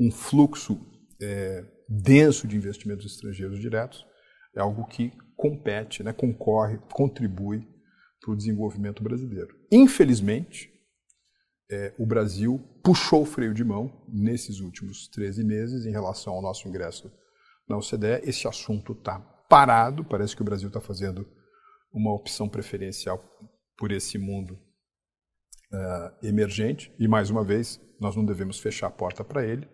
Um 0.00 0.10
fluxo 0.10 0.80
é, 1.20 1.62
denso 1.86 2.48
de 2.48 2.56
investimentos 2.56 3.04
estrangeiros 3.04 3.60
diretos 3.60 4.06
é 4.54 4.60
algo 4.60 4.86
que 4.86 5.12
compete, 5.36 6.02
né, 6.02 6.14
concorre, 6.14 6.78
contribui 6.90 7.68
para 8.18 8.32
o 8.32 8.36
desenvolvimento 8.36 9.02
brasileiro. 9.02 9.54
Infelizmente, 9.70 10.72
é, 11.70 11.92
o 11.98 12.06
Brasil 12.06 12.58
puxou 12.82 13.22
o 13.22 13.26
freio 13.26 13.52
de 13.52 13.62
mão 13.62 13.92
nesses 14.08 14.60
últimos 14.60 15.06
13 15.08 15.44
meses 15.44 15.84
em 15.84 15.90
relação 15.90 16.32
ao 16.32 16.40
nosso 16.40 16.66
ingresso 16.66 17.12
na 17.68 17.76
OCDE. 17.76 18.22
Esse 18.22 18.46
assunto 18.46 18.92
está 18.92 19.18
parado, 19.48 20.04
parece 20.04 20.34
que 20.34 20.42
o 20.42 20.44
Brasil 20.44 20.68
está 20.68 20.80
fazendo 20.80 21.26
uma 21.92 22.12
opção 22.12 22.48
preferencial 22.48 23.22
por 23.76 23.92
esse 23.92 24.18
mundo 24.18 24.54
uh, 25.72 26.26
emergente. 26.26 26.94
E, 26.98 27.08
mais 27.08 27.30
uma 27.30 27.44
vez, 27.44 27.80
nós 28.00 28.16
não 28.16 28.24
devemos 28.24 28.58
fechar 28.58 28.88
a 28.88 28.90
porta 28.90 29.24
para 29.24 29.44
ele, 29.44 29.68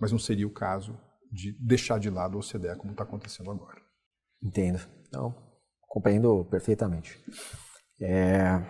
mas 0.00 0.12
não 0.12 0.18
seria 0.18 0.46
o 0.46 0.52
caso 0.52 0.98
de 1.32 1.52
deixar 1.64 1.98
de 1.98 2.10
lado 2.10 2.36
a 2.36 2.40
OCDE 2.40 2.76
como 2.78 2.92
está 2.92 3.04
acontecendo 3.04 3.50
agora. 3.50 3.80
Entendo. 4.42 4.80
Não, 5.12 5.34
compreendo 5.88 6.44
perfeitamente. 6.44 7.18
É... 8.00 8.62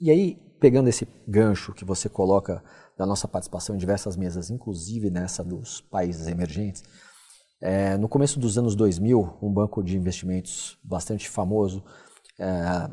E 0.00 0.10
aí, 0.10 0.36
pegando 0.60 0.88
esse 0.88 1.06
gancho 1.26 1.72
que 1.72 1.84
você 1.84 2.08
coloca 2.08 2.62
da 2.96 3.06
nossa 3.06 3.28
participação 3.28 3.74
em 3.74 3.78
diversas 3.78 4.16
mesas, 4.16 4.50
inclusive 4.50 5.10
nessa 5.10 5.44
dos 5.44 5.80
países 5.80 6.28
emergentes, 6.28 6.82
é, 7.60 7.96
no 7.96 8.08
começo 8.08 8.38
dos 8.38 8.58
anos 8.58 8.74
2000, 8.74 9.38
um 9.42 9.52
banco 9.52 9.82
de 9.82 9.96
investimentos 9.96 10.78
bastante 10.82 11.28
famoso 11.28 11.82
é, 12.38 12.90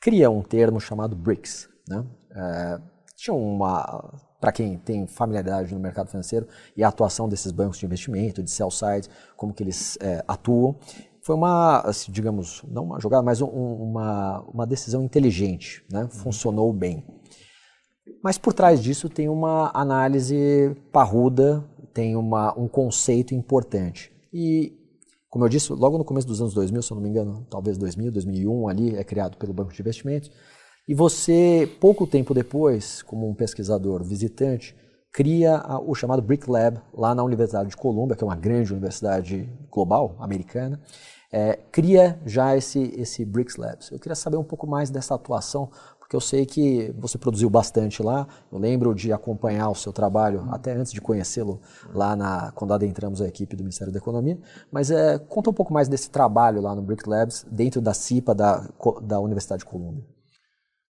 cria 0.00 0.30
um 0.30 0.42
termo 0.42 0.80
chamado 0.80 1.14
BRICS. 1.14 1.68
Né? 1.88 2.04
É, 2.30 2.80
tinha 3.16 3.34
uma, 3.34 4.14
para 4.40 4.52
quem 4.52 4.78
tem 4.78 5.06
familiaridade 5.06 5.74
no 5.74 5.80
mercado 5.80 6.08
financeiro 6.08 6.46
e 6.76 6.82
a 6.82 6.88
atuação 6.88 7.28
desses 7.28 7.52
bancos 7.52 7.78
de 7.78 7.86
investimento, 7.86 8.42
de 8.42 8.50
sell 8.50 8.70
side, 8.70 9.08
como 9.36 9.52
que 9.52 9.62
eles 9.62 9.98
é, 10.00 10.24
atuam, 10.26 10.76
foi 11.26 11.34
uma, 11.34 11.80
assim, 11.80 12.12
digamos, 12.12 12.62
não 12.68 12.84
uma 12.84 13.00
jogada, 13.00 13.20
mas 13.20 13.42
um, 13.42 13.48
uma, 13.48 14.42
uma 14.42 14.64
decisão 14.64 15.02
inteligente, 15.02 15.84
né? 15.90 16.02
Uhum. 16.02 16.08
funcionou 16.08 16.72
bem. 16.72 17.04
Mas 18.22 18.38
por 18.38 18.52
trás 18.52 18.80
disso 18.80 19.08
tem 19.08 19.28
uma 19.28 19.72
análise 19.74 20.76
parruda, 20.92 21.64
tem 21.96 22.14
uma, 22.14 22.52
um 22.58 22.68
conceito 22.68 23.34
importante. 23.34 24.12
E, 24.30 24.70
como 25.30 25.46
eu 25.46 25.48
disse, 25.48 25.72
logo 25.72 25.96
no 25.96 26.04
começo 26.04 26.26
dos 26.26 26.42
anos 26.42 26.52
2000, 26.52 26.82
se 26.82 26.92
eu 26.92 26.94
não 26.94 27.02
me 27.02 27.08
engano, 27.08 27.46
talvez 27.48 27.78
2000, 27.78 28.12
2001, 28.12 28.68
ali 28.68 28.94
é 28.94 29.02
criado 29.02 29.38
pelo 29.38 29.54
Banco 29.54 29.72
de 29.72 29.80
Investimentos. 29.80 30.30
E 30.86 30.94
você, 30.94 31.66
pouco 31.80 32.06
tempo 32.06 32.34
depois, 32.34 33.00
como 33.00 33.26
um 33.26 33.34
pesquisador 33.34 34.04
visitante, 34.04 34.76
cria 35.10 35.64
o 35.86 35.94
chamado 35.94 36.20
Brick 36.20 36.50
Lab 36.50 36.78
lá 36.92 37.14
na 37.14 37.24
Universidade 37.24 37.70
de 37.70 37.76
Colômbia, 37.78 38.14
que 38.14 38.22
é 38.22 38.26
uma 38.26 38.36
grande 38.36 38.74
universidade 38.74 39.48
global 39.70 40.16
americana, 40.18 40.78
é, 41.32 41.58
cria 41.72 42.20
já 42.26 42.54
esse, 42.54 42.92
esse 42.94 43.24
BRICS 43.24 43.56
Labs. 43.56 43.90
Eu 43.90 43.98
queria 43.98 44.14
saber 44.14 44.36
um 44.36 44.44
pouco 44.44 44.66
mais 44.66 44.90
dessa 44.90 45.14
atuação, 45.14 45.70
porque 46.06 46.14
eu 46.14 46.20
sei 46.20 46.46
que 46.46 46.94
você 46.96 47.18
produziu 47.18 47.50
bastante 47.50 48.00
lá. 48.00 48.28
Eu 48.52 48.58
lembro 48.58 48.94
de 48.94 49.12
acompanhar 49.12 49.68
o 49.70 49.74
seu 49.74 49.92
trabalho, 49.92 50.46
até 50.52 50.72
antes 50.72 50.92
de 50.92 51.00
conhecê-lo, 51.00 51.60
lá 51.92 52.14
na, 52.14 52.52
quando 52.52 52.72
adentramos 52.72 53.20
a 53.20 53.26
equipe 53.26 53.56
do 53.56 53.64
Ministério 53.64 53.92
da 53.92 53.98
Economia. 53.98 54.38
Mas 54.70 54.92
é, 54.92 55.18
conta 55.18 55.50
um 55.50 55.52
pouco 55.52 55.74
mais 55.74 55.88
desse 55.88 56.08
trabalho 56.08 56.60
lá 56.60 56.76
no 56.76 56.82
BRICS 56.82 57.06
Labs, 57.06 57.46
dentro 57.50 57.80
da 57.80 57.92
CIPA 57.92 58.36
da, 58.36 58.68
da 59.02 59.18
Universidade 59.18 59.64
de 59.64 59.66
Colômbia. 59.68 60.04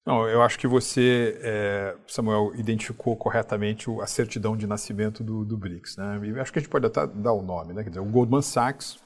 Não, 0.06 0.28
eu 0.28 0.42
acho 0.42 0.58
que 0.58 0.68
você, 0.68 1.40
é, 1.40 1.96
Samuel, 2.06 2.52
identificou 2.54 3.16
corretamente 3.16 3.90
a 4.02 4.06
certidão 4.06 4.54
de 4.54 4.66
nascimento 4.66 5.24
do, 5.24 5.46
do 5.46 5.56
BRICS. 5.56 5.96
Né? 5.96 6.20
E 6.24 6.40
acho 6.40 6.52
que 6.52 6.58
a 6.58 6.62
gente 6.62 6.70
pode 6.70 6.84
até 6.84 7.06
dar 7.06 7.32
o 7.32 7.40
nome, 7.40 7.72
né? 7.72 7.82
Quer 7.82 7.88
dizer, 7.88 8.00
o 8.00 8.04
Goldman 8.04 8.42
Sachs 8.42 8.98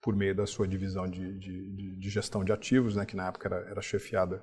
por 0.00 0.14
meio 0.14 0.36
da 0.36 0.46
sua 0.46 0.68
divisão 0.68 1.08
de, 1.08 1.36
de, 1.36 1.96
de 1.96 2.08
gestão 2.08 2.44
de 2.44 2.52
ativos, 2.52 2.94
né, 2.94 3.04
que 3.04 3.16
na 3.16 3.26
época 3.26 3.48
era, 3.48 3.68
era 3.68 3.82
chefiada 3.82 4.40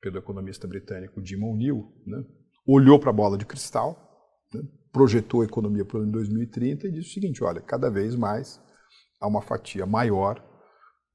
pelo 0.00 0.18
economista 0.18 0.66
britânico 0.66 1.24
Jim 1.24 1.42
O'Neill, 1.42 1.92
né, 2.06 2.24
olhou 2.66 2.98
para 2.98 3.10
a 3.10 3.12
bola 3.12 3.36
de 3.36 3.44
cristal, 3.44 3.96
né, 4.52 4.62
projetou 4.92 5.42
a 5.42 5.44
economia 5.44 5.84
para 5.84 5.98
o 5.98 6.02
ano 6.02 6.12
2030 6.12 6.88
e 6.88 6.92
disse 6.92 7.10
o 7.10 7.12
seguinte: 7.12 7.44
olha, 7.44 7.60
cada 7.60 7.90
vez 7.90 8.14
mais 8.14 8.60
há 9.20 9.26
uma 9.26 9.42
fatia 9.42 9.86
maior 9.86 10.44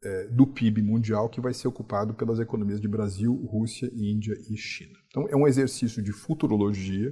é, 0.03 0.27
do 0.27 0.45
PIB 0.45 0.81
mundial 0.81 1.29
que 1.29 1.41
vai 1.41 1.53
ser 1.53 1.67
ocupado 1.67 2.13
pelas 2.13 2.39
economias 2.39 2.79
de 2.79 2.87
Brasil, 2.87 3.33
Rússia, 3.45 3.89
Índia 3.93 4.35
e 4.49 4.55
China. 4.55 4.97
Então, 5.07 5.27
é 5.29 5.35
um 5.35 5.47
exercício 5.47 6.01
de 6.03 6.11
futurologia 6.11 7.11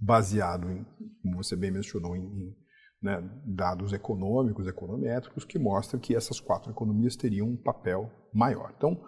baseado 0.00 0.70
em, 0.70 0.86
como 1.22 1.42
você 1.42 1.56
bem 1.56 1.72
mencionou, 1.72 2.14
em, 2.14 2.20
em 2.20 2.56
né, 3.02 3.20
dados 3.44 3.92
econômicos, 3.92 4.66
econométricos, 4.66 5.44
que 5.44 5.58
mostram 5.58 6.00
que 6.00 6.14
essas 6.14 6.38
quatro 6.38 6.70
economias 6.70 7.16
teriam 7.16 7.48
um 7.48 7.56
papel 7.56 8.10
maior. 8.32 8.72
Então, 8.76 9.02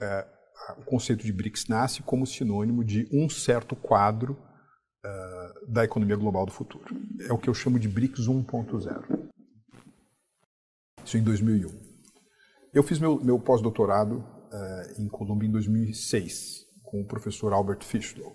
é, 0.00 0.28
o 0.78 0.84
conceito 0.84 1.24
de 1.24 1.32
BRICS 1.32 1.66
nasce 1.68 2.02
como 2.02 2.26
sinônimo 2.26 2.84
de 2.84 3.08
um 3.12 3.28
certo 3.28 3.74
quadro 3.74 4.32
uh, 5.04 5.72
da 5.72 5.84
economia 5.84 6.16
global 6.16 6.46
do 6.46 6.52
futuro. 6.52 6.84
É 7.28 7.32
o 7.32 7.38
que 7.38 7.48
eu 7.48 7.54
chamo 7.54 7.78
de 7.78 7.88
BRICS 7.88 8.26
1.0. 8.26 9.30
Isso 11.04 11.16
em 11.16 11.22
2001. 11.22 11.68
Eu 12.72 12.82
fiz 12.82 12.98
meu, 12.98 13.20
meu 13.22 13.38
pós-doutorado 13.38 14.18
uh, 14.18 15.02
em 15.02 15.08
Colômbia 15.08 15.48
em 15.48 15.52
2006, 15.52 16.66
com 16.84 17.00
o 17.00 17.06
professor 17.06 17.52
Albert 17.52 17.82
Fischlow. 17.82 18.32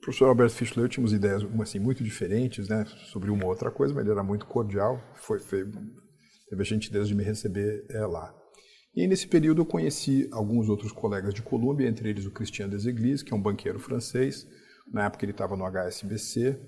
professor 0.00 0.28
Albert 0.28 0.50
Fischler 0.50 0.88
tínhamos 0.88 1.12
ideias 1.12 1.42
assim, 1.60 1.78
muito 1.78 2.02
diferentes 2.02 2.68
né, 2.68 2.84
sobre 3.10 3.30
uma 3.30 3.44
ou 3.44 3.50
outra 3.50 3.70
coisa, 3.70 3.92
mas 3.92 4.04
ele 4.04 4.12
era 4.12 4.22
muito 4.22 4.46
cordial, 4.46 4.98
foi, 5.14 5.38
foi, 5.40 5.70
teve 6.48 6.62
a 6.62 6.64
gentileza 6.64 7.06
de 7.06 7.14
me 7.14 7.22
receber 7.22 7.84
é, 7.90 8.06
lá. 8.06 8.34
E 8.96 9.06
nesse 9.08 9.26
período 9.26 9.62
eu 9.62 9.66
conheci 9.66 10.28
alguns 10.30 10.68
outros 10.68 10.92
colegas 10.92 11.34
de 11.34 11.42
Colômbia, 11.42 11.88
entre 11.88 12.08
eles 12.08 12.26
o 12.26 12.30
Christian 12.30 12.68
Deseglis, 12.68 13.22
que 13.22 13.32
é 13.32 13.36
um 13.36 13.42
banqueiro 13.42 13.78
francês, 13.78 14.46
na 14.92 15.06
época 15.06 15.24
ele 15.24 15.32
estava 15.32 15.56
no 15.56 15.64
HSBC. 15.64 16.60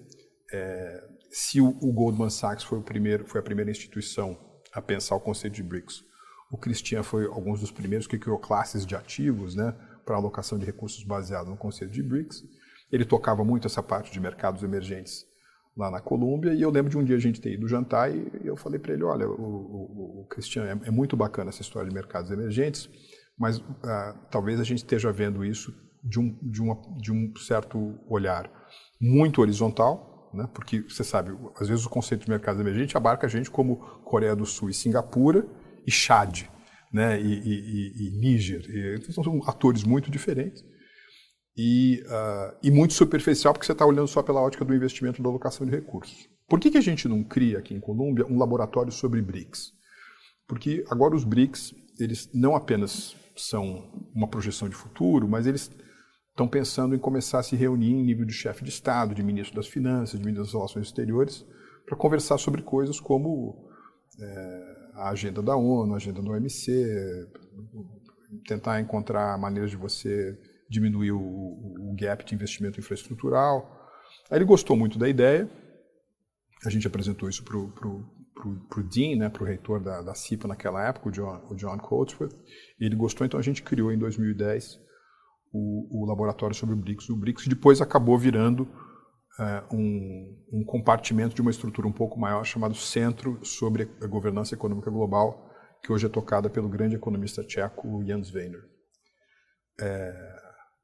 É, 0.52 1.04
se 1.30 1.60
o, 1.60 1.68
o, 1.68 1.92
Goldman 1.92 2.30
Sachs 2.30 2.64
foi, 2.64 2.78
o 2.78 2.82
primeiro, 2.82 3.26
foi 3.26 3.40
a 3.40 3.44
primeira 3.44 3.70
instituição 3.70 4.36
a 4.72 4.82
pensar 4.82 5.14
o 5.14 5.20
conceito 5.20 5.54
de 5.54 5.62
BRICS, 5.62 6.04
o 6.50 6.56
Christian 6.56 7.02
foi 7.02 7.26
alguns 7.26 7.60
dos 7.60 7.70
primeiros 7.70 8.06
que 8.06 8.18
criou 8.18 8.38
classes 8.38 8.86
de 8.86 8.94
ativos 8.94 9.54
né, 9.54 9.74
para 10.04 10.16
alocação 10.16 10.58
de 10.58 10.64
recursos 10.64 11.02
baseado 11.02 11.48
no 11.48 11.56
conceito 11.56 11.92
de 11.92 12.02
BRICS. 12.02 12.44
Ele 12.90 13.04
tocava 13.04 13.44
muito 13.44 13.66
essa 13.66 13.82
parte 13.82 14.12
de 14.12 14.20
mercados 14.20 14.62
emergentes 14.62 15.26
lá 15.76 15.90
na 15.90 16.00
Colômbia 16.00 16.54
e 16.54 16.62
eu 16.62 16.70
lembro 16.70 16.90
de 16.90 16.96
um 16.96 17.04
dia 17.04 17.16
a 17.16 17.20
gente 17.20 17.40
ter 17.40 17.52
ido 17.52 17.68
jantar 17.68 18.10
e 18.10 18.30
eu 18.44 18.56
falei 18.56 18.78
para 18.78 18.94
ele, 18.94 19.04
olha, 19.04 19.28
o, 19.28 19.32
o, 19.32 20.20
o 20.22 20.26
Cristiano, 20.28 20.82
é, 20.82 20.88
é, 20.88 20.90
muito 20.90 21.16
bacana 21.16 21.50
essa 21.50 21.60
história 21.60 21.88
de 21.88 21.94
mercados 21.94 22.30
emergentes, 22.30 22.88
mas 23.38 23.58
uh, 23.58 23.64
talvez 24.30 24.58
a 24.58 24.64
gente 24.64 24.78
esteja 24.78 25.12
vendo 25.12 25.44
isso 25.44 25.74
de 26.02 26.18
um, 26.18 26.38
de, 26.42 26.62
uma, 26.62 26.80
de 26.98 27.12
um 27.12 27.36
certo 27.36 27.98
olhar 28.08 28.50
muito 28.98 29.42
horizontal, 29.42 30.30
né? 30.32 30.48
porque 30.54 30.80
você 30.80 31.04
sabe, 31.04 31.36
às 31.60 31.68
vezes 31.68 31.84
o 31.84 31.90
conceito 31.90 32.24
de 32.24 32.30
mercados 32.30 32.60
emergentes 32.60 32.96
abarca 32.96 33.26
a 33.26 33.30
gente 33.30 33.50
como 33.50 33.76
Coreia 34.02 34.34
do 34.34 34.46
Sul 34.46 34.70
e 34.70 34.74
Singapura 34.74 35.46
e 35.86 35.90
Chad, 35.90 36.44
né? 36.90 37.20
e, 37.20 37.26
e, 37.26 37.50
e, 37.50 38.08
e 38.08 38.18
Níger, 38.18 38.64
e, 38.70 39.12
são 39.12 39.22
atores 39.46 39.84
muito 39.84 40.10
diferentes 40.10 40.64
e, 41.56 42.02
uh, 42.06 42.56
e 42.62 42.70
muito 42.70 42.92
superficial 42.92 43.54
porque 43.54 43.64
você 43.64 43.72
está 43.72 43.86
olhando 43.86 44.08
só 44.08 44.22
pela 44.22 44.40
ótica 44.40 44.64
do 44.64 44.74
investimento 44.74 45.22
da 45.22 45.28
alocação 45.28 45.66
de 45.66 45.72
recursos. 45.72 46.28
Por 46.48 46.60
que, 46.60 46.70
que 46.70 46.78
a 46.78 46.82
gente 46.82 47.08
não 47.08 47.24
cria 47.24 47.58
aqui 47.58 47.74
em 47.74 47.80
Colômbia 47.80 48.26
um 48.26 48.38
laboratório 48.38 48.92
sobre 48.92 49.22
BRICS? 49.22 49.72
Porque 50.46 50.84
agora 50.90 51.16
os 51.16 51.24
BRICS, 51.24 51.74
eles 51.98 52.30
não 52.32 52.54
apenas 52.54 53.16
são 53.34 53.90
uma 54.14 54.28
projeção 54.28 54.68
de 54.68 54.76
futuro, 54.76 55.26
mas 55.26 55.46
eles 55.46 55.70
estão 56.30 56.46
pensando 56.46 56.94
em 56.94 56.98
começar 56.98 57.38
a 57.38 57.42
se 57.42 57.56
reunir 57.56 57.92
em 57.92 58.04
nível 58.04 58.26
de 58.26 58.32
chefe 58.32 58.62
de 58.62 58.70
Estado, 58.70 59.14
de 59.14 59.22
ministro 59.22 59.56
das 59.56 59.66
Finanças, 59.66 60.20
de 60.20 60.24
ministro 60.24 60.44
das 60.44 60.52
Relações 60.52 60.86
Exteriores, 60.86 61.44
para 61.86 61.96
conversar 61.96 62.38
sobre 62.38 62.62
coisas 62.62 63.00
como 63.00 63.68
é, 64.20 64.76
a 64.94 65.08
agenda 65.08 65.42
da 65.42 65.56
ONU, 65.56 65.94
a 65.94 65.96
agenda 65.96 66.20
do 66.20 66.30
OMC, 66.30 67.26
tentar 68.46 68.80
encontrar 68.80 69.38
maneiras 69.38 69.70
de 69.70 69.76
você 69.76 70.38
diminuir 70.68 71.12
o, 71.12 71.18
o 71.20 71.96
gap 71.98 72.24
de 72.24 72.34
investimento 72.34 72.80
infraestrutural. 72.80 73.90
Aí 74.30 74.38
ele 74.38 74.44
gostou 74.44 74.76
muito 74.76 74.98
da 74.98 75.08
ideia, 75.08 75.48
a 76.64 76.70
gente 76.70 76.86
apresentou 76.86 77.28
isso 77.28 77.44
para 77.44 77.56
o 77.56 78.82
Dean, 78.82 79.16
né, 79.16 79.28
para 79.28 79.42
o 79.42 79.46
reitor 79.46 79.80
da, 79.82 80.02
da 80.02 80.14
CIPA 80.14 80.48
naquela 80.48 80.86
época, 80.86 81.08
o 81.08 81.12
John, 81.12 81.46
o 81.50 81.54
John 81.54 81.78
Coatsworth, 81.78 82.34
ele 82.80 82.96
gostou, 82.96 83.26
então 83.26 83.38
a 83.38 83.42
gente 83.42 83.62
criou 83.62 83.92
em 83.92 83.98
2010 83.98 84.80
o, 85.52 86.02
o 86.02 86.06
laboratório 86.06 86.54
sobre 86.54 86.74
o 86.74 86.78
BRICS. 86.78 87.08
O 87.10 87.16
BRICS 87.16 87.46
depois 87.48 87.80
acabou 87.80 88.18
virando 88.18 88.68
é, 89.38 89.62
um, 89.72 90.44
um, 90.52 90.64
compartimento 90.64 91.34
de 91.34 91.40
uma 91.40 91.50
estrutura 91.50 91.86
um 91.86 91.92
pouco 91.92 92.18
maior 92.18 92.44
chamado 92.44 92.74
Centro 92.74 93.38
sobre 93.44 93.90
a 94.02 94.06
Governança 94.06 94.54
Econômica 94.54 94.90
Global, 94.90 95.50
que 95.82 95.92
hoje 95.92 96.06
é 96.06 96.08
tocada 96.08 96.50
pelo 96.50 96.68
grande 96.68 96.96
economista 96.96 97.44
tcheco 97.44 98.04
Jens 98.04 98.32
Weiner. 98.32 98.62
É, 99.78 100.35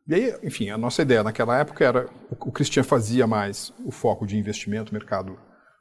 e 0.06 0.14
aí, 0.14 0.34
enfim, 0.42 0.70
a 0.70 0.78
nossa 0.78 1.02
ideia 1.02 1.22
naquela 1.22 1.58
época 1.58 1.84
era 1.84 2.08
o, 2.30 2.50
Christian 2.50 2.82
fazia 2.82 3.26
mais 3.26 3.72
o 3.84 3.90
foco 3.90 4.26
de 4.26 4.36
investimento, 4.36 4.92
mercado 4.92 5.38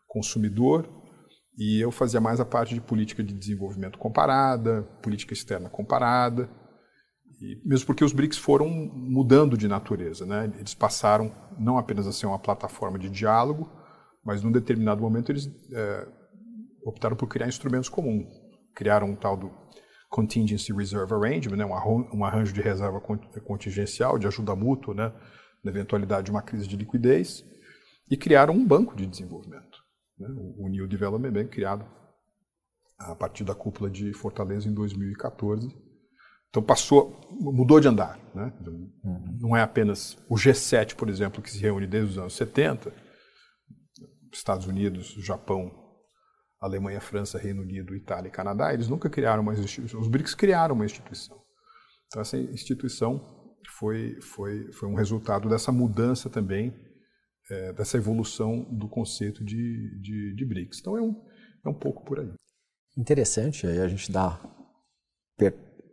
consumidor, 0.07 0.87
e 1.57 1.79
eu 1.79 1.91
fazia 1.91 2.21
mais 2.21 2.39
a 2.39 2.45
parte 2.45 2.73
de 2.73 2.81
política 2.81 3.23
de 3.23 3.33
desenvolvimento 3.33 3.97
comparada, 3.97 4.83
política 5.01 5.33
externa 5.33 5.69
comparada, 5.69 6.49
e 7.41 7.59
mesmo 7.65 7.87
porque 7.87 8.03
os 8.03 8.13
BRICS 8.13 8.37
foram 8.37 8.69
mudando 8.69 9.57
de 9.57 9.67
natureza, 9.67 10.25
né? 10.27 10.51
Eles 10.59 10.75
passaram 10.75 11.31
não 11.57 11.77
apenas 11.77 12.05
a 12.05 12.11
ser 12.11 12.27
uma 12.27 12.37
plataforma 12.37 12.99
de 12.99 13.09
diálogo, 13.09 13.67
mas 14.23 14.43
num 14.43 14.51
determinado 14.51 15.01
momento 15.01 15.31
eles 15.31 15.49
é, 15.73 16.07
optaram 16.85 17.15
por 17.15 17.27
criar 17.27 17.47
instrumentos 17.47 17.89
comuns. 17.89 18.27
Criaram 18.75 19.07
um 19.07 19.15
tal 19.15 19.35
do 19.35 19.51
Contingency 20.11 20.73
Reserve 20.73 21.13
Arrangement, 21.13 21.55
né, 21.55 21.65
um 21.65 22.25
arranjo 22.25 22.51
de 22.51 22.61
reserva 22.61 22.99
contingencial, 22.99 24.19
de 24.19 24.27
ajuda 24.27 24.53
mútua, 24.53 24.93
né, 24.93 25.13
na 25.63 25.71
eventualidade 25.71 26.25
de 26.25 26.31
uma 26.31 26.41
crise 26.41 26.67
de 26.67 26.75
liquidez, 26.75 27.45
e 28.09 28.17
criaram 28.17 28.53
um 28.53 28.67
banco 28.67 28.93
de 28.93 29.07
desenvolvimento, 29.07 29.79
né, 30.19 30.27
o 30.57 30.67
New 30.67 30.85
Development 30.85 31.31
Bank, 31.31 31.49
criado 31.49 31.85
a 32.99 33.15
partir 33.15 33.45
da 33.45 33.55
cúpula 33.55 33.89
de 33.89 34.13
Fortaleza 34.13 34.67
em 34.67 34.73
2014. 34.73 35.73
Então 36.49 36.61
passou, 36.61 37.17
mudou 37.31 37.79
de 37.79 37.87
andar. 37.87 38.19
Né? 38.35 38.53
Uhum. 39.03 39.37
Não 39.39 39.55
é 39.55 39.61
apenas 39.61 40.17
o 40.29 40.35
G7, 40.35 40.93
por 40.93 41.09
exemplo, 41.09 41.41
que 41.41 41.49
se 41.49 41.59
reúne 41.59 41.87
desde 41.87 42.11
os 42.11 42.17
anos 42.17 42.35
70, 42.35 42.93
Estados 44.33 44.67
Unidos, 44.67 45.15
Japão, 45.19 45.80
Alemanha, 46.61 47.01
França, 47.01 47.39
Reino 47.39 47.63
Unido, 47.63 47.95
Itália 47.95 48.29
e 48.29 48.31
Canadá, 48.31 48.71
eles 48.71 48.87
nunca 48.87 49.09
criaram 49.09 49.41
uma 49.41 49.53
instituição. 49.53 49.99
Os 49.99 50.07
BRICS 50.07 50.35
criaram 50.35 50.75
uma 50.75 50.85
instituição. 50.85 51.41
Então, 52.05 52.21
essa 52.21 52.37
instituição 52.37 53.57
foi, 53.79 54.21
foi, 54.21 54.71
foi 54.71 54.87
um 54.87 54.93
resultado 54.93 55.49
dessa 55.49 55.71
mudança 55.71 56.29
também, 56.29 56.71
é, 57.49 57.73
dessa 57.73 57.97
evolução 57.97 58.63
do 58.71 58.87
conceito 58.87 59.43
de, 59.43 59.99
de, 60.01 60.35
de, 60.35 60.45
BRICS. 60.45 60.79
Então, 60.79 60.95
é 60.95 61.01
um, 61.01 61.15
é 61.65 61.69
um 61.69 61.73
pouco 61.73 62.05
por 62.05 62.19
aí. 62.19 62.31
Interessante, 62.95 63.65
aí 63.65 63.79
a 63.79 63.87
gente 63.87 64.11
dá, 64.11 64.39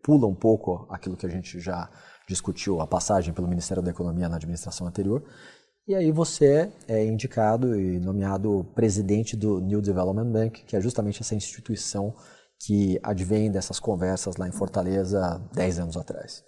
pula 0.03 0.27
um 0.27 0.35
pouco 0.35 0.87
aquilo 0.91 1.16
que 1.16 1.25
a 1.25 1.31
gente 1.31 1.61
já 1.61 1.91
discutiu, 2.29 2.81
a 2.81 2.87
passagem 2.87 3.33
pelo 3.33 3.49
Ministério 3.49 3.83
da 3.83 3.91
Economia 3.91 4.29
na 4.29 4.37
administração 4.37 4.87
anterior, 4.87 5.25
e 5.89 5.95
aí 5.95 6.12
você 6.12 6.70
é 6.86 7.03
indicado 7.03 7.74
e 7.74 7.99
nomeado 7.99 8.66
presidente 8.74 9.34
do 9.34 9.59
New 9.59 9.80
Development 9.80 10.30
Bank, 10.30 10.62
que 10.64 10.76
é 10.76 10.80
justamente 10.82 11.22
essa 11.22 11.34
instituição 11.34 12.14
que 12.61 13.01
advém 13.03 13.51
dessas 13.51 13.80
conversas 13.80 14.36
lá 14.36 14.47
em 14.47 14.53
Fortaleza 14.53 15.43
10 15.55 15.78
anos 15.78 15.97
atrás. 15.97 16.45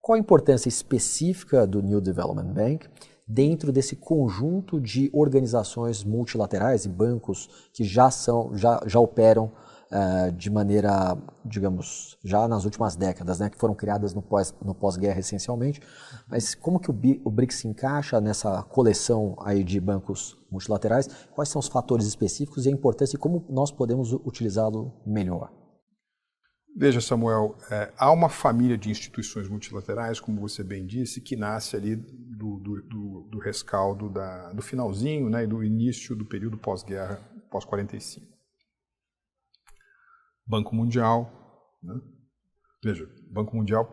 Qual 0.00 0.16
a 0.16 0.18
importância 0.18 0.70
específica 0.70 1.66
do 1.66 1.82
New 1.82 2.00
Development 2.00 2.54
Bank 2.54 2.88
dentro 3.28 3.70
desse 3.70 3.94
conjunto 3.96 4.80
de 4.80 5.10
organizações 5.12 6.02
multilaterais 6.02 6.86
e 6.86 6.88
bancos 6.88 7.50
que 7.70 7.84
já 7.84 8.10
são 8.10 8.56
já, 8.56 8.82
já 8.86 8.98
operam 8.98 9.52
uh, 9.90 10.32
de 10.32 10.50
maneira, 10.50 11.16
digamos, 11.44 12.16
já 12.24 12.46
nas 12.46 12.64
últimas 12.64 12.96
décadas, 12.96 13.38
né, 13.38 13.50
que 13.50 13.58
foram 13.58 13.74
criadas 13.74 14.14
no 14.14 14.22
pós 14.22 14.54
no 14.64 14.74
pós-guerra 14.74 15.20
essencialmente. 15.20 15.80
Mas 16.28 16.54
como 16.54 16.78
que 16.78 16.90
o, 16.90 16.94
o 17.24 17.30
BRICS 17.30 17.56
se 17.56 17.68
encaixa 17.68 18.20
nessa 18.20 18.62
coleção 18.62 19.36
aí 19.40 19.64
de 19.64 19.80
bancos 19.80 20.38
multilaterais? 20.50 21.08
Quais 21.34 21.48
são 21.48 21.58
os 21.58 21.68
fatores 21.68 22.06
específicos 22.06 22.66
e 22.66 22.68
a 22.68 22.72
importância 22.72 23.16
e 23.16 23.18
como 23.18 23.44
nós 23.48 23.70
podemos 23.70 24.12
utilizá-lo 24.12 24.92
melhor? 25.06 25.52
Veja, 26.76 27.00
Samuel, 27.00 27.56
é, 27.70 27.92
há 27.98 28.12
uma 28.12 28.28
família 28.28 28.78
de 28.78 28.90
instituições 28.90 29.48
multilaterais, 29.48 30.20
como 30.20 30.40
você 30.40 30.62
bem 30.62 30.86
disse, 30.86 31.20
que 31.20 31.34
nasce 31.34 31.74
ali 31.74 31.96
do, 31.96 32.58
do, 32.58 32.82
do, 32.82 33.28
do 33.28 33.38
rescaldo 33.38 34.08
da, 34.08 34.52
do 34.52 34.62
finalzinho 34.62 35.28
né, 35.28 35.46
do 35.46 35.64
início 35.64 36.14
do 36.14 36.24
período 36.24 36.56
pós-guerra, 36.56 37.20
pós-45. 37.50 38.29
Banco 40.50 40.74
Mundial. 40.74 41.30
Né? 41.82 41.94
Veja, 42.82 43.04
o 43.04 43.32
Banco 43.32 43.56
Mundial 43.56 43.88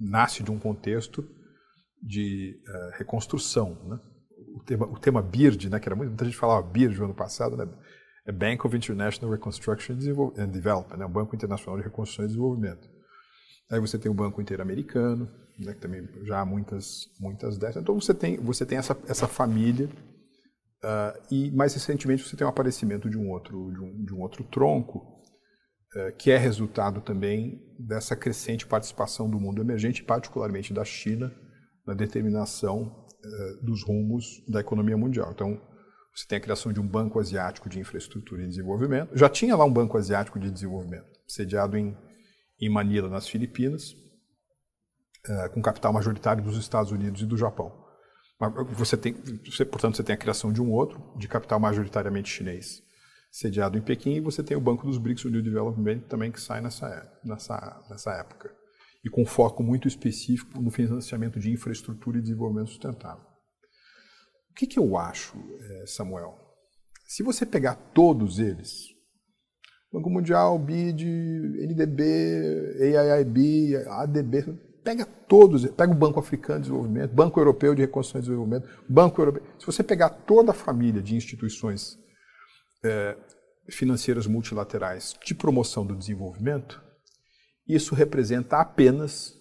nasce 0.00 0.42
de 0.42 0.50
um 0.50 0.58
contexto 0.58 1.28
de 2.00 2.60
uh, 2.68 2.98
reconstrução. 2.98 3.76
Né? 3.84 3.98
O, 4.54 4.62
tema, 4.62 4.86
o 4.86 4.98
tema 4.98 5.20
BIRD, 5.20 5.68
né, 5.68 5.80
que 5.80 5.88
era 5.88 5.96
muito, 5.96 6.10
muita 6.10 6.24
gente 6.24 6.36
falava 6.36 6.66
BIRD 6.66 6.98
no 6.98 7.06
ano 7.06 7.14
passado, 7.14 7.56
né? 7.56 7.68
é 8.24 8.32
Bank 8.32 8.64
of 8.66 8.76
International 8.76 9.32
Reconstruction 9.32 9.94
and 10.36 10.48
Development, 10.48 10.96
né? 10.96 11.04
o 11.04 11.08
Banco 11.08 11.34
Internacional 11.34 11.78
de 11.78 11.84
Reconstrução 11.84 12.24
e 12.24 12.28
Desenvolvimento. 12.28 12.88
Aí 13.70 13.80
você 13.80 13.98
tem 13.98 14.10
o 14.10 14.14
Banco 14.14 14.40
Interamericano, 14.40 15.28
né, 15.58 15.74
que 15.74 15.80
também 15.80 16.06
já 16.24 16.40
há 16.40 16.44
muitas, 16.44 17.08
muitas 17.20 17.58
dessas. 17.58 17.82
Então 17.82 17.98
você 17.98 18.14
tem, 18.14 18.36
você 18.38 18.64
tem 18.64 18.78
essa, 18.78 18.96
essa 19.06 19.26
família 19.26 19.86
uh, 20.84 21.20
e 21.30 21.50
mais 21.50 21.74
recentemente 21.74 22.26
você 22.26 22.36
tem 22.36 22.46
o 22.46 22.50
aparecimento 22.50 23.10
de 23.10 23.18
um 23.18 23.28
outro, 23.30 23.72
de 23.72 23.80
um, 23.80 24.04
de 24.04 24.14
um 24.14 24.20
outro 24.20 24.44
tronco 24.44 25.17
que 26.18 26.30
é 26.30 26.36
resultado 26.36 27.00
também 27.00 27.62
dessa 27.78 28.14
crescente 28.14 28.66
participação 28.66 29.28
do 29.28 29.40
mundo 29.40 29.62
emergente, 29.62 30.02
particularmente 30.02 30.72
da 30.72 30.84
China, 30.84 31.32
na 31.86 31.94
determinação 31.94 33.06
eh, 33.24 33.54
dos 33.62 33.82
rumos 33.82 34.44
da 34.46 34.60
economia 34.60 34.96
mundial. 34.96 35.32
Então, 35.32 35.60
você 36.14 36.26
tem 36.26 36.38
a 36.38 36.40
criação 36.40 36.72
de 36.72 36.80
um 36.80 36.86
Banco 36.86 37.18
Asiático 37.18 37.68
de 37.68 37.80
Infraestrutura 37.80 38.42
e 38.42 38.48
Desenvolvimento. 38.48 39.16
Já 39.16 39.28
tinha 39.28 39.56
lá 39.56 39.64
um 39.64 39.72
Banco 39.72 39.96
Asiático 39.96 40.38
de 40.38 40.50
Desenvolvimento, 40.50 41.08
sediado 41.26 41.76
em, 41.76 41.96
em 42.60 42.68
Manila, 42.68 43.08
nas 43.08 43.26
Filipinas, 43.26 43.96
eh, 45.26 45.48
com 45.48 45.60
capital 45.62 45.92
majoritário 45.92 46.44
dos 46.44 46.56
Estados 46.56 46.92
Unidos 46.92 47.22
e 47.22 47.26
do 47.26 47.36
Japão. 47.36 47.86
Você 48.74 48.96
tem, 48.96 49.14
você, 49.44 49.64
portanto, 49.64 49.96
você 49.96 50.04
tem 50.04 50.14
a 50.14 50.18
criação 50.18 50.52
de 50.52 50.62
um 50.62 50.70
outro, 50.70 51.02
de 51.16 51.26
capital 51.26 51.58
majoritariamente 51.58 52.28
chinês, 52.28 52.82
sediado 53.30 53.78
em 53.78 53.82
Pequim, 53.82 54.14
e 54.14 54.20
você 54.20 54.42
tem 54.42 54.56
o 54.56 54.60
Banco 54.60 54.86
dos 54.86 54.98
BRICS, 54.98 55.24
o 55.24 55.30
New 55.30 55.42
Development 55.42 56.00
também 56.08 56.32
que 56.32 56.40
sai 56.40 56.60
nessa, 56.60 57.10
nessa, 57.24 57.84
nessa 57.90 58.12
época. 58.12 58.54
E 59.04 59.10
com 59.10 59.24
foco 59.24 59.62
muito 59.62 59.86
específico 59.86 60.60
no 60.60 60.70
financiamento 60.70 61.38
de 61.38 61.50
infraestrutura 61.50 62.18
e 62.18 62.22
desenvolvimento 62.22 62.70
sustentável. 62.70 63.24
O 64.50 64.54
que, 64.54 64.66
que 64.66 64.78
eu 64.78 64.96
acho, 64.96 65.38
eh, 65.38 65.84
Samuel? 65.86 66.36
Se 67.06 67.22
você 67.22 67.46
pegar 67.46 67.76
todos 67.94 68.38
eles, 68.38 68.88
Banco 69.92 70.10
Mundial, 70.10 70.58
BID, 70.58 71.06
NDB, 71.06 72.96
AIIB, 72.96 73.76
ADB, 73.86 74.68
Pega 74.88 75.04
todos, 75.04 75.66
pega 75.66 75.92
o 75.92 75.94
Banco 75.94 76.18
Africano 76.18 76.60
de 76.60 76.68
Desenvolvimento, 76.68 77.14
Banco 77.14 77.38
Europeu 77.38 77.74
de 77.74 77.82
Reconstrução 77.82 78.20
e 78.20 78.22
Desenvolvimento, 78.22 78.66
Banco 78.88 79.20
Europeu. 79.20 79.42
Se 79.58 79.66
você 79.66 79.82
pegar 79.82 80.08
toda 80.08 80.52
a 80.52 80.54
família 80.54 81.02
de 81.02 81.14
instituições 81.14 81.98
é, 82.84 83.16
financeiras 83.68 84.26
multilaterais 84.26 85.14
de 85.24 85.34
promoção 85.34 85.86
do 85.86 85.96
desenvolvimento, 85.96 86.82
isso 87.66 87.94
representa 87.94 88.58
apenas 88.58 89.34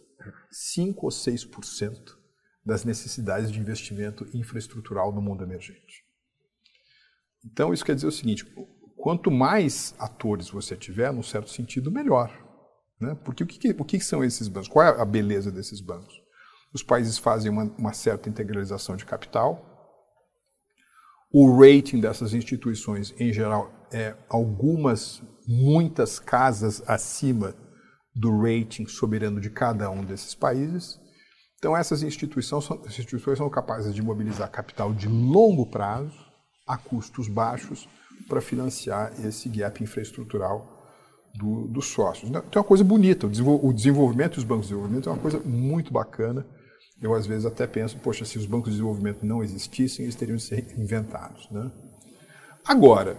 5 0.52 1.06
ou 1.06 1.12
6% 1.12 2.18
das 2.66 2.84
necessidades 2.84 3.52
de 3.52 3.60
investimento 3.60 4.28
infraestrutural 4.34 5.14
no 5.14 5.22
mundo 5.22 5.44
emergente. 5.44 6.06
Então, 7.46 7.74
isso 7.74 7.86
quer 7.86 7.96
dizer 7.96 8.08
o 8.08 8.12
seguinte: 8.12 8.46
quanto 8.98 9.32
mais 9.32 9.96
atores 9.98 10.50
você 10.50 10.76
tiver, 10.76 11.14
num 11.14 11.24
certo 11.24 11.50
sentido, 11.50 11.90
melhor. 11.90 12.30
Né? 13.00 13.16
Porque 13.24 13.44
o 13.44 13.48
que, 13.48 13.70
o 13.70 13.86
que 13.86 14.00
são 14.00 14.24
esses 14.24 14.48
bancos? 14.48 14.68
Qual 14.68 14.86
é 14.86 15.02
a 15.02 15.06
beleza 15.06 15.52
desses 15.52 15.80
bancos? 15.80 16.22
Os 16.74 16.84
países 16.84 17.18
fazem 17.18 17.50
uma, 17.50 17.64
uma 17.78 17.94
certa 17.94 18.28
integralização 18.28 18.98
de 18.98 19.06
capital. 19.06 19.77
O 21.32 21.60
rating 21.60 22.00
dessas 22.00 22.34
instituições, 22.34 23.14
em 23.20 23.34
geral, 23.34 23.72
é 23.92 24.16
algumas, 24.30 25.22
muitas 25.48 26.20
casas 26.20 26.82
acima 26.88 27.54
do 28.16 28.42
rating 28.42 28.88
soberano 28.88 29.40
de 29.40 29.50
cada 29.50 29.90
um 29.90 30.04
desses 30.04 30.34
países. 30.34 31.00
Então, 31.58 31.76
essas 31.76 32.04
instituições 32.04 32.66
são, 32.66 32.82
instituições 32.86 33.38
são 33.38 33.50
capazes 33.50 33.94
de 33.94 34.02
mobilizar 34.02 34.50
capital 34.50 34.94
de 34.94 35.08
longo 35.08 35.66
prazo, 35.66 36.26
a 36.66 36.78
custos 36.78 37.28
baixos, 37.28 37.88
para 38.28 38.42
financiar 38.42 39.14
esse 39.26 39.48
gap 39.50 39.82
infraestrutural 39.82 40.78
do, 41.38 41.68
dos 41.68 41.88
sócios. 41.88 42.30
Então 42.30 42.42
é 42.54 42.58
uma 42.58 42.64
coisa 42.64 42.84
bonita, 42.84 43.28
o 43.28 43.74
desenvolvimento 43.74 44.36
dos 44.36 44.44
bancos 44.44 44.68
de 44.68 44.74
desenvolvimento 44.74 45.10
é 45.10 45.12
uma 45.12 45.22
coisa 45.22 45.40
muito 45.40 45.94
bacana. 45.94 46.46
Eu 47.02 47.14
às 47.14 47.28
vezes 47.28 47.46
até 47.46 47.68
penso, 47.68 47.98
poxa, 47.98 48.26
se 48.26 48.38
os 48.38 48.46
bancos 48.46 48.72
de 48.72 48.78
desenvolvimento 48.78 49.24
não 49.24 49.44
existissem, 49.44 50.06
eles 50.06 50.16
teriam 50.16 50.38
de 50.38 50.44
ser 50.44 50.66
inventados. 50.78 51.48
Né? 51.52 51.70
Agora, 52.66 53.16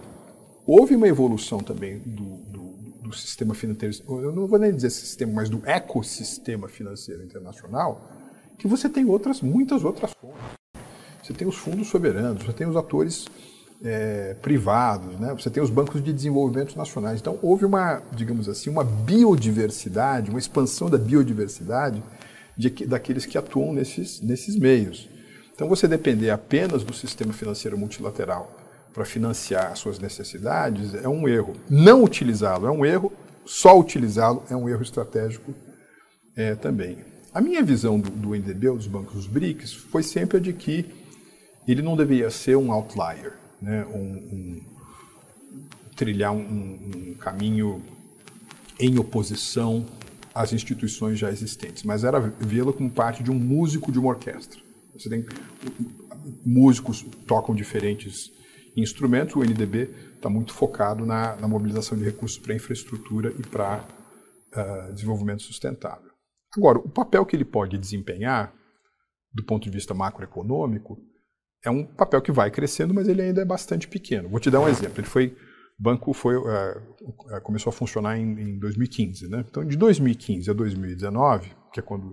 houve 0.65 0.95
uma 0.95 1.07
evolução 1.07 1.59
também 1.59 1.99
do, 1.99 2.37
do, 2.49 2.73
do, 3.03 3.13
sistema 3.13 3.55
financeiro, 3.55 3.95
eu 4.21 4.31
não 4.33 4.47
vou 4.47 4.59
nem 4.59 4.75
dizer 4.75 4.89
sistema, 4.89 5.33
mas 5.33 5.49
do 5.49 5.61
ecossistema 5.65 6.67
financeiro 6.67 7.23
internacional, 7.23 8.01
que 8.57 8.67
você 8.67 8.89
tem 8.89 9.05
outras, 9.05 9.41
muitas 9.41 9.83
outras 9.85 10.11
fontes. 10.13 10.59
Você 11.23 11.33
tem 11.33 11.47
os 11.47 11.55
fundos 11.55 11.87
soberanos, 11.87 12.43
você 12.43 12.53
tem 12.53 12.67
os 12.67 12.75
atores 12.75 13.27
é, 13.81 14.35
privados, 14.41 15.17
né? 15.19 15.33
você 15.33 15.49
tem 15.49 15.63
os 15.63 15.69
bancos 15.69 16.03
de 16.03 16.11
desenvolvimento 16.11 16.75
nacionais. 16.75 17.21
Então, 17.21 17.39
houve 17.41 17.63
uma, 17.63 18.01
digamos 18.13 18.49
assim, 18.49 18.69
uma 18.69 18.83
biodiversidade, 18.83 20.29
uma 20.29 20.39
expansão 20.39 20.89
da 20.89 20.97
biodiversidade 20.97 22.03
de, 22.59 22.85
daqueles 22.85 23.25
que 23.25 23.37
atuam 23.37 23.71
nesses, 23.71 24.19
nesses 24.19 24.57
meios. 24.57 25.07
Então, 25.55 25.69
você 25.69 25.87
depender 25.87 26.29
apenas 26.29 26.83
do 26.83 26.93
sistema 26.93 27.31
financeiro 27.31 27.77
multilateral 27.77 28.53
para 28.93 29.05
financiar 29.05 29.71
as 29.71 29.79
suas 29.79 29.97
necessidades 29.97 30.93
é 30.93 31.07
um 31.07 31.25
erro. 31.25 31.55
Não 31.69 32.03
utilizá-lo 32.03 32.67
é 32.67 32.71
um 32.71 32.85
erro, 32.85 33.13
só 33.45 33.79
utilizá-lo 33.79 34.43
é 34.49 34.55
um 34.57 34.67
erro 34.67 34.81
estratégico 34.81 35.53
é, 36.35 36.53
também. 36.53 36.97
A 37.33 37.39
minha 37.39 37.63
visão 37.63 37.97
do, 37.97 38.09
do 38.09 38.35
NDB, 38.35 38.71
dos 38.71 38.87
bancos 38.87 39.13
dos 39.13 39.27
BRICS, 39.27 39.73
foi 39.73 40.03
sempre 40.03 40.37
a 40.37 40.41
de 40.41 40.51
que 40.51 40.85
ele 41.65 41.81
não 41.81 41.95
deveria 41.95 42.29
ser 42.29 42.57
um 42.57 42.73
outlier 42.73 43.37
né, 43.61 43.85
um, 43.85 43.99
um, 43.99 44.61
trilhar 45.95 46.33
um, 46.33 46.39
um 46.41 47.13
caminho 47.13 47.81
em 48.77 48.97
oposição 48.99 49.85
às 50.33 50.53
instituições 50.53 51.17
já 51.17 51.29
existentes, 51.29 51.83
mas 51.83 52.03
era 52.03 52.19
vê-la 52.19 52.71
como 52.71 52.89
parte 52.89 53.23
de 53.23 53.31
um 53.31 53.35
músico 53.35 53.91
de 53.91 53.99
uma 53.99 54.09
orquestra. 54.09 54.59
Você 54.93 55.09
tem 55.09 55.25
músicos 56.45 57.01
tocam 57.25 57.55
diferentes 57.55 58.31
instrumentos, 58.75 59.35
o 59.35 59.43
NDB 59.43 59.89
está 60.15 60.29
muito 60.29 60.53
focado 60.53 61.05
na, 61.05 61.35
na, 61.35 61.47
mobilização 61.47 61.97
de 61.97 62.03
recursos 62.03 62.37
para 62.37 62.53
infraestrutura 62.53 63.33
e 63.37 63.41
para 63.41 63.83
uh, 64.53 64.93
desenvolvimento 64.93 65.43
sustentável. 65.43 66.09
Agora, 66.55 66.79
o 66.79 66.89
papel 66.89 67.25
que 67.25 67.35
ele 67.35 67.45
pode 67.45 67.77
desempenhar, 67.77 68.53
do 69.33 69.43
ponto 69.43 69.63
de 69.63 69.69
vista 69.69 69.93
macroeconômico, 69.93 70.97
é 71.63 71.69
um 71.69 71.85
papel 71.85 72.21
que 72.21 72.31
vai 72.31 72.49
crescendo, 72.49 72.93
mas 72.93 73.07
ele 73.07 73.21
ainda 73.21 73.41
é 73.41 73.45
bastante 73.45 73.87
pequeno. 73.87 74.29
Vou 74.29 74.39
te 74.39 74.49
dar 74.49 74.61
um 74.61 74.67
exemplo. 74.67 74.99
Ele 74.99 75.07
foi, 75.07 75.35
o 75.79 75.83
banco 75.83 76.13
foi, 76.13 76.35
uh, 76.35 77.41
começou 77.41 77.69
a 77.69 77.73
funcionar 77.73 78.17
em, 78.17 78.23
em 78.23 78.59
2015. 78.59 79.29
Né? 79.29 79.45
Então, 79.49 79.63
de 79.65 79.77
2015 79.77 80.49
a 80.49 80.53
2019, 80.53 81.51
que 81.71 81.79
é 81.79 81.83
quando, 81.83 82.11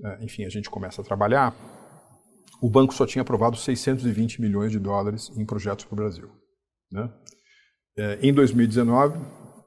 uh, 0.00 0.22
enfim, 0.22 0.44
a 0.44 0.48
gente 0.48 0.70
começa 0.70 1.02
a 1.02 1.04
trabalhar, 1.04 1.54
o 2.62 2.70
banco 2.70 2.94
só 2.94 3.06
tinha 3.06 3.20
aprovado 3.22 3.56
620 3.56 4.40
milhões 4.40 4.72
de 4.72 4.78
dólares 4.78 5.30
em 5.36 5.44
projetos 5.44 5.84
para 5.84 5.92
o 5.92 5.96
Brasil. 5.96 6.30
Né? 6.90 7.12
Em 8.22 8.32
2019, 8.32 9.18
o 9.18 9.20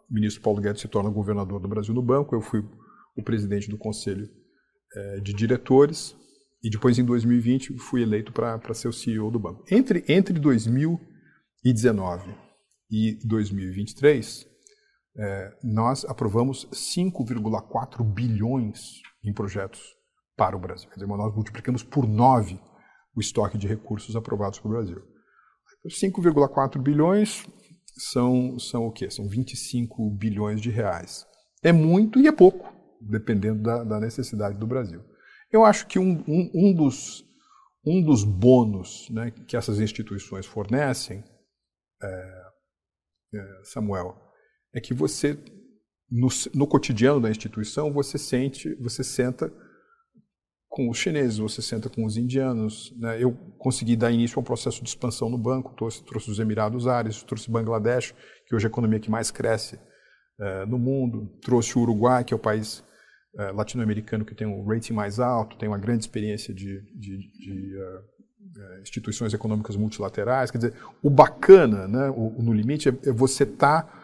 ministro 0.10 0.42
Paulo 0.42 0.62
Guedes 0.62 0.82
se 0.82 0.88
torna 0.88 1.10
governador 1.10 1.60
do 1.60 1.68
Brasil 1.68 1.94
no 1.94 2.02
banco, 2.02 2.34
eu 2.34 2.42
fui 2.42 2.66
o 3.16 3.22
presidente 3.22 3.70
do 3.70 3.78
conselho 3.78 4.30
de 5.22 5.34
diretores, 5.34 6.16
e 6.64 6.70
depois, 6.70 6.98
em 6.98 7.04
2020, 7.04 7.78
fui 7.78 8.02
eleito 8.02 8.32
para 8.32 8.74
ser 8.74 8.88
o 8.88 8.94
CEO 8.94 9.30
do 9.30 9.40
banco. 9.40 9.66
Entre, 9.70 10.04
entre 10.08 10.40
2019 10.40 12.34
e 12.92 13.18
2023, 13.26 14.46
é, 15.18 15.58
nós 15.64 16.04
aprovamos 16.06 16.68
5,4 16.72 18.04
bilhões 18.04 19.02
em 19.24 19.34
projetos 19.34 19.82
para 20.36 20.56
o 20.56 20.60
Brasil. 20.60 20.90
Quer 20.90 20.96
dizer, 20.96 21.08
nós 21.08 21.34
multiplicamos 21.34 21.84
por 21.84 22.08
9 22.08 22.60
o 23.16 23.20
estoque 23.20 23.58
de 23.58 23.68
recursos 23.68 24.16
aprovados 24.16 24.60
para 24.60 24.68
o 24.68 24.72
Brasil. 24.72 25.02
5,4 25.88 26.82
bilhões 26.82 27.46
são, 27.98 28.60
são 28.60 28.86
o 28.86 28.92
quê? 28.92 29.10
São 29.10 29.28
25 29.28 30.10
bilhões 30.12 30.62
de 30.62 30.70
reais. 30.70 31.26
É 31.64 31.72
muito 31.72 32.20
e 32.20 32.28
é 32.28 32.32
pouco, 32.32 32.74
dependendo 33.00 33.62
da, 33.62 33.84
da 33.84 34.00
necessidade 34.00 34.58
do 34.58 34.68
Brasil. 34.68 35.04
Eu 35.52 35.66
acho 35.66 35.88
que 35.88 36.00
um, 36.00 36.24
um, 36.28 36.52
um 36.54 36.74
dos, 36.74 37.24
um 37.86 38.02
dos 38.02 38.24
bônus 38.24 39.10
né, 39.10 39.32
que 39.32 39.58
essas 39.58 39.80
instituições 39.80 40.46
fornecem, 40.46 41.24
é, 42.02 42.41
Samuel, 43.64 44.16
é 44.74 44.80
que 44.80 44.94
você, 44.94 45.38
no, 46.10 46.28
no, 46.54 46.68
cotidiano 46.68 47.22
da 47.22 47.30
instituição, 47.30 47.92
você 47.92 48.18
sente, 48.18 48.74
você 48.76 49.04
senta 49.04 49.52
com 50.70 50.90
os 50.90 50.98
chineses, 50.98 51.38
você 51.38 51.62
senta 51.62 51.90
com 51.90 52.06
os 52.06 52.18
indianos. 52.18 52.94
Né? 52.98 53.22
Eu 53.22 53.34
consegui 53.58 53.96
dar 53.96 54.12
início 54.12 54.40
a 54.40 54.42
um 54.42 54.46
processo 54.46 54.82
de 54.82 54.90
expansão 54.90 55.30
no 55.30 55.38
banco, 55.38 55.74
trouxe, 55.76 56.04
trouxe 56.04 56.32
os 56.32 56.40
Emirados 56.40 56.88
Árabes, 56.88 57.24
trouxe 57.24 57.52
Bangladesh, 57.52 58.14
que 58.48 58.56
hoje 58.56 58.66
é 58.66 58.68
a 58.68 58.72
economia 58.72 59.00
que 59.00 59.12
mais 59.12 59.32
cresce 59.32 59.80
é, 60.40 60.66
no 60.66 60.80
mundo, 60.80 61.28
trouxe 61.42 61.78
o 61.78 61.82
Uruguai, 61.82 62.24
que 62.24 62.34
é 62.34 62.36
o 62.36 62.40
país 62.40 62.84
é, 63.38 63.52
latino-americano 63.52 64.26
que 64.26 64.36
tem 64.36 64.48
um 64.48 64.66
rating 64.66 64.94
mais 64.94 65.20
alto, 65.20 65.58
tem 65.58 65.70
uma 65.70 65.78
grande 65.78 66.04
experiência 66.04 66.54
de, 66.54 66.82
de, 66.98 67.18
de 67.18 67.78
uh, 67.78 68.04
instituições 68.82 69.34
econômicas 69.34 69.76
multilaterais. 69.76 70.52
Quer 70.52 70.58
dizer, 70.58 70.74
o 71.02 71.10
bacana, 71.10 71.88
né, 71.88 72.10
o, 72.10 72.40
o 72.40 72.44
no 72.44 72.54
limite, 72.54 72.90
é, 72.90 72.92
é 73.06 73.12
você 73.12 73.44
estar 73.44 73.84
tá 73.84 74.02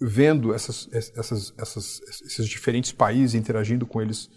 vendo 0.00 0.54
essas, 0.54 0.88
essas, 0.92 1.54
essas, 1.58 2.00
esses 2.24 2.46
diferentes 2.46 2.92
países, 2.92 3.34
interagindo 3.34 3.86
com 3.86 4.00
eles 4.00 4.30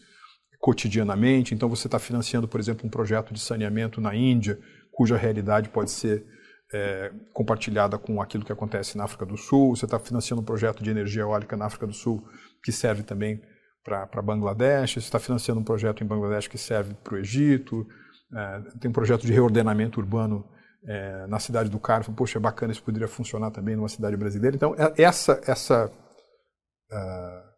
cotidianamente. 0.59 1.53
Então, 1.53 1.69
você 1.69 1.87
está 1.87 1.99
financiando, 1.99 2.47
por 2.47 2.59
exemplo, 2.59 2.85
um 2.85 2.89
projeto 2.89 3.33
de 3.33 3.39
saneamento 3.39 4.01
na 4.01 4.15
Índia, 4.15 4.59
cuja 4.91 5.17
realidade 5.17 5.69
pode 5.69 5.91
ser 5.91 6.25
é, 6.73 7.11
compartilhada 7.33 7.97
com 7.97 8.21
aquilo 8.21 8.45
que 8.45 8.51
acontece 8.51 8.97
na 8.97 9.03
África 9.03 9.25
do 9.25 9.37
Sul. 9.37 9.75
Você 9.75 9.85
está 9.85 9.99
financiando 9.99 10.41
um 10.41 10.45
projeto 10.45 10.83
de 10.83 10.89
energia 10.89 11.23
eólica 11.23 11.57
na 11.57 11.65
África 11.65 11.85
do 11.85 11.93
Sul, 11.93 12.23
que 12.63 12.71
serve 12.71 13.03
também 13.03 13.41
para 13.83 14.21
Bangladesh, 14.21 14.93
você 14.93 14.99
está 14.99 15.19
financiando 15.19 15.59
um 15.59 15.63
projeto 15.63 16.03
em 16.03 16.07
Bangladesh 16.07 16.47
que 16.47 16.57
serve 16.57 16.93
para 17.03 17.15
o 17.15 17.17
Egito, 17.17 17.87
é, 18.33 18.61
tem 18.79 18.89
um 18.89 18.93
projeto 18.93 19.25
de 19.25 19.33
reordenamento 19.33 19.99
urbano 19.99 20.47
é, 20.83 21.27
na 21.27 21.39
cidade 21.39 21.69
do 21.69 21.79
Cairo, 21.79 22.11
poxa, 22.13 22.39
é 22.39 22.41
bacana, 22.41 22.71
isso 22.71 22.83
poderia 22.83 23.07
funcionar 23.07 23.51
também 23.51 23.75
numa 23.75 23.89
cidade 23.89 24.17
brasileira. 24.17 24.55
Então, 24.55 24.75
é, 24.75 25.01
essa, 25.01 25.39
essa 25.45 25.87
uh, 25.87 27.51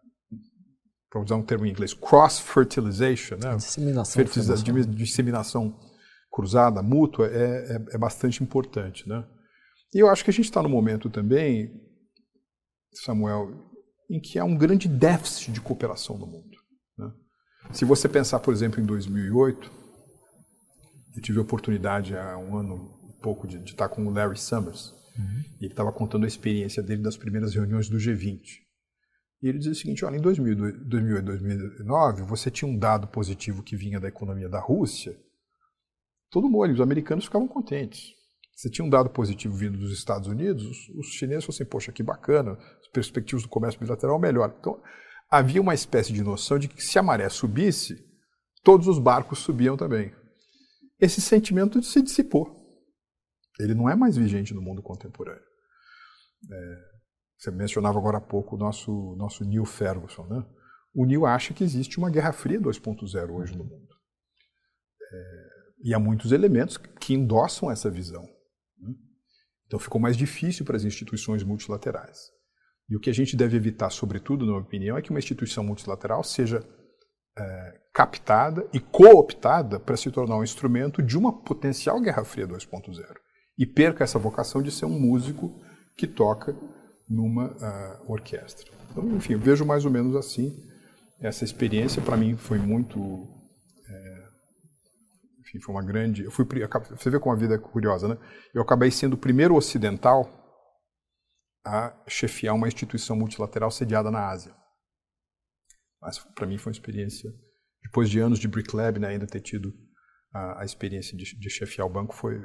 para 1.14 1.22
usar 1.22 1.36
um 1.36 1.44
termo 1.44 1.66
em 1.68 1.70
inglês, 1.70 1.94
cross-fertilization, 1.94 3.38
né? 3.38 3.56
disseminação, 3.56 4.24
disseminação 4.90 5.80
cruzada, 6.32 6.82
mútua, 6.82 7.28
é, 7.28 7.76
é, 7.76 7.96
é 7.96 7.98
bastante 8.00 8.44
importante. 8.44 9.08
Né? 9.08 9.24
E 9.94 10.00
eu 10.00 10.10
acho 10.10 10.24
que 10.24 10.32
a 10.32 10.34
gente 10.34 10.46
está 10.46 10.64
no 10.64 10.70
momento 10.70 11.12
também, 11.12 11.72
Samuel, 13.06 13.72
em 14.10 14.20
que 14.20 14.40
há 14.40 14.44
um 14.44 14.58
grande 14.58 14.88
déficit 14.88 15.52
de 15.52 15.62
cooperação 15.62 16.18
no 16.18 16.26
mundo. 16.26 16.58
Né? 16.98 17.12
Se 17.72 17.86
você 17.86 18.10
pensar, 18.10 18.40
por 18.40 18.52
exemplo, 18.52 18.82
em 18.82 18.86
2008, 18.86 19.83
eu 21.16 21.22
tive 21.22 21.40
a 21.40 21.42
oportunidade 21.42 22.16
há 22.16 22.38
um 22.38 22.58
ano 22.58 23.00
e 23.10 23.22
pouco 23.22 23.48
de, 23.48 23.60
de 23.60 23.72
estar 23.72 23.90
com 23.90 24.06
o 24.06 24.10
Larry 24.10 24.38
Summers, 24.38 24.94
uhum. 25.18 25.44
e 25.60 25.66
ele 25.66 25.74
estava 25.74 25.92
contando 25.92 26.26
a 26.26 26.28
experiência 26.28 26.82
dele 26.82 27.02
das 27.02 27.18
primeiras 27.18 27.54
reuniões 27.54 27.88
do 27.90 27.98
G20. 27.98 28.42
E 29.42 29.48
ele 29.48 29.58
dizia 29.58 29.74
o 29.74 29.76
seguinte: 29.76 30.06
olha, 30.06 30.18
em 30.18 30.22
2008 30.22 30.86
2009, 30.86 32.24
você 32.24 32.50
tinha 32.50 32.70
um 32.70 32.78
dado 32.78 33.08
positivo 33.08 33.62
que 33.62 33.76
vinha 33.76 34.00
da 34.00 34.08
economia 34.08 34.48
da 34.48 34.60
Rússia, 34.60 35.18
todo 36.32 36.50
mundo, 36.50 36.72
os 36.72 36.82
americanos 36.82 37.26
ficavam 37.26 37.48
contentes. 37.48 38.14
Você 38.56 38.70
tinha 38.70 38.86
um 38.86 38.90
dado 38.90 39.10
positivo 39.10 39.56
vindo 39.56 39.78
dos 39.78 39.92
Estados 39.92 40.28
Unidos, 40.28 40.64
os, 40.64 40.90
os 40.98 41.08
chineses 41.08 41.44
falaram 41.44 41.56
assim: 41.58 41.66
poxa, 41.66 41.92
que 41.92 42.02
bacana, 42.02 42.58
as 42.82 42.88
perspectivas 42.88 43.44
do 43.44 43.50
comércio 43.50 43.80
bilateral 43.80 44.18
melhor. 44.18 44.56
Então, 44.60 44.82
havia 45.30 45.62
uma 45.62 45.74
espécie 45.74 46.14
de 46.14 46.24
noção 46.24 46.58
de 46.58 46.68
que 46.68 46.82
se 46.82 46.98
a 46.98 47.04
maré 47.04 47.28
subisse, 47.28 48.02
todos 48.64 48.88
os 48.88 48.98
barcos 49.00 49.40
subiam 49.40 49.76
também. 49.76 50.14
Esse 51.00 51.22
sentimento 51.22 51.82
se 51.82 52.02
dissipou. 52.02 52.64
Ele 53.60 53.74
não 53.74 53.90
é 53.90 53.96
mais 53.96 54.18
vigente 54.18 54.54
no 54.54 54.62
mundo 54.62 54.82
contemporâneo. 54.82 55.44
É, 56.52 56.94
você 57.38 57.52
mencionava 57.52 58.00
agora 58.00 58.18
há 58.18 58.22
pouco 58.22 58.56
o 58.56 58.60
nosso, 58.60 59.16
nosso 59.18 59.44
Neil 59.44 59.66
Ferguson. 59.66 60.26
Né? 60.28 60.46
O 60.94 61.06
Neil 61.06 61.26
acha 61.26 61.54
que 61.54 61.64
existe 61.64 61.98
uma 61.98 62.10
Guerra 62.10 62.32
Fria 62.32 62.60
2.0 62.60 63.30
hoje 63.32 63.56
no 63.56 63.64
mundo. 63.64 63.94
É, 65.02 65.50
e 65.84 65.94
há 65.94 66.00
muitos 66.00 66.32
elementos 66.32 66.78
que 66.78 67.14
endossam 67.14 67.70
essa 67.70 67.90
visão. 67.90 68.24
Né? 68.78 68.94
Então 69.68 69.78
ficou 69.78 70.00
mais 70.00 70.18
difícil 70.18 70.66
para 70.66 70.78
as 70.78 70.84
instituições 70.84 71.44
multilaterais. 71.44 72.32
E 72.90 72.96
o 72.96 73.00
que 73.00 73.10
a 73.10 73.14
gente 73.14 73.36
deve 73.36 73.56
evitar, 73.56 73.90
sobretudo, 73.90 74.46
na 74.46 74.52
minha 74.52 74.64
opinião, 74.64 74.98
é 74.98 75.02
que 75.02 75.10
uma 75.10 75.20
instituição 75.20 75.64
multilateral 75.64 76.24
seja 76.24 76.64
é, 77.38 77.80
captada 77.94 78.68
e 78.74 78.80
cooptada 78.80 79.80
para 79.80 79.98
se 79.98 80.12
tornar 80.12 80.38
um 80.38 80.44
instrumento 80.44 81.02
de 81.02 81.18
uma 81.18 81.42
potencial 81.44 82.00
Guerra 82.02 82.24
Fria 82.24 82.48
2.0 82.48 83.04
e 83.58 83.66
perca 83.66 84.04
essa 84.04 84.18
vocação 84.18 84.62
de 84.62 84.72
ser 84.72 84.86
um 84.86 85.00
músico 85.00 85.54
que 85.96 86.08
toca 86.08 86.56
numa 87.08 87.48
uh, 87.52 88.12
orquestra. 88.12 88.72
Então, 88.90 89.06
enfim, 89.16 89.36
vejo 89.36 89.66
mais 89.66 89.86
ou 89.86 89.92
menos 89.92 90.16
assim. 90.16 90.52
Essa 91.20 91.44
experiência 91.44 92.02
para 92.02 92.18
mim 92.18 92.36
foi 92.36 92.58
muito, 92.58 93.00
é, 93.88 94.24
enfim, 95.42 95.60
foi 95.60 95.74
uma 95.74 95.84
grande. 95.84 96.24
Eu 96.24 96.32
fui, 96.32 96.46
você 96.90 97.10
vê 97.10 97.20
como 97.20 97.34
a 97.34 97.38
vida 97.38 97.56
é 97.56 97.58
curiosa, 97.58 98.08
né? 98.08 98.18
Eu 98.54 98.62
acabei 98.62 98.92
sendo 98.92 99.14
o 99.14 99.18
primeiro 99.18 99.56
ocidental 99.56 100.28
a 101.66 101.94
chefiar 102.08 102.54
uma 102.54 102.68
instituição 102.68 103.16
multilateral 103.16 103.72
sediada 103.72 104.12
na 104.12 104.28
Ásia. 104.28 104.54
Mas 106.04 106.20
para 106.20 106.46
mim 106.46 106.58
foi 106.58 106.72
uma 106.72 106.76
experiência, 106.76 107.34
depois 107.82 108.10
de 108.10 108.20
anos 108.20 108.38
de 108.38 108.48
Brick 108.48 108.76
Lab, 108.76 109.00
né, 109.00 109.08
ainda 109.08 109.26
ter 109.26 109.42
tido 109.42 109.74
a, 110.32 110.62
a 110.62 110.66
experiência 110.66 111.18
de, 111.18 111.24
de 111.38 111.50
chefiar 111.50 111.86
o 111.86 111.90
banco 111.90 112.14
foi 112.14 112.38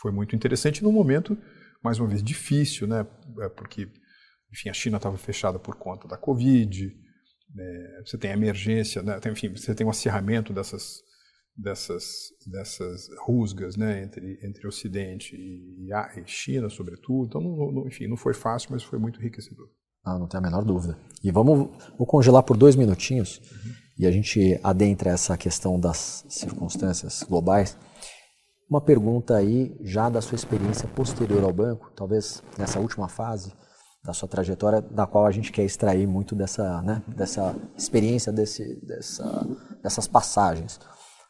foi 0.00 0.10
muito 0.10 0.34
interessante 0.34 0.82
no 0.82 0.90
momento 0.90 1.38
mais 1.84 2.00
uma 2.00 2.08
vez, 2.08 2.22
difícil, 2.22 2.86
né? 2.86 3.06
É, 3.42 3.48
porque, 3.50 3.86
enfim, 4.50 4.70
a 4.70 4.72
China 4.72 4.96
estava 4.96 5.18
fechada 5.18 5.58
por 5.58 5.76
conta 5.76 6.08
da 6.08 6.16
Covid, 6.16 6.96
né? 7.54 8.02
você 8.06 8.16
tem 8.16 8.30
emergência, 8.30 9.02
né? 9.02 9.20
enfim, 9.30 9.50
você 9.50 9.74
tem 9.74 9.86
um 9.86 9.90
acirramento 9.90 10.50
dessas, 10.54 11.02
dessas, 11.54 12.30
dessas 12.46 13.06
rusgas 13.26 13.76
né? 13.76 14.02
entre, 14.02 14.38
entre 14.42 14.66
Ocidente 14.66 15.36
e, 15.36 15.90
e 15.90 16.26
China, 16.26 16.70
sobretudo. 16.70 17.26
Então, 17.26 17.40
não, 17.42 17.70
não, 17.70 17.86
enfim, 17.86 18.06
não 18.06 18.16
foi 18.16 18.32
fácil, 18.32 18.70
mas 18.72 18.82
foi 18.82 18.98
muito 18.98 19.20
enriquecedor. 19.20 19.68
Ah, 20.04 20.18
não 20.18 20.26
tem 20.26 20.38
a 20.38 20.42
menor 20.42 20.64
dúvida. 20.64 20.98
E 21.22 21.30
vamos 21.30 21.70
vou 21.96 22.06
congelar 22.06 22.42
por 22.42 22.56
dois 22.56 22.76
minutinhos 22.76 23.38
uhum. 23.38 23.72
e 23.98 24.06
a 24.06 24.10
gente 24.10 24.60
adentra 24.62 25.10
essa 25.10 25.36
questão 25.38 25.80
das 25.80 26.24
circunstâncias 26.28 27.22
globais. 27.22 27.76
Uma 28.68 28.80
pergunta 28.80 29.34
aí, 29.34 29.74
já 29.82 30.10
da 30.10 30.20
sua 30.20 30.36
experiência 30.36 30.86
posterior 30.88 31.42
ao 31.42 31.52
banco, 31.52 31.90
talvez 31.96 32.42
nessa 32.58 32.78
última 32.78 33.08
fase 33.08 33.52
da 34.04 34.12
sua 34.12 34.28
trajetória, 34.28 34.82
da 34.82 35.06
qual 35.06 35.24
a 35.24 35.30
gente 35.30 35.50
quer 35.50 35.64
extrair 35.64 36.06
muito 36.06 36.34
dessa, 36.34 36.82
né, 36.82 37.02
dessa 37.08 37.56
experiência, 37.76 38.30
desse, 38.30 38.78
dessa, 38.84 39.46
dessas 39.82 40.06
passagens. 40.06 40.78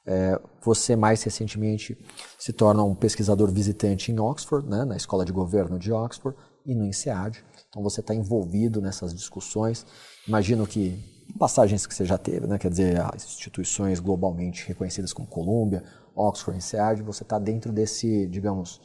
É, 0.07 0.41
você, 0.61 0.97
mais 0.97 1.22
recentemente, 1.22 1.97
se 2.37 2.53
torna 2.53 2.83
um 2.83 2.95
pesquisador 2.95 3.51
visitante 3.51 4.11
em 4.11 4.18
Oxford, 4.18 4.68
né, 4.68 4.85
na 4.85 4.97
Escola 4.97 5.25
de 5.25 5.33
Governo 5.33 5.79
de 5.79 5.93
Oxford 5.93 6.37
e 6.65 6.75
no 6.75 6.85
INSEAD. 6.85 7.45
Então, 7.69 7.83
você 7.83 8.01
está 8.01 8.15
envolvido 8.15 8.81
nessas 8.81 9.15
discussões. 9.15 9.87
Imagino 10.27 10.67
que 10.67 10.99
passagens 11.39 11.87
que 11.87 11.95
você 11.95 12.05
já 12.05 12.19
teve, 12.19 12.47
né, 12.47 12.59
quer 12.59 12.71
dizer, 12.71 12.97
instituições 13.15 13.99
globalmente 14.01 14.67
reconhecidas 14.67 15.12
como 15.12 15.27
Columbia, 15.27 15.83
Oxford, 16.15 16.57
INSEAD, 16.57 17.03
você 17.03 17.23
está 17.23 17.39
dentro 17.39 17.73
desse, 17.73 18.27
digamos, 18.29 18.81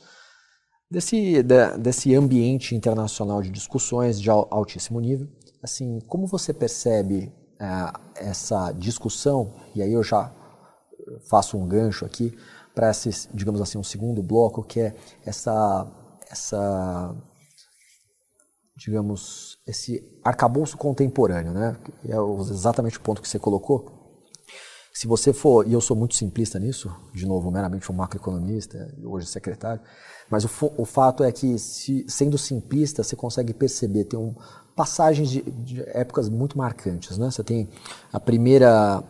desse, 0.90 1.44
de, 1.44 1.78
desse 1.78 2.16
ambiente 2.16 2.76
internacional 2.76 3.42
de 3.42 3.50
discussões 3.50 4.20
de 4.20 4.30
altíssimo 4.30 5.00
nível. 5.00 5.28
Assim, 5.62 6.00
como 6.08 6.26
você 6.26 6.54
percebe 6.54 7.32
é, 7.60 8.26
essa 8.28 8.72
discussão, 8.72 9.54
e 9.76 9.82
aí 9.82 9.94
eu 9.94 10.04
já 10.04 10.34
faço 11.30 11.58
um 11.58 11.68
gancho 11.68 12.06
aqui 12.06 12.36
para 12.74 12.90
esse, 12.92 13.28
digamos 13.34 13.62
assim, 13.62 13.78
um 13.78 13.84
segundo 13.84 14.24
bloco, 14.24 14.64
que 14.64 14.80
é 14.80 14.96
essa, 15.26 15.86
essa 16.32 17.16
digamos, 18.80 19.58
esse 19.68 20.02
arcabouço 20.24 20.78
contemporâneo, 20.78 21.52
né? 21.52 21.78
É 22.06 22.16
exatamente 22.52 22.98
o 22.98 23.02
ponto 23.02 23.22
que 23.22 23.28
você 23.28 23.38
colocou. 23.38 23.98
Se 24.94 25.06
você 25.06 25.32
for, 25.34 25.68
e 25.68 25.74
eu 25.74 25.82
sou 25.82 25.96
muito 25.96 26.16
simplista 26.16 26.58
nisso, 26.60 26.94
de 27.14 27.26
novo, 27.26 27.52
meramente 27.52 27.92
um 27.92 27.96
macroeconomista, 27.96 28.94
hoje 29.04 29.28
secretário, 29.28 29.82
mas 30.30 30.46
o, 30.46 30.50
o 30.78 30.86
fato 30.86 31.24
é 31.24 31.32
que, 31.32 31.58
se, 31.60 32.06
sendo 32.08 32.38
simplista, 32.38 33.04
você 33.04 33.16
consegue 33.16 33.54
perceber, 33.54 34.06
tem 34.06 34.20
um, 34.20 34.34
passagens 34.76 35.30
de, 35.30 35.42
de 35.42 35.82
épocas 35.88 36.30
muito 36.30 36.58
marcantes. 36.58 37.18
Né? 37.18 37.30
Você 37.30 37.44
tem 37.44 37.70
a 38.12 38.20
primeira 38.20 39.04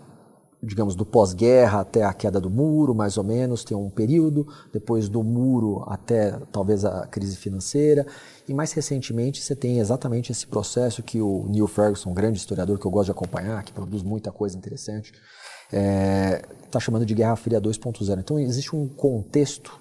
digamos, 0.62 0.94
do 0.94 1.06
pós-guerra 1.06 1.82
até 1.82 2.04
a 2.04 2.14
queda 2.14 2.40
do 2.40 2.50
muro, 2.50 2.94
mais 2.94 3.18
ou 3.18 3.24
menos, 3.24 3.64
tem 3.64 3.78
um 3.78 3.90
período, 3.90 4.46
depois 4.74 5.08
do 5.08 5.24
muro 5.24 5.86
até 5.88 6.32
talvez 6.52 6.84
a 6.84 7.08
crise 7.08 7.38
financeira, 7.38 8.06
e 8.50 8.54
mais 8.54 8.72
recentemente 8.72 9.44
você 9.44 9.56
tem 9.56 9.78
exatamente 9.78 10.32
esse 10.32 10.48
processo 10.48 11.04
que 11.04 11.22
o 11.22 11.46
Neil 11.48 11.68
Ferguson, 11.68 12.10
um 12.10 12.16
grande 12.16 12.40
historiador 12.40 12.80
que 12.80 12.86
eu 12.88 12.90
gosto 12.90 13.06
de 13.06 13.12
acompanhar, 13.12 13.64
que 13.64 13.72
produz 13.72 14.02
muita 14.02 14.32
coisa 14.32 14.58
interessante, 14.58 15.14
está 15.66 15.78
é, 15.78 16.42
tá 16.72 16.80
chamando 16.80 17.06
de 17.06 17.14
Guerra 17.14 17.36
Fria 17.36 17.62
2.0. 17.62 18.18
Então 18.18 18.40
existe 18.40 18.76
um 18.76 18.88
contexto, 18.88 19.80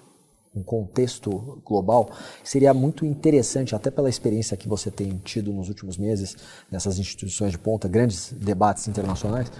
um 0.55 0.61
contexto 0.61 1.59
global, 1.65 2.11
seria 2.43 2.71
muito 2.71 3.07
interessante, 3.07 3.73
até 3.73 3.89
pela 3.89 4.07
experiência 4.07 4.55
que 4.55 4.69
você 4.69 4.91
tem 4.91 5.17
tido 5.17 5.51
nos 5.51 5.67
últimos 5.67 5.97
meses 5.97 6.37
nessas 6.71 6.99
instituições 6.99 7.51
de 7.51 7.57
ponta, 7.57 7.87
grandes 7.87 8.31
debates 8.33 8.87
internacionais, 8.87 9.51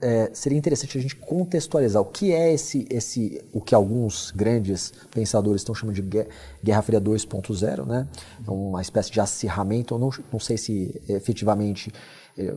é, 0.00 0.30
seria 0.32 0.58
interessante 0.58 0.96
a 0.96 1.00
gente 1.00 1.14
contextualizar 1.14 2.00
o 2.00 2.06
que 2.06 2.32
é 2.32 2.52
esse, 2.52 2.86
esse 2.90 3.44
o 3.52 3.60
que 3.60 3.74
alguns 3.74 4.30
grandes 4.30 4.92
pensadores 5.10 5.60
estão 5.60 5.74
chamando 5.74 5.96
de 5.96 6.26
Guerra 6.64 6.82
Fria 6.82 7.00
2.0, 7.00 7.86
né? 7.86 8.08
É 8.46 8.50
uma 8.50 8.80
espécie 8.80 9.10
de 9.10 9.20
acirramento, 9.20 9.94
eu 9.94 9.98
não, 9.98 10.10
não 10.32 10.40
sei 10.40 10.56
se 10.56 11.00
efetivamente 11.08 11.92
é, 12.38 12.54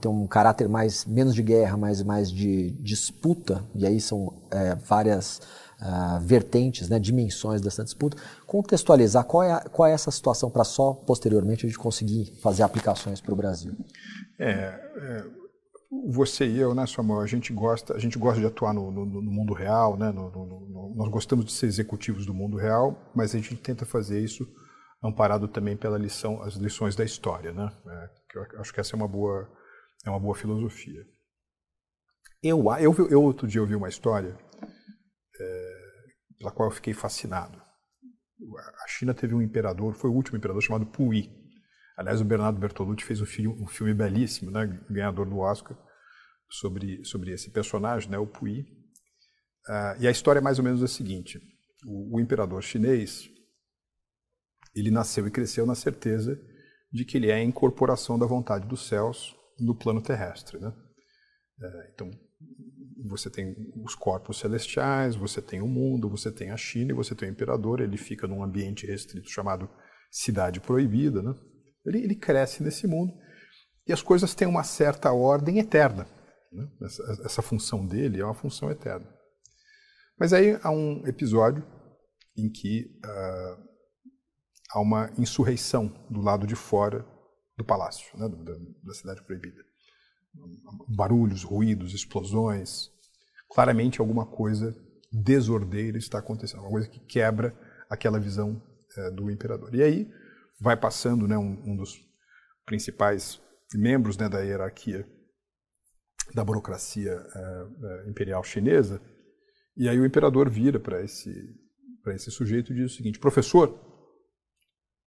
tem 0.00 0.10
um 0.10 0.26
caráter 0.26 0.68
mais 0.68 1.04
menos 1.04 1.34
de 1.34 1.42
guerra, 1.42 1.76
mas 1.76 2.02
mais 2.02 2.30
de 2.30 2.70
disputa, 2.80 3.62
e 3.74 3.86
aí 3.86 4.00
são 4.00 4.34
é, 4.50 4.74
várias 4.74 5.40
uh, 5.80 6.20
vertentes, 6.20 6.88
né, 6.88 6.98
dimensões 6.98 7.60
dessa 7.60 7.84
disputa, 7.84 8.16
contextualizar 8.46 9.24
qual 9.24 9.42
é, 9.42 9.60
qual 9.70 9.88
é 9.88 9.92
essa 9.92 10.10
situação 10.10 10.50
para 10.50 10.64
só 10.64 10.92
posteriormente 10.92 11.66
a 11.66 11.68
gente 11.68 11.78
conseguir 11.78 12.32
fazer 12.40 12.62
aplicações 12.62 13.20
para 13.20 13.32
o 13.32 13.36
Brasil. 13.36 13.72
É, 14.38 14.50
é, 14.50 15.24
você 16.06 16.46
e 16.46 16.58
eu, 16.58 16.74
né, 16.74 16.86
Samuel, 16.86 17.20
a 17.20 17.26
gente 17.26 17.52
gosta, 17.52 17.94
a 17.94 17.98
gente 17.98 18.18
gosta 18.18 18.40
de 18.40 18.46
atuar 18.46 18.72
no, 18.72 18.90
no, 18.90 19.04
no 19.06 19.30
mundo 19.30 19.52
real, 19.52 19.96
né, 19.96 20.10
no, 20.10 20.30
nós 20.94 21.08
gostamos 21.08 21.44
de 21.44 21.52
ser 21.52 21.66
executivos 21.66 22.24
do 22.24 22.32
mundo 22.32 22.56
real, 22.56 23.10
mas 23.14 23.34
a 23.34 23.38
gente 23.38 23.56
tenta 23.56 23.84
fazer 23.84 24.20
isso 24.20 24.46
amparado 25.02 25.48
também 25.48 25.76
pela 25.76 25.98
lição, 25.98 26.42
as 26.42 26.54
lições 26.54 26.96
da 26.96 27.04
história, 27.04 27.52
né? 27.52 27.70
É, 27.86 28.10
eu 28.54 28.60
acho 28.60 28.72
que 28.72 28.80
essa 28.80 28.94
é 28.94 28.96
uma 28.96 29.08
boa, 29.08 29.50
é 30.06 30.10
uma 30.10 30.18
boa 30.18 30.34
filosofia. 30.34 31.04
Eu, 32.42 32.64
eu, 32.80 33.08
eu 33.08 33.22
outro 33.22 33.46
dia 33.46 33.60
ouvi 33.60 33.74
uma 33.74 33.88
história 33.88 34.36
é, 35.40 35.74
pela 36.38 36.50
qual 36.50 36.68
eu 36.68 36.74
fiquei 36.74 36.94
fascinado. 36.94 37.60
A 38.84 38.88
China 38.88 39.14
teve 39.14 39.34
um 39.34 39.42
imperador, 39.42 39.94
foi 39.94 40.10
o 40.10 40.14
último 40.14 40.38
imperador 40.38 40.62
chamado 40.62 40.86
Puyi. 40.86 41.30
Aliás, 41.96 42.20
o 42.20 42.24
Bernardo 42.24 42.58
Bertolucci 42.58 43.04
fez 43.04 43.20
um 43.20 43.26
filme, 43.26 43.62
um 43.62 43.66
filme 43.66 43.94
belíssimo, 43.94 44.50
né, 44.50 44.66
ganhador 44.90 45.26
do 45.26 45.38
Oscar, 45.38 45.76
sobre, 46.58 47.04
sobre 47.04 47.32
esse 47.32 47.50
personagem, 47.50 48.10
né, 48.10 48.18
o 48.18 48.26
Puyi. 48.26 48.60
Uh, 49.68 50.00
e 50.00 50.06
a 50.06 50.10
história 50.10 50.38
é 50.38 50.42
mais 50.42 50.58
ou 50.58 50.64
menos 50.64 50.82
a 50.82 50.88
seguinte: 50.88 51.40
o, 51.86 52.16
o, 52.16 52.20
imperador 52.20 52.62
chinês 52.62 53.28
ele 54.74 54.90
nasceu 54.90 55.26
e 55.26 55.30
cresceu 55.30 55.64
na 55.64 55.74
certeza 55.74 56.38
de 56.92 57.04
que 57.04 57.16
ele 57.16 57.30
é 57.30 57.34
a 57.34 57.42
incorporação 57.42 58.18
da 58.18 58.26
vontade 58.26 58.66
dos 58.68 58.86
céus 58.86 59.34
no 59.58 59.74
plano 59.74 60.02
terrestre. 60.02 60.58
Né? 60.58 60.68
Uh, 60.68 61.92
então, 61.92 62.10
você 63.08 63.30
tem 63.30 63.54
os 63.84 63.94
corpos 63.94 64.38
celestiais, 64.38 65.16
você 65.16 65.42
tem 65.42 65.60
o 65.60 65.68
mundo, 65.68 66.08
você 66.08 66.30
tem 66.30 66.50
a 66.50 66.56
China 66.56 66.92
e 66.92 66.94
você 66.94 67.14
tem 67.14 67.28
o 67.28 67.32
imperador. 67.32 67.80
Ele 67.80 67.96
fica 67.96 68.26
num 68.26 68.42
ambiente 68.42 68.86
restrito 68.86 69.30
chamado 69.30 69.68
cidade 70.10 70.60
proibida. 70.60 71.22
Né? 71.22 71.34
Ele, 71.86 71.98
ele 72.04 72.14
cresce 72.14 72.62
nesse 72.62 72.86
mundo 72.86 73.12
e 73.86 73.92
as 73.92 74.02
coisas 74.02 74.34
têm 74.34 74.46
uma 74.46 74.62
certa 74.62 75.12
ordem 75.12 75.58
eterna. 75.58 76.06
Né? 76.54 76.68
Essa, 76.82 77.22
essa 77.24 77.42
função 77.42 77.84
dele 77.86 78.20
é 78.20 78.24
uma 78.24 78.34
função 78.34 78.70
eterna. 78.70 79.06
Mas 80.18 80.32
aí 80.32 80.58
há 80.62 80.70
um 80.70 81.06
episódio 81.06 81.66
em 82.36 82.48
que 82.48 82.86
uh, 83.04 83.62
há 84.70 84.80
uma 84.80 85.10
insurreição 85.18 85.88
do 86.08 86.20
lado 86.20 86.46
de 86.46 86.54
fora 86.54 87.04
do 87.56 87.64
palácio, 87.64 88.16
né, 88.18 88.28
da, 88.28 88.54
da, 88.82 88.94
cidade 88.94 89.22
proibida. 89.24 89.62
Barulhos, 90.88 91.42
ruídos, 91.42 91.94
explosões. 91.94 92.90
Claramente 93.48 94.00
alguma 94.00 94.26
coisa 94.26 94.74
desordeira 95.12 95.96
está 95.96 96.18
acontecendo, 96.18 96.60
uma 96.60 96.70
coisa 96.70 96.88
que 96.88 96.98
quebra 96.98 97.56
aquela 97.88 98.18
visão 98.18 98.62
uh, 98.96 99.14
do 99.14 99.30
imperador. 99.30 99.74
E 99.74 99.82
aí 99.82 100.10
vai 100.60 100.76
passando 100.76 101.26
né, 101.26 101.36
um, 101.36 101.62
um 101.64 101.76
dos 101.76 102.00
principais 102.64 103.40
membros 103.72 104.16
né, 104.16 104.28
da 104.28 104.40
hierarquia 104.40 105.08
da 106.32 106.44
burocracia 106.44 107.20
uh, 107.20 108.08
imperial 108.08 108.42
chinesa, 108.42 109.00
e 109.76 109.88
aí 109.88 109.98
o 109.98 110.06
imperador 110.06 110.48
vira 110.48 110.78
para 110.78 111.02
esse, 111.02 111.30
esse 112.08 112.30
sujeito 112.30 112.72
e 112.72 112.76
diz 112.76 112.92
o 112.92 112.96
seguinte: 112.96 113.18
professor, 113.18 113.68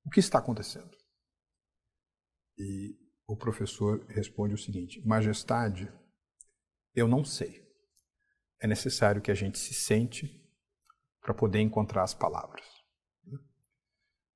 o 0.05 0.09
que 0.09 0.19
está 0.19 0.39
acontecendo? 0.39 0.91
E 2.57 2.97
o 3.27 3.35
professor 3.35 4.05
responde 4.09 4.53
o 4.53 4.57
seguinte: 4.57 5.01
Majestade, 5.05 5.91
eu 6.93 7.07
não 7.07 7.23
sei. 7.23 7.65
É 8.61 8.67
necessário 8.67 9.21
que 9.21 9.31
a 9.31 9.35
gente 9.35 9.57
se 9.57 9.73
sente 9.73 10.43
para 11.21 11.33
poder 11.33 11.59
encontrar 11.59 12.03
as 12.03 12.13
palavras. 12.13 12.65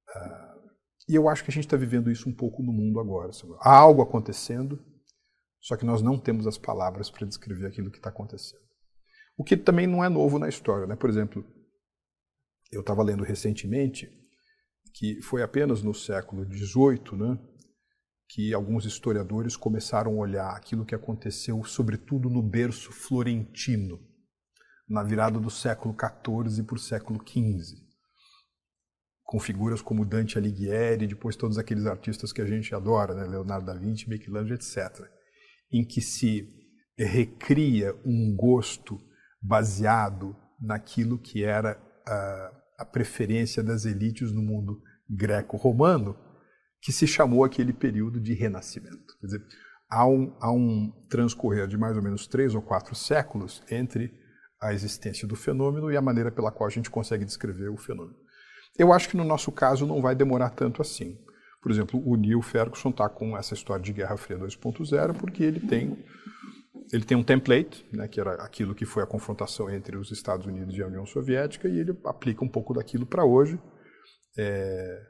Uh, 0.09 0.51
e 1.09 1.15
eu 1.15 1.27
acho 1.27 1.43
que 1.43 1.49
a 1.49 1.53
gente 1.53 1.65
está 1.65 1.77
vivendo 1.77 2.11
isso 2.11 2.29
um 2.29 2.35
pouco 2.35 2.61
no 2.61 2.71
mundo 2.71 2.99
agora. 2.99 3.31
Há 3.59 3.75
algo 3.75 4.01
acontecendo, 4.01 4.83
só 5.61 5.77
que 5.77 5.85
nós 5.85 6.01
não 6.01 6.17
temos 6.17 6.47
as 6.47 6.57
palavras 6.57 7.09
para 7.09 7.27
descrever 7.27 7.67
aquilo 7.67 7.91
que 7.91 7.97
está 7.97 8.09
acontecendo. 8.09 8.61
O 9.37 9.43
que 9.43 9.55
também 9.55 9.87
não 9.87 10.03
é 10.03 10.09
novo 10.09 10.39
na 10.39 10.49
história. 10.49 10.87
Né? 10.87 10.95
Por 10.95 11.09
exemplo, 11.09 11.45
eu 12.71 12.81
estava 12.81 13.03
lendo 13.03 13.23
recentemente 13.23 14.09
que 14.93 15.21
foi 15.21 15.43
apenas 15.43 15.83
no 15.83 15.93
século 15.93 16.43
XVIII 16.45 17.17
né, 17.17 17.39
que 18.27 18.53
alguns 18.53 18.85
historiadores 18.85 19.55
começaram 19.55 20.13
a 20.13 20.21
olhar 20.21 20.55
aquilo 20.55 20.85
que 20.85 20.95
aconteceu, 20.95 21.63
sobretudo 21.63 22.29
no 22.29 22.41
berço 22.41 22.91
florentino, 22.91 23.99
na 24.89 25.03
virada 25.03 25.39
do 25.39 25.49
século 25.49 25.95
XIV 25.95 26.63
para 26.63 26.75
o 26.75 26.79
século 26.79 27.19
XV, 27.25 27.77
com 29.23 29.39
figuras 29.39 29.81
como 29.81 30.05
Dante 30.05 30.37
Alighieri, 30.37 31.07
depois 31.07 31.35
todos 31.35 31.57
aqueles 31.57 31.85
artistas 31.85 32.33
que 32.33 32.41
a 32.41 32.45
gente 32.45 32.73
adora, 32.73 33.13
né, 33.13 33.25
Leonardo 33.25 33.65
da 33.65 33.73
Vinci, 33.73 34.09
Michelangelo, 34.09 34.55
etc., 34.55 35.07
em 35.71 35.85
que 35.85 36.01
se 36.01 36.47
recria 36.97 37.95
um 38.05 38.35
gosto 38.35 38.99
baseado 39.41 40.35
naquilo 40.59 41.17
que 41.17 41.43
era 41.43 41.81
a, 42.07 42.51
a 42.79 42.85
preferência 42.85 43.63
das 43.63 43.85
elites 43.85 44.31
no 44.31 44.41
mundo 44.41 44.81
greco-romano, 45.09 46.15
que 46.81 46.91
se 46.91 47.07
chamou 47.07 47.43
aquele 47.43 47.73
período 47.73 48.19
de 48.19 48.33
renascimento. 48.33 49.17
Quer 49.19 49.25
dizer, 49.25 49.45
há 49.89 50.07
um, 50.07 50.35
há 50.39 50.51
um 50.51 50.91
transcorrer 51.09 51.67
de 51.67 51.77
mais 51.77 51.95
ou 51.97 52.03
menos 52.03 52.27
três 52.27 52.55
ou 52.55 52.61
quatro 52.61 52.95
séculos 52.95 53.63
entre 53.69 54.11
a 54.61 54.73
existência 54.73 55.27
do 55.27 55.35
fenômeno 55.35 55.91
e 55.91 55.97
a 55.97 56.01
maneira 56.01 56.31
pela 56.31 56.51
qual 56.51 56.67
a 56.67 56.71
gente 56.71 56.89
consegue 56.89 57.25
descrever 57.25 57.69
o 57.69 57.77
fenômeno. 57.77 58.17
Eu 58.77 58.93
acho 58.93 59.09
que 59.09 59.17
no 59.17 59.23
nosso 59.23 59.51
caso 59.51 59.85
não 59.85 60.01
vai 60.01 60.15
demorar 60.15 60.51
tanto 60.51 60.81
assim. 60.81 61.17
Por 61.61 61.71
exemplo, 61.71 62.01
o 62.03 62.15
Neil 62.15 62.41
Ferguson 62.41 62.89
está 62.89 63.07
com 63.07 63.37
essa 63.37 63.53
história 63.53 63.83
de 63.83 63.93
Guerra 63.93 64.17
Fria 64.17 64.37
2.0 64.37 65.13
porque 65.17 65.43
ele 65.43 65.59
tem 65.59 65.97
ele 66.91 67.05
tem 67.05 67.15
um 67.17 67.23
template, 67.23 67.85
né, 67.91 68.07
que 68.07 68.19
era 68.19 68.33
aquilo 68.43 68.75
que 68.75 68.85
foi 68.85 69.01
a 69.01 69.07
confrontação 69.07 69.69
entre 69.69 69.95
os 69.95 70.11
Estados 70.11 70.45
Unidos 70.45 70.75
e 70.75 70.81
a 70.81 70.87
União 70.87 71.05
Soviética, 71.05 71.69
e 71.69 71.79
ele 71.79 71.97
aplica 72.03 72.43
um 72.43 72.49
pouco 72.49 72.73
daquilo 72.73 73.05
para 73.05 73.23
hoje. 73.23 73.57
É, 74.37 75.01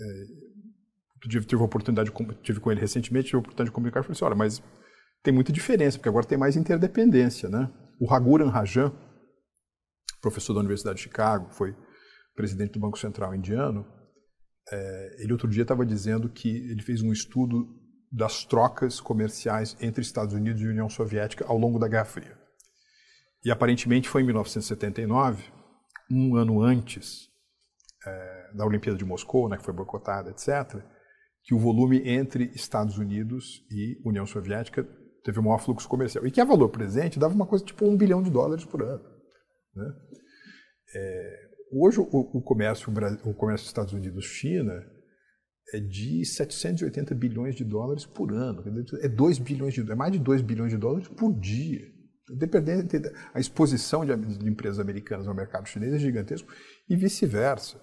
é, 0.00 1.28
tive, 1.28 1.46
tive 1.46 1.62
a 1.62 1.64
oportunidade, 1.64 2.10
de, 2.10 2.34
tive 2.42 2.58
com 2.58 2.70
ele 2.72 2.80
recentemente, 2.80 3.26
tive 3.26 3.36
a 3.36 3.40
oportunidade 3.40 3.70
de 3.70 3.74
comunicar, 3.74 4.00
e 4.00 4.02
falei 4.02 4.16
assim, 4.16 4.24
olha, 4.24 4.34
mas 4.34 4.62
tem 5.22 5.32
muita 5.32 5.52
diferença, 5.52 5.98
porque 5.98 6.08
agora 6.08 6.26
tem 6.26 6.36
mais 6.36 6.56
interdependência, 6.56 7.48
né? 7.48 7.72
O 8.00 8.06
Raghuram 8.06 8.48
Rajan, 8.48 8.92
professor 10.20 10.52
da 10.52 10.60
Universidade 10.60 10.96
de 10.96 11.02
Chicago, 11.02 11.48
foi 11.52 11.76
presidente 12.34 12.72
do 12.72 12.80
Banco 12.80 12.98
Central 12.98 13.34
indiano, 13.34 13.86
é, 14.72 15.16
ele 15.22 15.32
outro 15.32 15.48
dia 15.48 15.62
estava 15.62 15.84
dizendo 15.84 16.28
que 16.28 16.48
ele 16.48 16.82
fez 16.82 17.02
um 17.02 17.12
estudo 17.12 17.68
das 18.10 18.44
trocas 18.44 19.00
comerciais 19.00 19.76
entre 19.80 20.02
Estados 20.02 20.34
Unidos 20.34 20.62
e 20.62 20.68
União 20.68 20.88
Soviética 20.88 21.44
ao 21.46 21.58
longo 21.58 21.78
da 21.78 21.88
Guerra 21.88 22.04
Fria. 22.04 22.38
E 23.44 23.50
aparentemente 23.50 24.08
foi 24.08 24.22
em 24.22 24.26
1979, 24.26 25.44
um 26.10 26.36
ano 26.36 26.62
antes 26.62 27.28
é, 28.06 28.52
da 28.54 28.64
Olimpíada 28.64 28.96
de 28.96 29.04
Moscou, 29.04 29.48
né, 29.48 29.56
que 29.56 29.64
foi 29.64 29.74
boicotada, 29.74 30.30
etc., 30.30 30.82
que 31.42 31.54
o 31.54 31.58
volume 31.58 32.08
entre 32.08 32.50
Estados 32.54 32.96
Unidos 32.96 33.66
e 33.70 34.00
União 34.04 34.24
Soviética 34.24 34.82
teve 35.22 35.38
o 35.38 35.42
maior 35.42 35.58
fluxo 35.58 35.88
comercial. 35.88 36.26
E 36.26 36.30
que 36.30 36.40
a 36.40 36.44
valor 36.44 36.70
presente 36.70 37.18
dava 37.18 37.34
uma 37.34 37.46
coisa 37.46 37.64
tipo 37.64 37.84
um 37.84 37.96
bilhão 37.96 38.22
de 38.22 38.30
dólares 38.30 38.64
por 38.64 38.82
ano. 38.82 39.04
Né? 39.74 39.92
É, 40.94 41.53
hoje 41.74 42.00
o, 42.00 42.06
o, 42.10 42.40
comércio, 42.40 42.92
o 43.24 43.34
comércio 43.34 43.66
Estados 43.66 43.92
Unidos-China 43.92 44.84
é 45.72 45.80
de 45.80 46.24
780 46.24 47.14
bilhões 47.14 47.54
de 47.54 47.64
dólares 47.64 48.06
por 48.06 48.32
ano. 48.32 48.62
É 49.00 49.08
2 49.08 49.38
bilhões 49.38 49.74
de 49.74 49.80
é 49.90 49.94
mais 49.94 50.12
de 50.12 50.18
2 50.18 50.42
bilhões 50.42 50.70
de 50.70 50.78
dólares 50.78 51.08
por 51.08 51.32
dia. 51.38 51.82
Dependendo 52.38 53.10
a 53.34 53.40
exposição 53.40 54.04
de, 54.04 54.16
de 54.16 54.48
empresas 54.48 54.78
americanas 54.78 55.26
ao 55.26 55.34
mercado 55.34 55.68
chinês 55.68 55.92
é 55.92 55.98
gigantesco 55.98 56.48
e 56.88 56.96
vice-versa. 56.96 57.80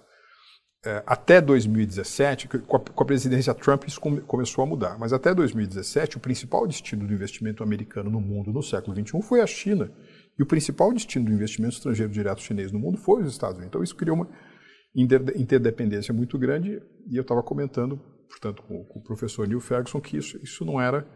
É, 0.84 1.00
até 1.06 1.40
2017, 1.40 2.48
com 2.48 2.76
a, 2.76 2.80
com 2.80 3.02
a, 3.04 3.06
presidência 3.06 3.54
Trump 3.54 3.84
isso 3.86 4.00
come, 4.00 4.20
começou 4.20 4.64
a 4.64 4.66
mudar, 4.66 4.98
mas 4.98 5.12
até 5.12 5.32
2017 5.32 6.16
o 6.16 6.20
principal 6.20 6.66
destino 6.66 7.06
do 7.06 7.14
investimento 7.14 7.62
americano 7.62 8.10
no 8.10 8.20
mundo 8.20 8.52
no 8.52 8.64
século 8.64 8.96
XXI 8.96 9.22
foi 9.22 9.40
a 9.40 9.46
China 9.46 9.92
e 10.38 10.42
o 10.42 10.46
principal 10.46 10.92
destino 10.92 11.26
do 11.26 11.32
investimento 11.32 11.74
estrangeiro 11.74 12.12
direto 12.12 12.42
chinês 12.42 12.72
no 12.72 12.78
mundo 12.78 12.98
foi 12.98 13.22
os 13.22 13.30
Estados 13.30 13.56
Unidos. 13.56 13.68
Então 13.68 13.82
isso 13.82 13.96
criou 13.96 14.16
uma 14.16 14.28
interdependência 14.94 16.12
muito 16.12 16.38
grande, 16.38 16.82
e 17.08 17.16
eu 17.16 17.22
estava 17.22 17.42
comentando, 17.42 17.98
portanto, 18.28 18.62
com, 18.62 18.84
com, 18.84 19.00
o 19.00 19.02
professor 19.02 19.46
Neil 19.46 19.60
Ferguson, 19.60 20.00
que 20.00 20.16
isso, 20.16 20.38
isso 20.42 20.64
não 20.64 20.80
era, 20.80 21.06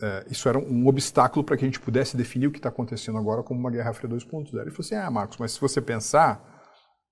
é, 0.00 0.26
isso 0.30 0.48
era 0.48 0.58
um 0.58 0.86
obstáculo 0.86 1.44
para 1.44 1.56
que 1.56 1.64
a 1.64 1.68
gente 1.68 1.80
pudesse 1.80 2.16
definir 2.16 2.46
o 2.46 2.52
que 2.52 2.58
está 2.58 2.68
acontecendo 2.68 3.18
agora 3.18 3.42
como 3.42 3.58
uma 3.58 3.70
Guerra 3.70 3.92
Fria 3.92 4.08
2.0. 4.08 4.60
Ele 4.60 4.70
falou 4.70 4.74
assim, 4.78 4.94
ah, 4.94 5.10
Marcos, 5.10 5.38
mas 5.38 5.52
se 5.52 5.60
você 5.60 5.80
pensar, 5.80 6.48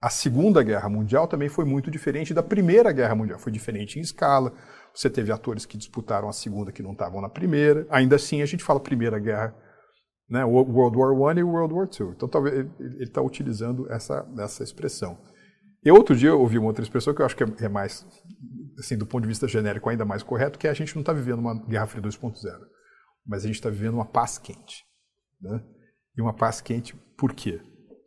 a 0.01 0.09
Segunda 0.09 0.63
Guerra 0.63 0.89
Mundial 0.89 1.27
também 1.27 1.49
foi 1.49 1.65
muito 1.65 1.91
diferente 1.91 2.33
da 2.33 2.43
Primeira 2.43 2.93
Guerra 2.93 3.17
Mundial, 3.17 3.39
foi 3.39 3.51
diferente 3.51 3.99
em 3.99 4.03
escala, 4.03 4.53
você 4.95 5.11
teve 5.11 5.33
atores 5.33 5.67
que 5.67 5.77
disputaram 5.77 6.29
a 6.29 6.33
Segunda 6.33 6.71
que 6.71 6.83
não 6.83 6.93
estavam 6.93 7.21
na 7.21 7.29
Primeira, 7.29 7.87
ainda 7.91 8.15
assim 8.15 8.41
a 8.41 8.47
gente 8.47 8.63
fala 8.63 8.79
Primeira 8.79 9.19
Guerra 9.19 9.55
né, 10.29 10.45
World 10.45 10.97
War 10.97 11.37
I 11.37 11.41
e 11.41 11.43
World 11.43 11.75
War 11.75 11.89
II. 11.89 12.09
Então, 12.09 12.29
talvez 12.29 12.67
ele 12.79 13.05
está 13.05 13.23
utilizando 13.23 13.91
essa, 13.91 14.29
essa 14.39 14.63
expressão. 14.63 15.19
E 15.85 15.91
outro 15.91 16.15
dia 16.15 16.31
eu 16.31 16.41
ouvi 16.41 16.59
uma 16.59 16.69
outra 16.69 16.83
expressão 16.83 17.15
que 17.15 17.23
eu 17.23 17.27
acho 17.27 17.37
que 17.37 17.45
é, 17.45 17.47
é 17.63 17.69
mais, 17.69 18.07
assim, 18.79 18.97
do 18.97 19.07
ponto 19.07 19.23
de 19.23 19.29
vista 19.29 19.49
genérico, 19.49 19.89
ainda 19.89 20.05
mais 20.05 20.23
correto, 20.23 20.59
que 20.59 20.67
é 20.67 20.71
a 20.71 20.75
gente 20.75 20.95
não 20.95 21.01
está 21.01 21.13
vivendo 21.13 21.39
uma 21.39 21.55
Guerra 21.67 21.87
Fria 21.87 22.03
2.0, 22.03 22.35
mas 23.27 23.45
a 23.45 23.47
gente 23.47 23.57
está 23.57 23.71
vivendo 23.71 23.95
uma 23.95 24.05
paz 24.05 24.39
quente. 24.39 24.85
Né? 25.41 25.65
E 26.17 26.21
uma 26.21 26.35
paz 26.35 26.61
quente 26.61 26.95
por 27.17 27.33
quê? 27.33 27.61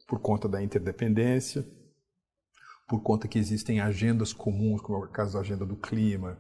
Por 0.08 0.20
conta 0.20 0.48
da 0.48 0.62
interdependência, 0.62 1.66
por 2.88 3.02
conta 3.02 3.28
que 3.28 3.40
existem 3.40 3.80
agendas 3.80 4.34
comuns, 4.34 4.82
como 4.82 4.98
é 5.04 5.08
o 5.08 5.12
caso 5.12 5.34
da 5.34 5.40
agenda 5.40 5.66
do 5.66 5.78
clima, 5.78 6.38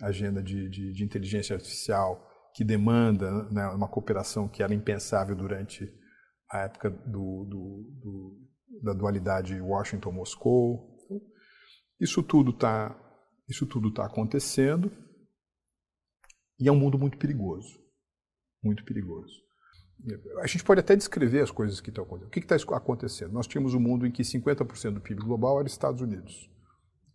agenda 0.00 0.42
de, 0.42 0.68
de, 0.68 0.92
de 0.94 1.04
inteligência 1.04 1.54
artificial, 1.54 2.29
que 2.54 2.64
demanda 2.64 3.44
né, 3.50 3.66
uma 3.68 3.88
cooperação 3.88 4.48
que 4.48 4.62
era 4.62 4.74
impensável 4.74 5.36
durante 5.36 5.88
a 6.50 6.60
época 6.60 6.90
do, 6.90 7.44
do, 7.44 8.00
do 8.00 8.50
da 8.82 8.92
dualidade 8.92 9.60
Washington-Moscou. 9.60 10.96
Isso 11.98 12.22
tudo 12.22 12.50
está 12.50 12.96
isso 13.48 13.66
tudo 13.66 13.92
tá 13.92 14.06
acontecendo 14.06 14.92
e 16.58 16.68
é 16.68 16.72
um 16.72 16.78
mundo 16.78 16.96
muito 16.96 17.18
perigoso, 17.18 17.80
muito 18.62 18.84
perigoso. 18.84 19.34
a 20.40 20.46
gente 20.46 20.62
pode 20.62 20.78
até 20.78 20.94
descrever 20.94 21.40
as 21.40 21.50
coisas 21.50 21.80
que 21.80 21.88
estão 21.88 22.04
acontecendo. 22.04 22.28
O 22.28 22.30
que 22.30 22.38
está 22.38 22.76
acontecendo? 22.76 23.32
Nós 23.32 23.48
tínhamos 23.48 23.74
um 23.74 23.80
mundo 23.80 24.06
em 24.06 24.12
que 24.12 24.22
50% 24.22 24.94
do 24.94 25.00
PIB 25.00 25.20
global 25.22 25.58
era 25.58 25.66
Estados 25.66 26.00
Unidos. 26.00 26.48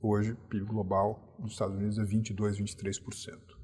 Hoje, 0.01 0.33
o 0.33 0.47
PIB 0.49 0.65
global 0.65 1.37
dos 1.39 1.53
Estados 1.53 1.75
Unidos 1.75 1.97
é 1.97 2.03
22, 2.03 2.59
23%. 2.59 3.54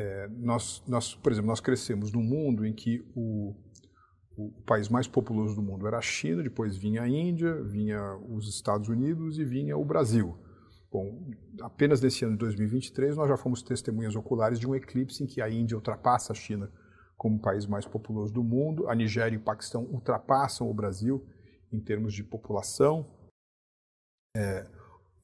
É, 0.00 0.28
nós, 0.28 0.82
nós, 0.88 1.14
por 1.14 1.30
exemplo, 1.30 1.48
nós 1.48 1.60
crescemos 1.60 2.10
num 2.10 2.22
mundo 2.22 2.64
em 2.64 2.72
que 2.72 3.04
o, 3.14 3.54
o 4.34 4.50
país 4.64 4.88
mais 4.88 5.06
populoso 5.06 5.54
do 5.54 5.60
mundo 5.60 5.86
era 5.86 5.98
a 5.98 6.00
China, 6.00 6.42
depois 6.42 6.74
vinha 6.74 7.02
a 7.02 7.08
Índia, 7.08 7.62
vinha 7.64 8.16
os 8.30 8.48
Estados 8.48 8.88
Unidos 8.88 9.38
e 9.38 9.44
vinha 9.44 9.76
o 9.76 9.84
Brasil. 9.84 10.38
Bom, 10.90 11.30
apenas 11.60 12.00
nesse 12.00 12.24
ano 12.24 12.32
de 12.32 12.38
2023 12.38 13.14
nós 13.14 13.28
já 13.28 13.36
fomos 13.36 13.62
testemunhas 13.62 14.16
oculares 14.16 14.58
de 14.58 14.66
um 14.66 14.74
eclipse 14.74 15.22
em 15.22 15.26
que 15.26 15.42
a 15.42 15.50
Índia 15.50 15.76
ultrapassa 15.76 16.32
a 16.32 16.34
China 16.34 16.72
como 17.14 17.36
o 17.36 17.40
país 17.40 17.66
mais 17.66 17.84
populoso 17.84 18.32
do 18.32 18.42
mundo, 18.42 18.88
a 18.88 18.94
Nigéria 18.94 19.34
e 19.34 19.38
o 19.38 19.44
Paquistão 19.44 19.82
ultrapassam 19.82 20.66
o 20.70 20.72
Brasil 20.72 21.22
em 21.70 21.78
termos 21.78 22.14
de 22.14 22.24
população. 22.24 23.06
É, 24.34 24.66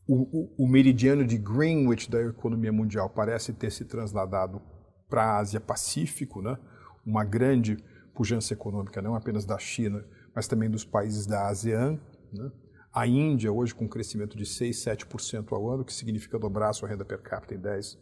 o, 0.07 0.23
o, 0.23 0.65
o, 0.65 0.69
meridiano 0.69 1.27
de 1.27 1.37
Greenwich 1.37 2.11
da 2.11 2.23
economia 2.23 2.73
mundial 2.73 3.11
parece 3.11 3.53
ter 3.53 3.71
se 3.73 3.85
trasladado 3.85 4.63
para 5.09 5.25
a 5.25 5.39
Ásia-Pacífico, 5.39 6.41
né? 6.41 6.57
uma 7.05 7.25
grande 7.25 7.77
pujança 8.15 8.55
econômica 8.55 9.03
não 9.03 9.15
apenas 9.15 9.45
da 9.45 9.59
China, 9.59 10.05
mas 10.35 10.47
também 10.47 10.71
dos 10.71 10.85
países 10.85 11.27
da 11.27 11.49
ASEAN. 11.49 12.01
Né? 12.33 12.51
A 12.93 13.07
Índia, 13.07 13.53
hoje, 13.53 13.75
com 13.75 13.85
um 13.85 13.89
crescimento 13.89 14.37
de 14.37 14.47
6, 14.47 14.77
7% 14.85 15.53
ao 15.53 15.71
ano, 15.71 15.85
que 15.85 15.93
significa 15.93 16.39
dobrar 16.39 16.73
sua 16.73 16.89
renda 16.89 17.05
per 17.05 17.21
capita 17.21 17.55
em 17.55 17.59
10 17.59 17.99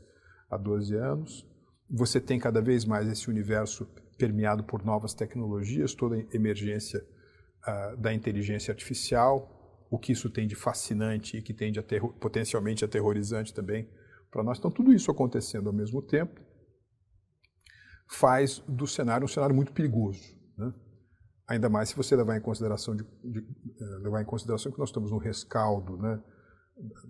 a 0.51 0.57
12 0.57 0.95
anos. 0.95 1.47
Você 1.91 2.21
tem 2.21 2.39
cada 2.39 2.61
vez 2.61 2.85
mais 2.85 3.09
esse 3.09 3.29
universo 3.29 3.87
permeado 4.17 4.63
por 4.63 4.85
novas 4.85 5.13
tecnologias, 5.13 5.95
toda 5.95 6.17
a 6.17 6.37
emergência 6.37 7.05
uh, 7.67 7.97
da 7.97 8.13
inteligência 8.15 8.73
artificial, 8.73 9.54
o 9.95 9.99
que 9.99 10.11
isso 10.11 10.29
tem 10.29 10.45
de 10.45 10.57
fascinante 10.57 11.37
e 11.37 11.43
que 11.43 11.55
tem 11.55 11.71
de 11.71 11.81
potencialmente 12.21 12.85
aterrorizante 12.85 13.55
também 13.55 13.89
para 14.29 14.43
nós. 14.43 14.59
Então, 14.59 14.69
tudo 14.69 14.93
isso 14.93 15.09
acontecendo 15.09 15.69
ao 15.69 15.73
mesmo 15.73 16.03
tempo 16.03 16.41
faz 18.09 18.59
do 18.67 18.89
cenário 18.89 19.25
um 19.25 19.29
cenário 19.29 19.55
muito 19.55 19.73
perigoso. 19.73 20.21
Né? 20.59 20.75
Ainda 21.47 21.69
mais 21.69 21.91
se 21.91 21.97
você 21.97 22.17
levar 22.17 22.37
em 22.37 22.41
consideração, 22.41 22.97
de, 22.97 23.05
de, 23.05 23.39
uh, 23.39 23.99
levar 24.03 24.21
em 24.21 24.25
consideração 24.25 24.73
que 24.73 24.79
nós 24.81 24.89
estamos 24.89 25.13
no 25.13 25.19
rescaldo 25.19 25.97
né, 25.97 26.21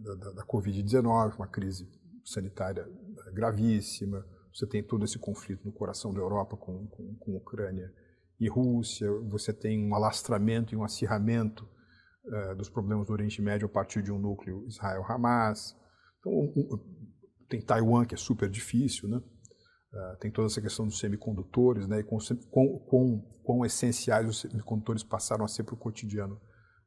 da, 0.03 0.14
da, 0.16 0.32
da 0.32 0.47
Covid-19, 0.47 1.37
uma 1.37 1.49
crise 1.49 1.89
sanitária 2.22 2.87
gravíssima, 3.32 4.26
você 4.53 4.66
tem 4.66 4.82
todo 4.82 5.07
esse 5.07 5.18
conflito 5.18 5.64
no 5.64 5.72
coração 5.72 6.12
da 6.12 6.20
Europa 6.20 6.55
com, 6.55 6.87
com, 6.89 7.14
com 7.14 7.35
Ucrânia 7.35 7.91
e 8.39 8.47
Rússia, 8.47 9.11
você 9.22 9.55
tem 9.55 9.82
um 9.89 9.95
alastramento 9.95 10.74
e 10.74 10.76
um 10.76 10.85
acirramento 10.85 11.66
uh, 12.27 12.55
dos 12.57 12.68
problemas 12.68 13.07
do 13.07 13.12
Oriente 13.12 13.41
Médio 13.41 13.66
a 13.66 13.68
partir 13.68 14.03
de 14.03 14.12
um 14.12 14.18
núcleo 14.18 14.66
Israel-Hamas. 14.66 15.77
Então, 16.18 16.33
um, 16.33 16.79
tem 17.49 17.61
Taiwan, 17.61 18.05
que 18.05 18.14
é 18.14 18.18
super 18.18 18.49
difícil, 18.49 19.09
né? 19.09 19.18
Uh, 19.93 20.16
tem 20.18 20.31
toda 20.31 20.47
essa 20.47 20.61
questão 20.61 20.87
dos 20.87 20.99
semicondutores, 20.99 21.87
né, 21.87 22.01
e 22.01 22.03
com, 22.03 23.64
essenciais 23.64 24.29
os 24.29 24.41
semicondutores 24.41 25.05
passaram 25.05 25.45
a 25.45 25.49
ser 25.49 25.62
para 25.62 25.75
o 25.75 25.79
cotidiano 25.79 26.41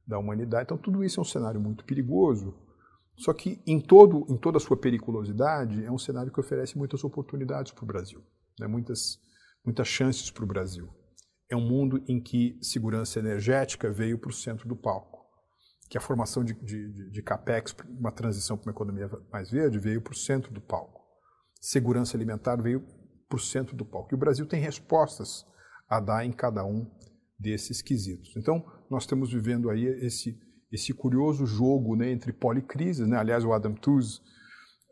da 0.06 0.20
humanidade. 0.20 0.66
Então, 0.66 0.78
tudo 0.78 1.06
isso 1.06 1.18
é 1.18 1.22
um 1.22 1.26
cenário 1.26 1.62
muito 1.62 1.86
perigoso, 1.86 2.54
só 3.16 3.34
que, 3.34 3.62
em, 3.66 3.80
todo, 3.80 4.26
em 4.30 4.38
toda 4.38 4.58
a 4.58 4.60
sua 4.60 4.76
periculosidade, 4.76 5.86
é 5.86 5.92
um 5.92 5.98
cenário 5.98 6.34
que 6.34 6.40
oferece 6.40 6.78
muitas 6.78 7.02
oportunidades 7.04 7.72
para 7.72 7.84
o 7.86 7.88
Brasil, 7.88 8.22
né, 8.60 8.68
muitas, 8.68 9.18
muitas 9.64 9.88
chances 9.88 10.30
para 10.30 10.44
o 10.44 10.48
Brasil. 10.48 10.90
É 11.50 11.56
um 11.56 11.66
mundo 11.66 12.04
em 12.10 12.22
que 12.22 12.60
segurança 12.62 13.20
energética 13.20 13.90
veio 13.90 14.20
para 14.20 14.32
o 14.32 14.34
centro 14.34 14.68
do 14.68 14.76
palco, 14.76 15.16
que 15.90 15.98
a 15.98 16.02
formação 16.02 16.44
de, 16.44 16.54
de, 16.54 17.10
de 17.10 17.22
CAPEX, 17.22 17.76
uma 17.90 18.12
transição 18.12 18.58
para 18.58 18.70
uma 18.70 18.76
economia 18.76 19.10
mais 19.32 19.50
verde, 19.50 19.80
veio 19.80 20.02
para 20.02 20.14
o 20.14 20.18
centro 20.18 20.54
do 20.54 20.62
palco. 20.62 21.02
Segurança 21.62 22.18
alimentar 22.18 22.58
veio 22.58 22.86
para 23.28 23.38
o 23.38 23.40
centro 23.40 23.76
do 23.76 23.86
palco. 23.86 24.10
E 24.12 24.16
o 24.16 24.20
Brasil 24.20 24.46
tem 24.46 24.62
respostas 24.62 25.46
a 25.90 26.00
dar 26.00 26.26
em 26.26 26.32
cada 26.32 26.66
um 26.66 26.90
desses 27.40 27.82
quesitos. 27.82 28.36
Então, 28.36 28.66
nós 28.90 29.04
estamos 29.04 29.32
vivendo 29.32 29.70
aí 29.70 29.86
esse, 29.86 30.38
esse 30.72 30.94
curioso 30.94 31.46
jogo 31.46 31.96
né, 31.96 32.12
entre 32.12 32.34
policrises. 32.34 33.08
Né? 33.08 33.18
Aliás, 33.18 33.46
o 33.46 33.54
Adam 33.54 33.74
Tooze, 33.74 34.20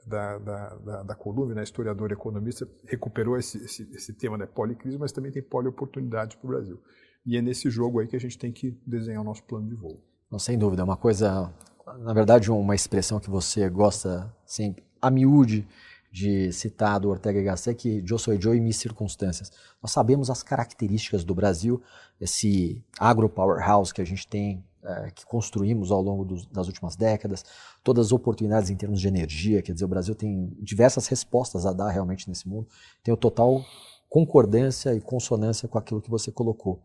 da, 0.08 0.38
da, 0.38 0.76
da, 0.76 1.04
da 1.04 1.16
Colômbia, 1.16 1.56
né, 1.56 1.64
historiador 1.64 2.12
e 2.12 2.14
economista, 2.14 2.70
recuperou 2.86 3.38
esse, 3.38 3.58
esse, 3.58 3.84
esse 3.92 4.14
tema, 4.14 4.38
né, 4.38 4.46
policrise, 4.46 4.98
mas 4.98 5.12
também 5.12 5.32
tem 5.32 5.42
polioportunidades 5.42 6.38
para 6.38 6.46
o 6.46 6.50
Brasil. 6.50 6.80
E 7.26 7.36
é 7.36 7.42
nesse 7.42 7.70
jogo 7.70 8.00
aí 8.00 8.08
que 8.08 8.16
a 8.16 8.20
gente 8.20 8.38
tem 8.38 8.52
que 8.52 8.80
desenhar 8.86 9.22
o 9.22 9.26
nosso 9.26 9.44
plano 9.44 9.68
de 9.68 9.76
voo. 9.76 10.15
Não, 10.32 10.40
sem 10.40 10.58
dúvida, 10.58 10.82
é 10.82 10.86
uma 10.86 10.98
coisa, 10.98 11.54
na 12.00 12.14
verdade, 12.14 12.52
uma 12.52 12.76
expressão 12.76 13.20
que 13.20 13.30
você 13.30 13.70
gosta 13.70 14.34
sempre, 14.46 14.84
a 15.02 15.10
miúde, 15.10 15.68
de 16.16 16.50
citar 16.54 16.98
do 16.98 17.10
Ortega 17.10 17.40
y 17.40 17.44
Gasset 17.44 17.76
que 17.76 18.02
eu 18.10 18.18
sou 18.18 18.34
eu 18.34 18.56
e 18.56 18.62
minhas 18.62 18.78
circunstâncias. 18.78 19.52
Nós 19.84 19.92
sabemos 19.92 20.30
as 20.30 20.42
características 20.42 21.26
do 21.26 21.36
Brasil, 21.36 21.82
esse 22.22 22.82
agro 22.98 23.28
powerhouse 23.28 23.94
que 23.94 24.02
a 24.02 24.06
gente 24.06 24.26
tem, 24.26 24.64
é, 24.82 25.12
que 25.12 25.26
construímos 25.26 25.92
ao 25.92 26.02
longo 26.02 26.24
dos, 26.24 26.46
das 26.46 26.68
últimas 26.68 26.96
décadas, 26.96 27.44
todas 27.84 28.06
as 28.06 28.12
oportunidades 28.14 28.70
em 28.70 28.78
termos 28.78 29.02
de 29.02 29.10
energia, 29.10 29.62
quer 29.62 29.74
dizer, 29.74 29.84
o 29.84 29.90
Brasil 29.90 30.16
tem 30.16 30.56
diversas 30.62 31.06
respostas 31.08 31.66
a 31.66 31.74
dar 31.74 31.90
realmente 31.90 32.30
nesse 32.30 32.48
mundo. 32.48 32.66
Tenho 33.04 33.18
total 33.18 33.62
concordância 34.08 34.96
e 34.96 35.02
consonância 35.02 35.68
com 35.68 35.78
aquilo 35.78 36.02
que 36.02 36.10
você 36.10 36.32
colocou. 36.32 36.82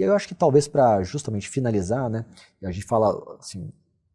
E 0.00 0.02
eu 0.02 0.14
acho 0.14 0.26
que 0.26 0.34
talvez 0.34 0.66
para 0.66 1.02
justamente 1.02 1.46
finalizar, 1.46 2.08
né, 2.08 2.24
a 2.64 2.70
gente 2.70 2.86
fala 2.86 3.36
assim, 3.38 3.70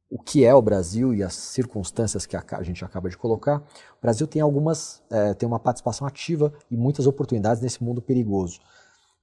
o 0.10 0.18
que 0.18 0.44
é 0.44 0.52
o 0.52 0.60
Brasil 0.62 1.14
e 1.14 1.22
as 1.22 1.36
circunstâncias 1.36 2.26
que 2.26 2.36
a 2.36 2.64
gente 2.64 2.84
acaba 2.84 3.08
de 3.08 3.16
colocar, 3.16 3.58
o 3.60 4.02
Brasil 4.02 4.26
tem 4.26 4.42
algumas, 4.42 5.04
é, 5.12 5.36
tem 5.36 5.46
uma 5.46 5.60
participação 5.60 6.08
ativa 6.08 6.52
e 6.72 6.76
muitas 6.76 7.06
oportunidades 7.06 7.62
nesse 7.62 7.84
mundo 7.84 8.02
perigoso. 8.02 8.60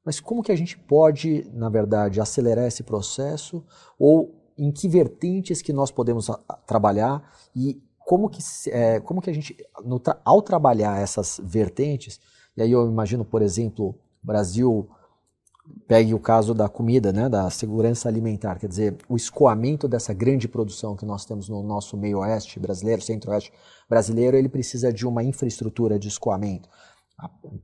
Mas 0.05 0.21
como 0.21 0.41
que 0.41 0.53
a 0.53 0.57
gente 0.57 0.79
pode, 0.79 1.51
na 1.53 1.69
verdade, 1.69 2.21
acelerar 2.21 2.65
esse 2.65 2.85
processo 2.85 3.65
ou 3.99 4.33
em 4.57 4.71
que 4.71 4.89
vertentes 4.89 5.63
que 5.63 5.73
nós 5.73 5.91
podemos 5.91 6.31
trabalhar 6.65 7.29
e 7.57 7.83
como 7.99 8.31
que, 8.31 8.41
é, 8.69 9.01
como 9.01 9.21
que 9.21 9.31
a 9.31 9.35
gente, 9.35 9.57
no, 9.85 10.01
ao 10.25 10.41
trabalhar 10.41 11.03
essas 11.03 11.41
vertentes, 11.43 12.21
e 12.57 12.63
aí 12.63 12.71
eu 12.71 12.87
imagino, 12.87 13.25
por 13.25 13.43
exemplo, 13.43 13.99
o 14.23 14.27
Brasil 14.27 14.89
pegue 15.87 16.15
o 16.15 16.19
caso 16.19 16.55
da 16.55 16.69
comida, 16.69 17.13
né, 17.13 17.29
da 17.29 17.49
segurança 17.51 18.09
alimentar, 18.09 18.59
quer 18.59 18.69
dizer, 18.69 18.97
o 19.09 19.17
escoamento 19.17 19.87
dessa 19.87 20.13
grande 20.13 20.49
produção 20.49 20.97
que 20.97 21.05
nós 21.05 21.25
temos 21.25 21.49
no 21.49 21.63
nosso 21.63 21.97
meio 21.97 22.19
oeste 22.19 22.59
brasileiro, 22.59 23.03
centro-oeste 23.03 23.53
brasileiro, 23.89 24.37
ele 24.37 24.49
precisa 24.49 24.93
de 24.93 25.07
uma 25.07 25.23
infraestrutura 25.23 25.99
de 25.99 26.09
escoamento. 26.09 26.69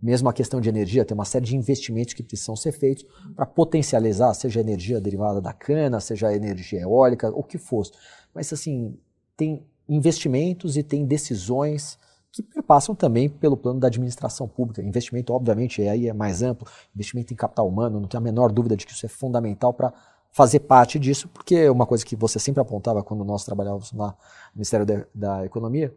Mesmo 0.01 0.28
a 0.28 0.32
questão 0.32 0.61
de 0.61 0.68
energia, 0.68 1.05
tem 1.05 1.14
uma 1.14 1.24
série 1.24 1.44
de 1.44 1.57
investimentos 1.57 2.14
que 2.14 2.22
precisam 2.22 2.55
ser 2.55 2.70
feitos 2.70 3.05
para 3.34 3.44
potencializar, 3.44 4.32
seja 4.34 4.61
energia 4.61 5.01
derivada 5.01 5.40
da 5.40 5.53
cana, 5.53 5.99
seja 5.99 6.32
energia 6.32 6.80
eólica, 6.80 7.30
o 7.30 7.42
que 7.42 7.59
fosse. 7.59 7.90
Mas, 8.32 8.53
assim, 8.53 8.96
tem 9.36 9.66
investimentos 9.88 10.76
e 10.76 10.82
tem 10.82 11.05
decisões 11.05 11.99
que 12.30 12.42
perpassam 12.42 12.94
também 12.94 13.28
pelo 13.28 13.56
plano 13.56 13.80
da 13.80 13.86
administração 13.86 14.46
pública. 14.46 14.82
Investimento, 14.82 15.32
obviamente, 15.32 15.82
aí 15.82 16.08
é 16.08 16.12
mais 16.12 16.42
amplo, 16.42 16.66
investimento 16.94 17.32
em 17.32 17.36
capital 17.36 17.66
humano, 17.68 18.00
não 18.00 18.08
tenho 18.08 18.20
a 18.20 18.24
menor 18.24 18.52
dúvida 18.52 18.76
de 18.76 18.86
que 18.86 18.92
isso 18.92 19.06
é 19.06 19.08
fundamental 19.08 19.72
para 19.72 19.92
fazer 20.30 20.60
parte 20.60 20.98
disso, 20.98 21.28
porque 21.28 21.54
é 21.54 21.70
uma 21.70 21.86
coisa 21.86 22.04
que 22.04 22.14
você 22.14 22.38
sempre 22.38 22.60
apontava 22.60 23.02
quando 23.02 23.24
nós 23.24 23.44
trabalhávamos 23.44 23.92
no 23.92 24.14
Ministério 24.54 24.84
da, 24.84 25.04
da 25.14 25.44
Economia, 25.44 25.94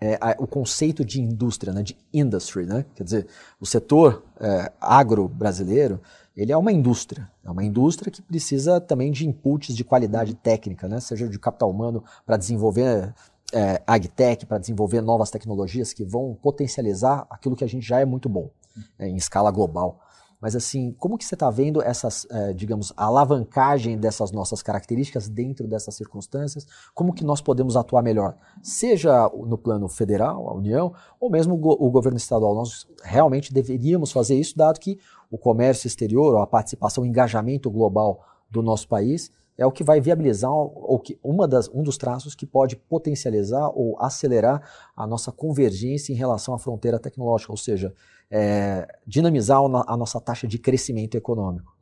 é 0.00 0.18
a, 0.20 0.34
o 0.38 0.48
conceito 0.48 1.04
de 1.04 1.20
indústria, 1.20 1.72
né, 1.72 1.82
de 1.82 1.96
industry, 2.12 2.66
né? 2.66 2.84
quer 2.94 3.04
dizer, 3.04 3.26
o 3.60 3.64
setor 3.64 4.24
é, 4.40 4.72
agro 4.80 5.28
brasileiro, 5.28 6.00
ele 6.36 6.50
é 6.50 6.56
uma 6.56 6.72
indústria, 6.72 7.30
é 7.44 7.50
uma 7.50 7.62
indústria 7.62 8.10
que 8.10 8.20
precisa 8.20 8.80
também 8.80 9.12
de 9.12 9.28
inputs 9.28 9.76
de 9.76 9.84
qualidade 9.84 10.34
técnica, 10.34 10.88
né? 10.88 10.98
seja 10.98 11.28
de 11.28 11.38
capital 11.38 11.70
humano 11.70 12.02
para 12.26 12.36
desenvolver 12.36 13.14
é, 13.52 13.82
agtech 13.86 14.46
para 14.46 14.58
desenvolver 14.58 15.00
novas 15.00 15.30
tecnologias 15.30 15.92
que 15.92 16.04
vão 16.04 16.36
potencializar 16.40 17.26
aquilo 17.30 17.56
que 17.56 17.64
a 17.64 17.68
gente 17.68 17.86
já 17.86 18.00
é 18.00 18.04
muito 18.04 18.28
bom 18.28 18.50
é, 18.98 19.08
em 19.08 19.16
escala 19.16 19.50
global. 19.50 20.00
Mas 20.42 20.56
assim, 20.56 20.92
como 20.98 21.16
que 21.16 21.24
você 21.24 21.36
está 21.36 21.48
vendo 21.50 21.80
essas, 21.80 22.26
é, 22.28 22.52
digamos, 22.52 22.92
a 22.96 23.04
alavancagem 23.04 23.96
dessas 23.96 24.32
nossas 24.32 24.60
características 24.60 25.28
dentro 25.28 25.68
dessas 25.68 25.94
circunstâncias? 25.94 26.66
Como 26.92 27.12
que 27.12 27.22
nós 27.22 27.40
podemos 27.40 27.76
atuar 27.76 28.02
melhor? 28.02 28.36
Seja 28.60 29.30
no 29.46 29.56
plano 29.56 29.88
federal, 29.88 30.50
a 30.50 30.54
União, 30.54 30.92
ou 31.20 31.30
mesmo 31.30 31.54
o, 31.54 31.90
governo 31.92 32.16
estadual. 32.16 32.56
Nós 32.56 32.88
realmente 33.04 33.54
deveríamos 33.54 34.10
fazer 34.10 34.34
isso, 34.34 34.58
dado 34.58 34.80
que 34.80 34.98
o 35.30 35.38
comércio 35.38 35.86
exterior, 35.86 36.36
a 36.38 36.46
participação, 36.46 37.04
o 37.04 37.06
engajamento 37.06 37.70
global 37.70 38.26
do 38.50 38.62
nosso 38.62 38.88
país 38.88 39.30
é 39.62 39.66
o 39.66 39.72
que 39.72 39.84
vai 39.84 40.00
viabilizar 40.00 40.50
ou 40.50 40.98
que, 40.98 41.18
uma 41.22 41.46
das, 41.46 41.68
um 41.68 41.82
dos 41.82 41.96
traços 41.96 42.34
que 42.34 42.44
pode 42.44 42.74
potencializar 42.76 43.68
ou 43.68 43.96
acelerar 44.00 44.68
a 44.96 45.06
nossa 45.06 45.30
convergência 45.30 46.12
em 46.12 46.16
relação 46.16 46.52
à 46.52 46.58
fronteira 46.58 46.98
tecnológica, 46.98 47.52
ou 47.52 47.56
seja, 47.56 47.94
é, 48.30 48.88
dinamizar 49.06 49.58
a 49.60 49.96
nossa 49.96 50.20
taxa 50.20 50.48
de 50.48 50.58
crescimento 50.58 51.16
econômico. 51.16 51.76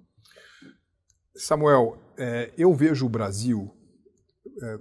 Samuel, 1.34 1.96
é, 2.18 2.52
eu 2.58 2.74
vejo 2.74 3.06
o 3.06 3.08
Brasil, 3.08 3.70
é, 4.62 4.78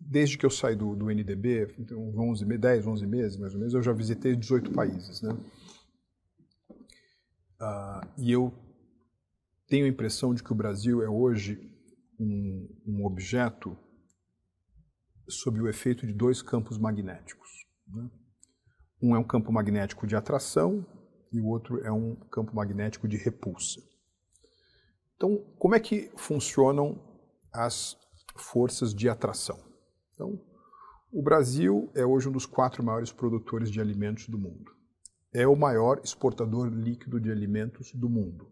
desde 0.00 0.38
que 0.38 0.46
eu 0.46 0.50
saí 0.50 0.76
do, 0.76 0.94
do 0.94 1.10
NDB, 1.10 1.74
então 1.76 2.12
11, 2.16 2.44
10, 2.44 2.86
11 2.86 3.06
meses 3.06 3.36
mais 3.36 3.52
ou 3.52 3.58
menos, 3.58 3.74
eu 3.74 3.82
já 3.82 3.92
visitei 3.92 4.36
18 4.36 4.70
países. 4.70 5.22
Né? 5.22 5.36
Uh, 7.60 8.06
e 8.16 8.30
eu 8.30 8.54
tenho 9.66 9.86
a 9.86 9.88
impressão 9.88 10.32
de 10.34 10.42
que 10.42 10.52
o 10.52 10.54
Brasil 10.54 11.02
é 11.02 11.08
hoje 11.08 11.70
um, 12.20 12.68
um 12.86 13.06
objeto 13.06 13.76
sob 15.26 15.60
o 15.60 15.68
efeito 15.68 16.06
de 16.06 16.12
dois 16.12 16.42
campos 16.42 16.76
magnéticos. 16.76 17.48
Né? 17.88 18.10
Um 19.02 19.16
é 19.16 19.18
um 19.18 19.24
campo 19.24 19.50
magnético 19.50 20.06
de 20.06 20.14
atração 20.14 20.84
e 21.32 21.40
o 21.40 21.46
outro 21.46 21.82
é 21.82 21.90
um 21.90 22.14
campo 22.30 22.54
magnético 22.54 23.08
de 23.08 23.16
repulsa. 23.16 23.80
Então, 25.16 25.38
como 25.58 25.74
é 25.74 25.80
que 25.80 26.10
funcionam 26.16 27.00
as 27.52 27.96
forças 28.36 28.94
de 28.94 29.08
atração? 29.08 29.58
Então, 30.14 30.40
o 31.12 31.22
Brasil 31.22 31.90
é 31.94 32.04
hoje 32.04 32.28
um 32.28 32.32
dos 32.32 32.46
quatro 32.46 32.84
maiores 32.84 33.12
produtores 33.12 33.70
de 33.70 33.80
alimentos 33.80 34.28
do 34.28 34.38
mundo. 34.38 34.72
É 35.32 35.46
o 35.46 35.56
maior 35.56 36.00
exportador 36.04 36.68
líquido 36.68 37.20
de 37.20 37.30
alimentos 37.30 37.92
do 37.94 38.08
mundo 38.08 38.49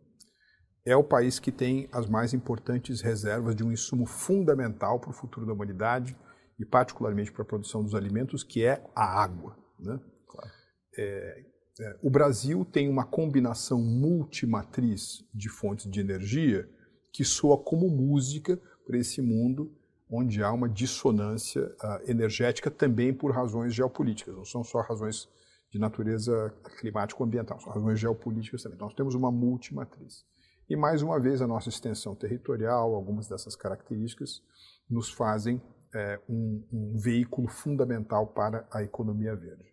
é 0.88 0.96
o 0.96 1.04
país 1.04 1.38
que 1.38 1.52
tem 1.52 1.86
as 1.92 2.06
mais 2.06 2.32
importantes 2.32 3.02
reservas 3.02 3.54
de 3.54 3.62
um 3.62 3.70
insumo 3.70 4.06
fundamental 4.06 4.98
para 4.98 5.10
o 5.10 5.12
futuro 5.12 5.44
da 5.44 5.52
humanidade 5.52 6.16
e 6.58 6.64
particularmente 6.64 7.30
para 7.30 7.42
a 7.42 7.44
produção 7.44 7.84
dos 7.84 7.94
alimentos, 7.94 8.42
que 8.42 8.64
é 8.64 8.82
a 8.94 9.04
água. 9.04 9.54
Né? 9.78 10.00
Claro. 10.26 10.50
É, 10.96 11.44
é, 11.80 11.96
o 12.02 12.08
Brasil 12.08 12.64
tem 12.64 12.88
uma 12.88 13.04
combinação 13.04 13.78
multimatriz 13.82 15.22
de 15.34 15.50
fontes 15.50 15.90
de 15.90 16.00
energia 16.00 16.66
que 17.12 17.22
soa 17.22 17.58
como 17.58 17.88
música 17.90 18.58
para 18.86 18.96
esse 18.96 19.20
mundo 19.20 19.70
onde 20.10 20.42
há 20.42 20.50
uma 20.50 20.70
dissonância 20.70 21.66
uh, 21.66 22.10
energética 22.10 22.70
também 22.70 23.12
por 23.12 23.30
razões 23.30 23.74
geopolíticas, 23.74 24.34
não 24.34 24.44
são 24.44 24.64
só 24.64 24.80
razões 24.80 25.28
de 25.70 25.78
natureza 25.78 26.50
climático-ambiental, 26.80 27.60
são 27.60 27.74
razões 27.74 28.00
geopolíticas 28.00 28.62
também. 28.62 28.78
Nós 28.78 28.94
temos 28.94 29.14
uma 29.14 29.30
multimatriz. 29.30 30.24
E 30.68 30.76
mais 30.76 31.02
uma 31.02 31.18
vez, 31.18 31.40
a 31.40 31.46
nossa 31.46 31.68
extensão 31.68 32.14
territorial, 32.14 32.94
algumas 32.94 33.26
dessas 33.26 33.56
características, 33.56 34.42
nos 34.88 35.10
fazem 35.10 35.62
é, 35.94 36.20
um, 36.28 36.66
um, 36.70 36.98
veículo 36.98 37.48
fundamental 37.48 38.26
para 38.26 38.68
a 38.70 38.82
economia 38.82 39.34
verde. 39.34 39.64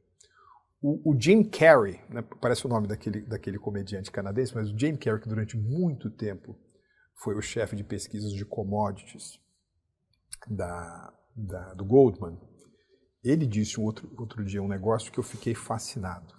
O, 0.82 1.12
o 1.12 1.20
Jim 1.20 1.44
Carrey, 1.44 2.00
né, 2.10 2.22
parece 2.40 2.66
o 2.66 2.70
nome 2.70 2.88
daquele, 2.88 3.22
daquele 3.22 3.60
comediante 3.60 4.12
canadense, 4.12 4.56
mas 4.56 4.72
o 4.72 4.78
Jim 4.78 4.96
Carrey, 4.96 5.22
que 5.22 5.28
durante 5.28 5.58
muito 5.58 6.10
tempo 6.10 6.58
foi 7.16 7.36
o 7.36 7.42
chefe 7.42 7.76
de 7.76 7.84
pesquisas 7.84 8.32
de 8.32 8.46
commodities 8.46 9.40
da, 10.48 11.14
da, 11.36 11.74
do 11.74 11.84
Goldman, 11.84 12.40
ele 13.24 13.46
disse 13.46 13.80
um 13.80 13.84
outro, 13.84 14.10
outro 14.18 14.46
dia 14.46 14.62
um 14.62 14.68
negócio 14.68 15.12
que 15.12 15.20
eu 15.20 15.24
fiquei 15.24 15.56
fascinado. 15.56 16.34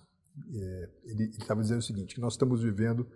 É, 0.55 0.91
ele 1.07 1.25
estava 1.31 1.61
dizendo 1.61 1.81
o 1.81 1.83
seguinte, 1.83 2.15
que 2.15 2.21
nós 2.21 2.35
estamos 2.35 2.63
vivendo 2.63 3.11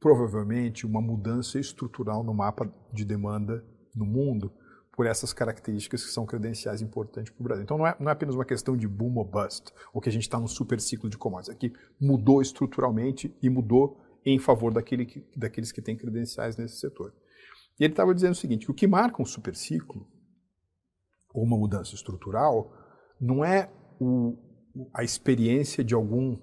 provavelmente 0.00 0.86
uma 0.86 1.00
mudança 1.00 1.58
estrutural 1.58 2.22
no 2.22 2.34
mapa 2.34 2.72
de 2.92 3.04
demanda 3.04 3.64
no 3.94 4.04
mundo 4.04 4.52
por 4.96 5.06
essas 5.06 5.32
características 5.32 6.04
que 6.04 6.10
são 6.10 6.24
credenciais 6.24 6.80
importantes 6.80 7.32
para 7.32 7.40
o 7.40 7.44
Brasil. 7.44 7.64
Então 7.64 7.76
não 7.78 7.86
é, 7.86 7.96
não 7.98 8.08
é, 8.08 8.12
apenas 8.12 8.34
uma 8.34 8.44
questão 8.44 8.76
de 8.76 8.86
boom 8.86 9.18
or 9.18 9.24
bust, 9.24 9.72
ou 9.92 10.00
que 10.00 10.08
a 10.08 10.12
gente 10.12 10.22
está 10.22 10.38
num 10.38 10.46
super 10.46 10.80
ciclo 10.80 11.10
de 11.10 11.18
commodities. 11.18 11.54
Aqui 11.54 11.72
mudou 12.00 12.40
estruturalmente 12.40 13.34
e 13.42 13.50
mudou 13.50 14.00
em 14.24 14.38
favor 14.38 14.72
daquele 14.72 15.04
que, 15.04 15.24
daqueles 15.36 15.72
que 15.72 15.82
têm 15.82 15.96
credenciais 15.96 16.56
nesse 16.56 16.76
setor. 16.76 17.12
E 17.78 17.84
ele 17.84 17.92
estava 17.92 18.14
dizendo 18.14 18.32
o 18.32 18.36
seguinte, 18.36 18.66
que 18.66 18.70
o 18.70 18.74
que 18.74 18.86
marca 18.86 19.20
um 19.20 19.26
super 19.26 19.56
ciclo, 19.56 20.06
ou 21.32 21.42
uma 21.42 21.58
mudança 21.58 21.94
estrutural, 21.94 22.72
não 23.20 23.44
é 23.44 23.70
o, 24.00 24.38
a 24.94 25.02
experiência 25.02 25.82
de 25.82 25.92
algum, 25.92 26.38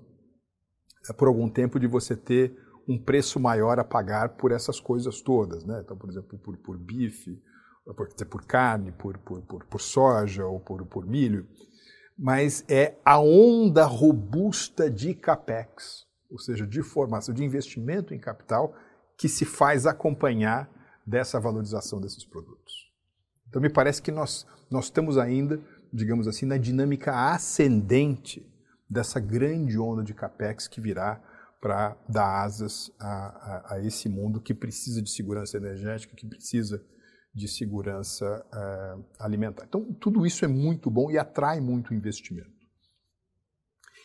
por 1.17 1.29
algum 1.29 1.49
tempo, 1.49 1.79
de 1.79 1.87
você 1.87 2.15
ter 2.15 2.53
um 2.91 2.97
preço 2.97 3.39
maior 3.39 3.79
a 3.79 3.83
pagar 3.83 4.29
por 4.29 4.51
essas 4.51 4.79
coisas 4.79 5.21
todas. 5.21 5.63
Né? 5.63 5.81
Então, 5.83 5.97
por 5.97 6.09
exemplo, 6.09 6.37
por, 6.37 6.57
por 6.57 6.77
bife, 6.77 7.41
por, 7.95 8.07
por 8.25 8.45
carne, 8.45 8.91
por, 8.91 9.17
por, 9.19 9.41
por, 9.43 9.65
por 9.65 9.81
soja 9.81 10.45
ou 10.45 10.59
por, 10.59 10.85
por 10.85 11.05
milho. 11.05 11.47
Mas 12.17 12.63
é 12.69 12.95
a 13.03 13.19
onda 13.19 13.85
robusta 13.85 14.89
de 14.89 15.13
capex, 15.13 16.05
ou 16.29 16.37
seja, 16.37 16.67
de 16.67 16.83
formação, 16.83 17.33
de 17.33 17.43
investimento 17.43 18.13
em 18.13 18.19
capital, 18.19 18.75
que 19.17 19.29
se 19.29 19.45
faz 19.45 19.85
acompanhar 19.85 20.69
dessa 21.05 21.39
valorização 21.39 21.99
desses 21.99 22.25
produtos. 22.25 22.91
Então, 23.47 23.61
me 23.61 23.69
parece 23.69 24.01
que 24.01 24.11
nós, 24.11 24.45
nós 24.69 24.85
estamos 24.85 25.17
ainda, 25.17 25.59
digamos 25.91 26.27
assim, 26.27 26.45
na 26.45 26.57
dinâmica 26.57 27.31
ascendente 27.33 28.47
dessa 28.89 29.19
grande 29.19 29.79
onda 29.79 30.03
de 30.03 30.13
capex 30.13 30.67
que 30.67 30.81
virá 30.81 31.21
para 31.61 31.95
dar 32.09 32.43
asas 32.43 32.91
a, 32.99 33.07
a, 33.07 33.75
a, 33.75 33.85
esse 33.85 34.09
mundo 34.09 34.41
que 34.41 34.51
precisa 34.51 34.99
de 34.99 35.11
segurança 35.11 35.57
energética, 35.57 36.15
que 36.15 36.25
precisa 36.25 36.83
de 37.33 37.47
segurança 37.47 38.43
uh, 38.51 39.05
alimentar. 39.19 39.65
Então, 39.65 39.93
tudo 39.93 40.25
isso 40.25 40.43
é 40.43 40.47
muito 40.47 40.89
bom 40.89 41.11
e 41.11 41.19
atrai 41.19 41.61
muito 41.61 41.93
investimento. 41.93 42.49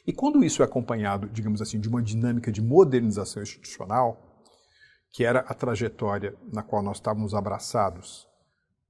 E 0.06 0.12
quando 0.12 0.44
isso 0.44 0.62
é 0.62 0.66
acompanhado, 0.66 1.28
digamos 1.30 1.60
assim, 1.62 1.80
de 1.80 1.88
uma 1.88 2.02
dinâmica 2.02 2.52
de 2.52 2.60
modernização 2.60 3.42
institucional, 3.42 4.44
que 5.10 5.24
era 5.24 5.40
a 5.40 5.54
trajetória 5.54 6.36
na 6.52 6.62
qual 6.62 6.82
nós 6.82 6.98
estávamos 6.98 7.34
abraçados 7.34 8.28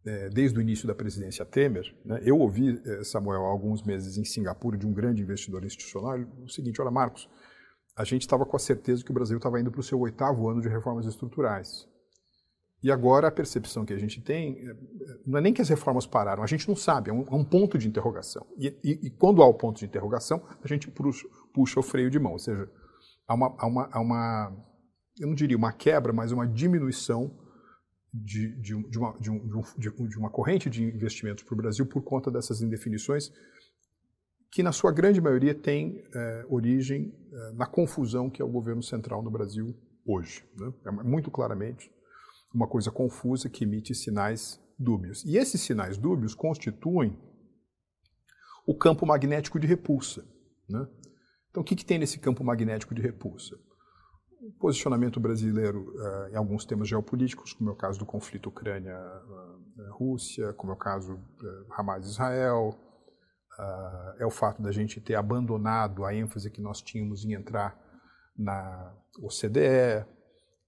é, 0.04 0.28
desde 0.28 0.58
o 0.58 0.60
início 0.60 0.86
da 0.86 0.94
presidência 0.94 1.44
Temer, 1.44 1.94
né, 2.04 2.20
eu 2.22 2.38
ouvi, 2.38 2.80
Samuel, 3.04 3.46
há 3.46 3.48
alguns 3.48 3.82
meses 3.82 4.18
em 4.18 4.24
Singapura, 4.24 4.76
de 4.76 4.86
um 4.86 4.92
grande 4.92 5.22
investidor 5.22 5.64
institucional, 5.64 6.18
o 6.44 6.48
seguinte: 6.48 6.80
olha, 6.82 6.90
Marcos, 6.90 7.28
a 7.96 8.04
gente 8.04 8.22
estava 8.22 8.44
com 8.44 8.56
a 8.56 8.60
certeza 8.60 9.02
que 9.02 9.10
o 9.10 9.14
Brasil 9.14 9.38
estava 9.38 9.58
indo 9.58 9.70
para 9.70 9.80
o 9.80 9.82
seu 9.82 9.98
oitavo 9.98 10.48
ano 10.48 10.60
de 10.60 10.68
reformas 10.68 11.06
estruturais. 11.06 11.88
E 12.82 12.92
agora 12.92 13.28
a 13.28 13.32
percepção 13.32 13.86
que 13.86 13.92
a 13.94 13.98
gente 13.98 14.20
tem 14.20 14.58
é, 14.58 14.76
não 15.26 15.38
é 15.38 15.40
nem 15.40 15.52
que 15.52 15.62
as 15.62 15.68
reformas 15.68 16.06
pararam, 16.06 16.42
a 16.42 16.46
gente 16.46 16.68
não 16.68 16.76
sabe, 16.76 17.10
é 17.10 17.12
um, 17.12 17.22
é 17.22 17.34
um 17.34 17.44
ponto 17.44 17.78
de 17.78 17.88
interrogação. 17.88 18.46
E, 18.58 18.68
e, 18.84 19.06
e, 19.06 19.10
quando 19.10 19.42
há 19.42 19.46
o 19.46 19.54
ponto 19.54 19.78
de 19.78 19.86
interrogação, 19.86 20.46
a 20.62 20.68
gente 20.68 20.90
puxa, 20.90 21.26
puxa 21.54 21.80
o 21.80 21.82
freio 21.82 22.10
de 22.10 22.18
mão, 22.18 22.32
ou 22.32 22.38
seja, 22.38 22.70
há 23.26 23.34
uma, 23.34 23.56
há 23.58 23.66
uma, 23.66 23.88
há 23.90 24.00
uma, 24.00 24.66
eu 25.18 25.26
não 25.26 25.34
diria 25.34 25.56
uma 25.56 25.72
quebra, 25.72 26.12
mas 26.12 26.32
uma 26.32 26.46
diminuição 26.46 27.34
de, 28.12 28.54
de, 28.60 28.90
de, 28.90 28.98
uma, 28.98 29.18
de, 29.18 29.30
um, 29.30 30.08
de 30.08 30.18
uma 30.18 30.30
corrente 30.30 30.68
de 30.68 30.84
investimentos 30.84 31.44
para 31.44 31.54
o 31.54 31.56
Brasil 31.56 31.86
por 31.86 32.02
conta 32.02 32.30
dessas 32.30 32.60
indefinições 32.60 33.32
que 34.50 34.62
na 34.62 34.72
sua 34.72 34.92
grande 34.92 35.20
maioria 35.20 35.54
tem 35.54 36.02
é, 36.14 36.46
origem 36.48 37.12
é, 37.32 37.52
na 37.52 37.66
confusão 37.66 38.30
que 38.30 38.40
é 38.40 38.44
o 38.44 38.48
governo 38.48 38.82
central 38.82 39.22
no 39.22 39.30
Brasil 39.30 39.76
hoje. 40.06 40.42
Né? 40.56 40.72
É 40.86 40.90
muito 40.90 41.30
claramente 41.30 41.92
uma 42.54 42.66
coisa 42.66 42.90
confusa 42.90 43.50
que 43.50 43.64
emite 43.64 43.94
sinais 43.94 44.58
dúbios. 44.78 45.22
E 45.24 45.36
esses 45.36 45.60
sinais 45.60 45.98
dúbios 45.98 46.34
constituem 46.34 47.18
o 48.66 48.74
campo 48.74 49.06
magnético 49.06 49.60
de 49.60 49.66
repulsa. 49.66 50.24
Né? 50.68 50.86
Então, 51.50 51.62
o 51.62 51.64
que, 51.64 51.76
que, 51.76 51.84
tem 51.84 51.98
nesse 51.98 52.18
campo 52.18 52.44
magnético 52.44 52.94
de 52.94 53.02
repulsa? 53.02 53.58
O 54.40 54.52
posicionamento 54.58 55.18
brasileiro 55.18 55.92
uh, 55.94 56.28
em 56.32 56.36
alguns 56.36 56.64
temas 56.64 56.88
geopolíticos, 56.88 57.52
como 57.52 57.70
é 57.70 57.72
o 57.72 57.76
caso 57.76 57.98
do 57.98 58.06
conflito 58.06 58.48
Ucrânia-Rússia, 58.48 60.52
como 60.54 60.72
é 60.72 60.74
o 60.74 60.78
caso 60.78 61.18
Hamas-Israel, 61.70 62.76
é 64.18 64.26
o 64.26 64.30
fato 64.30 64.62
da 64.62 64.70
gente 64.70 65.00
ter 65.00 65.14
abandonado 65.14 66.04
a 66.04 66.14
ênfase 66.14 66.50
que 66.50 66.60
nós 66.60 66.82
tínhamos 66.82 67.24
em 67.24 67.32
entrar 67.32 67.78
na 68.36 68.94
OCDE, 69.18 70.04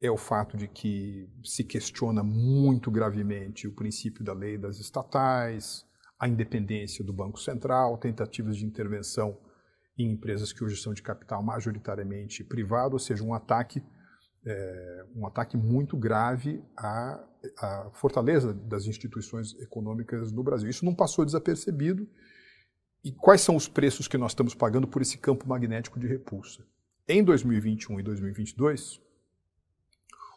é 0.01 0.11
o 0.11 0.17
fato 0.17 0.57
de 0.57 0.69
que 0.69 1.29
se 1.45 1.65
questiona 1.65 2.23
muito 2.23 2.91
gravemente 2.91 3.67
o 3.67 3.75
princípio 3.75 4.25
da 4.25 4.33
lei 4.33 4.57
das 4.57 4.79
estatais, 4.79 5.85
a 6.19 6.29
independência 6.29 7.05
do 7.05 7.13
Banco 7.13 7.39
Central, 7.39 7.99
tentativas 7.99 8.57
de 8.57 8.65
intervenção 8.65 9.37
em 9.99 10.13
empresas 10.13 10.53
que 10.53 10.63
hoje 10.63 10.81
são 10.81 10.95
de 10.95 11.03
capital 11.03 11.43
majoritariamente 11.43 12.45
privado, 12.45 12.95
ou 12.95 12.99
seja, 12.99 13.25
um 13.25 13.35
ataque, 13.35 13.83
é, 14.47 15.05
um 15.15 15.27
ataque 15.27 15.57
muito 15.57 15.97
grave 15.97 16.63
à, 16.77 17.25
à 17.59 17.91
fortaleza 17.95 18.55
das 18.55 18.87
instituições 18.87 19.59
econômicas 19.61 20.31
no 20.31 20.43
Brasil. 20.45 20.71
Isso 20.71 20.85
não 20.85 20.95
passou 20.95 21.25
desapercebido 21.25 22.09
e 23.05 23.13
quais 23.13 23.41
são 23.41 23.57
os 23.57 23.69
preços 23.69 24.09
que 24.09 24.19
nós 24.19 24.33
estamos 24.33 24.55
pagando 24.55 24.87
por 24.87 25.03
esse 25.03 25.19
campo 25.19 25.49
magnético 25.49 26.01
de 26.01 26.07
repulsa? 26.07 26.65
Em 27.07 27.23
2021 27.23 28.01
e 28.01 28.03
2022, 28.03 29.01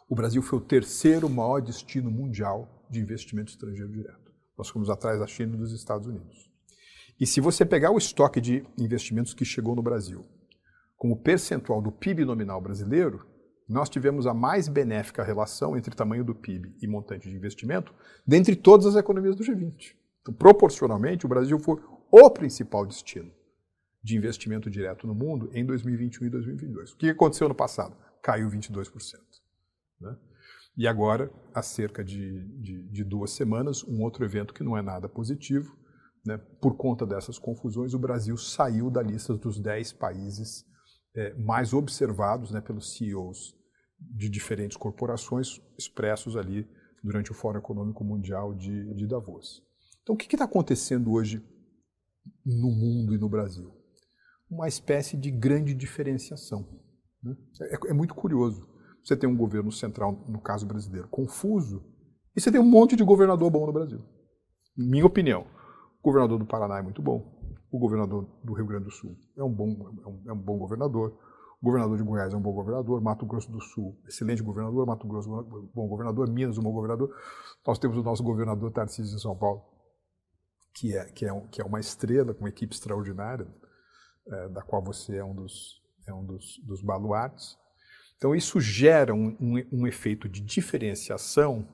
o 0.08 0.14
Brasil 0.14 0.42
foi 0.42 0.58
o 0.58 0.62
terceiro 0.62 1.28
maior 1.28 1.60
destino 1.60 2.10
mundial 2.10 2.86
de 2.88 3.00
investimento 3.00 3.50
estrangeiro 3.50 3.90
direto. 3.90 4.32
Nós 4.56 4.68
fomos 4.68 4.90
atrás 4.90 5.18
da 5.18 5.26
China 5.26 5.54
e 5.54 5.58
dos 5.58 5.72
Estados 5.72 6.06
Unidos. 6.06 6.50
E 7.18 7.26
se 7.26 7.40
você 7.40 7.64
pegar 7.64 7.90
o 7.90 7.98
estoque 7.98 8.40
de 8.40 8.64
investimentos 8.78 9.34
que 9.34 9.44
chegou 9.44 9.74
no 9.74 9.82
Brasil, 9.82 10.24
como 10.96 11.16
percentual 11.16 11.82
do 11.82 11.90
PIB 11.90 12.24
nominal 12.24 12.60
brasileiro, 12.60 13.26
nós 13.68 13.88
tivemos 13.88 14.26
a 14.26 14.34
mais 14.34 14.68
benéfica 14.68 15.22
relação 15.22 15.76
entre 15.76 15.94
tamanho 15.94 16.24
do 16.24 16.34
PIB 16.34 16.76
e 16.80 16.86
montante 16.86 17.28
de 17.28 17.34
investimento 17.34 17.94
dentre 18.26 18.54
todas 18.54 18.86
as 18.86 18.96
economias 18.96 19.34
do 19.34 19.44
G20. 19.44 19.94
Então, 20.20 20.34
proporcionalmente, 20.34 21.26
o 21.26 21.28
Brasil 21.28 21.58
foi 21.58 21.80
o 22.12 22.30
principal 22.30 22.84
destino 22.84 23.32
de 24.04 24.16
investimento 24.18 24.68
direto 24.68 25.06
no 25.06 25.14
mundo 25.14 25.48
em 25.54 25.64
2021 25.64 26.26
e 26.26 26.30
2022. 26.30 26.92
O 26.92 26.96
que 26.98 27.08
aconteceu 27.08 27.48
no 27.48 27.54
passado? 27.54 27.96
Caiu 28.22 28.50
22%. 28.50 28.92
Né? 29.98 30.14
E 30.76 30.86
agora, 30.86 31.32
há 31.54 31.62
cerca 31.62 32.04
de, 32.04 32.46
de, 32.60 32.82
de, 32.82 33.04
duas 33.04 33.30
semanas, 33.30 33.82
um 33.84 34.02
outro 34.02 34.24
evento 34.26 34.52
que 34.52 34.62
não 34.62 34.76
é 34.76 34.82
nada 34.82 35.08
positivo, 35.08 35.74
né? 36.24 36.36
por 36.60 36.76
conta 36.76 37.06
dessas 37.06 37.38
confusões, 37.38 37.94
o 37.94 37.98
Brasil 37.98 38.36
saiu 38.36 38.90
da 38.90 39.02
lista 39.02 39.34
dos 39.34 39.58
10 39.58 39.94
países 39.94 40.66
é, 41.14 41.32
mais 41.34 41.72
observados 41.72 42.50
né, 42.50 42.60
pelos 42.60 42.94
CEOs 42.94 43.56
de 43.98 44.28
diferentes 44.28 44.76
corporações 44.76 45.60
expressos 45.78 46.36
ali 46.36 46.68
durante 47.02 47.30
o 47.30 47.34
Fórum 47.34 47.58
Econômico 47.58 48.04
Mundial 48.04 48.54
de, 48.54 48.94
de 48.94 49.06
Davos. 49.06 49.62
Então, 50.02 50.14
o 50.14 50.18
que 50.18 50.34
está 50.34 50.44
acontecendo 50.44 51.12
hoje 51.12 51.42
no 52.44 52.70
mundo 52.70 53.14
e 53.14 53.18
no 53.18 53.28
Brasil? 53.28 53.70
Uma 54.50 54.68
espécie 54.68 55.16
de 55.16 55.30
grande 55.30 55.74
diferenciação. 55.74 56.68
Né? 57.22 57.34
É, 57.62 57.90
é 57.90 57.92
muito 57.92 58.14
curioso. 58.14 58.68
Você 59.02 59.16
tem 59.16 59.28
um 59.28 59.36
governo 59.36 59.72
central, 59.72 60.24
no 60.28 60.40
caso 60.40 60.66
brasileiro, 60.66 61.08
confuso, 61.08 61.82
e 62.36 62.40
você 62.40 62.50
tem 62.50 62.60
um 62.60 62.68
monte 62.68 62.96
de 62.96 63.04
governador 63.04 63.50
bom 63.50 63.66
no 63.66 63.72
Brasil. 63.72 64.00
Minha 64.76 65.06
opinião. 65.06 65.46
O 66.00 66.02
governador 66.02 66.38
do 66.38 66.46
Paraná 66.46 66.78
é 66.78 66.82
muito 66.82 67.02
bom. 67.02 67.40
O 67.70 67.78
governador 67.78 68.28
do 68.42 68.52
Rio 68.52 68.66
Grande 68.66 68.84
do 68.84 68.90
Sul 68.90 69.16
é 69.36 69.42
um 69.42 69.52
bom, 69.52 69.70
é 70.04 70.08
um, 70.08 70.22
é 70.28 70.32
um 70.32 70.38
bom 70.38 70.58
governador. 70.58 71.18
O 71.60 71.64
governador 71.64 71.96
de 71.96 72.02
Goiás 72.02 72.34
é 72.34 72.36
um 72.36 72.40
bom 72.40 72.52
governador, 72.52 73.00
Mato 73.00 73.24
Grosso 73.24 73.50
do 73.50 73.60
Sul, 73.60 73.96
excelente 74.08 74.42
governador, 74.42 74.84
Mato 74.84 75.06
Grosso, 75.06 75.30
bom 75.72 75.86
governador, 75.86 76.28
Minas, 76.28 76.58
um 76.58 76.62
bom 76.62 76.72
governador. 76.72 77.14
Nós 77.64 77.78
temos 77.78 77.96
o 77.96 78.02
nosso 78.02 78.22
governador 78.22 78.72
Tarcísio 78.72 79.14
de 79.14 79.22
São 79.22 79.36
Paulo, 79.36 79.62
que 80.74 80.96
é, 80.96 81.04
que 81.06 81.26
é, 81.26 81.40
que 81.50 81.60
é 81.60 81.64
uma 81.64 81.80
estrela, 81.80 82.34
com 82.34 82.40
uma 82.40 82.48
equipe 82.48 82.74
extraordinária, 82.74 83.46
é, 84.26 84.48
da 84.48 84.62
qual 84.62 84.82
você 84.82 85.16
é 85.16 85.24
um 85.24 85.34
dos, 85.34 85.82
é 86.06 86.12
um 86.12 86.24
dos, 86.24 86.58
dos 86.64 86.82
baluartes. 86.82 87.56
Então, 88.16 88.34
isso 88.34 88.60
gera 88.60 89.14
um, 89.14 89.36
um, 89.40 89.80
um 89.80 89.86
efeito 89.86 90.28
de 90.28 90.40
diferenciação 90.40 91.68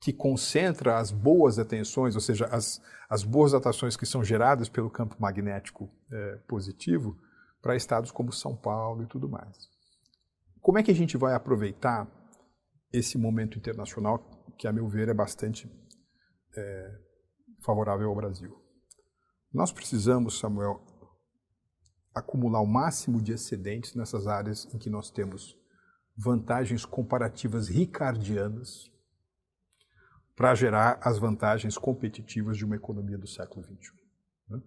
que 0.00 0.12
concentra 0.12 0.98
as 0.98 1.10
boas 1.10 1.58
atenções, 1.58 2.14
ou 2.14 2.20
seja, 2.20 2.46
as, 2.46 2.80
as 3.08 3.24
boas 3.24 3.54
atrações 3.54 3.96
que 3.96 4.04
são 4.04 4.22
geradas 4.22 4.68
pelo 4.68 4.90
campo 4.90 5.16
magnético 5.18 5.90
é, 6.12 6.36
positivo, 6.46 7.18
para 7.62 7.74
estados 7.74 8.10
como 8.10 8.30
São 8.30 8.54
Paulo 8.54 9.02
e 9.02 9.06
tudo 9.06 9.28
mais. 9.28 9.68
Como 10.60 10.78
é 10.78 10.82
que 10.82 10.90
a 10.90 10.94
gente 10.94 11.16
vai 11.16 11.34
aproveitar 11.34 12.06
esse 12.92 13.18
momento 13.18 13.58
internacional 13.58 14.18
que, 14.58 14.68
a 14.68 14.72
meu 14.72 14.86
ver, 14.88 15.08
é 15.08 15.14
bastante 15.14 15.70
é, 16.56 16.98
favorável 17.66 18.08
ao 18.08 18.14
Brasil? 18.14 18.56
Nós 19.52 19.72
precisamos, 19.72 20.38
Samuel, 20.38 20.80
acumular 22.14 22.60
o 22.60 22.66
máximo 22.66 23.20
de 23.20 23.32
excedentes 23.32 23.94
nessas 23.94 24.28
áreas 24.28 24.72
em 24.72 24.78
que 24.78 24.88
nós 24.88 25.10
temos 25.10 25.58
vantagens 26.16 26.84
comparativas 26.84 27.68
ricardianas 27.68 28.90
para 30.36 30.54
gerar 30.54 30.98
as 31.02 31.18
vantagens 31.18 31.76
competitivas 31.76 32.56
de 32.56 32.64
uma 32.64 32.76
economia 32.76 33.18
do 33.18 33.26
século 33.26 33.64
XXI. 33.64 33.92
Né? 34.48 34.62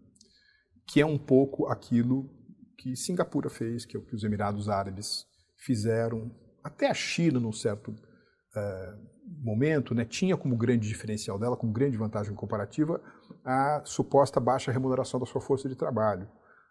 Que 0.85 1.01
é 1.01 1.05
um 1.05 1.17
pouco 1.17 1.67
aquilo 1.67 2.29
que 2.77 2.95
Singapura 2.95 3.49
fez, 3.49 3.85
que 3.85 3.95
é 3.95 3.99
o 3.99 4.05
que 4.05 4.15
os 4.15 4.23
Emirados 4.23 4.67
Árabes 4.67 5.25
fizeram, 5.57 6.35
até 6.63 6.89
a 6.89 6.93
China, 6.93 7.39
num 7.39 7.51
certo 7.51 7.91
uh, 7.91 9.18
momento, 9.41 9.93
né, 9.93 10.05
tinha 10.05 10.35
como 10.35 10.55
grande 10.55 10.87
diferencial 10.87 11.37
dela, 11.37 11.55
como 11.55 11.71
grande 11.71 11.97
vantagem 11.97 12.33
comparativa, 12.33 13.01
a 13.43 13.81
suposta 13.85 14.39
baixa 14.39 14.71
remuneração 14.71 15.19
da 15.19 15.25
sua 15.25 15.41
força 15.41 15.69
de 15.69 15.75
trabalho. 15.75 16.27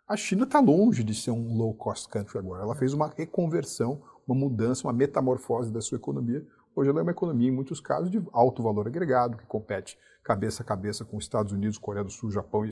A 0.07 0.17
China 0.17 0.45
está 0.45 0.59
longe 0.59 1.05
de 1.05 1.15
ser 1.15 1.31
um 1.31 1.57
low-cost 1.57 2.09
country 2.09 2.39
agora. 2.39 2.63
Ela 2.63 2.75
fez 2.75 2.95
uma 2.95 3.13
reconversão, 3.17 4.03
uma 4.27 4.35
mudança, 4.35 4.87
uma 4.87 4.93
metamorfose 4.93 5.71
da 5.71 5.81
sua 5.81 5.97
economia. 5.97 6.47
Hoje 6.75 6.89
ela 6.89 7.01
é 7.01 7.03
uma 7.03 7.11
economia, 7.11 7.49
em 7.49 7.55
muitos 7.55 7.81
casos, 7.81 8.11
de 8.11 8.23
alto 8.33 8.63
valor 8.63 8.87
agregado, 8.87 9.37
que 9.37 9.47
compete 9.47 9.99
cabeça 10.23 10.63
a 10.63 10.67
cabeça 10.67 11.05
com 11.05 11.19
Estados 11.19 11.53
Unidos, 11.53 11.79
Coreia 11.79 12.05
do 12.05 12.11
Sul, 12.11 12.31
Japão 12.31 12.65
e 12.65 12.71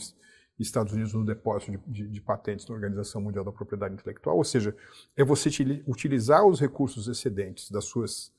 Estados 0.58 0.92
Unidos 0.92 1.12
no 1.12 1.24
depósito 1.24 1.72
de, 1.72 1.78
de, 1.86 2.08
de, 2.08 2.20
patentes 2.20 2.66
na 2.66 2.74
Organização 2.74 3.20
Mundial 3.20 3.44
da 3.44 3.52
Propriedade 3.52 3.94
Intelectual, 3.94 4.36
ou 4.36 4.44
seja, 4.44 4.74
é 5.16 5.24
você 5.24 5.50
utilizar 5.86 6.46
os 6.46 6.60
recursos 6.60 7.08
excedentes 7.08 7.70
das 7.70 7.84
suas 7.84 8.32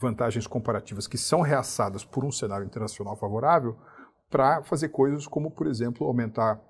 vantagens 0.00 0.46
comparativas 0.46 1.06
que 1.06 1.16
são 1.16 1.40
reaçadas 1.40 2.04
por 2.04 2.24
um 2.24 2.32
cenário 2.32 2.66
internacional 2.66 3.16
favorável 3.16 3.78
para 4.28 4.62
fazer 4.64 4.88
coisas 4.88 5.26
como, 5.26 5.50
por 5.50 5.66
exemplo, 5.66 6.06
aumentar 6.06 6.60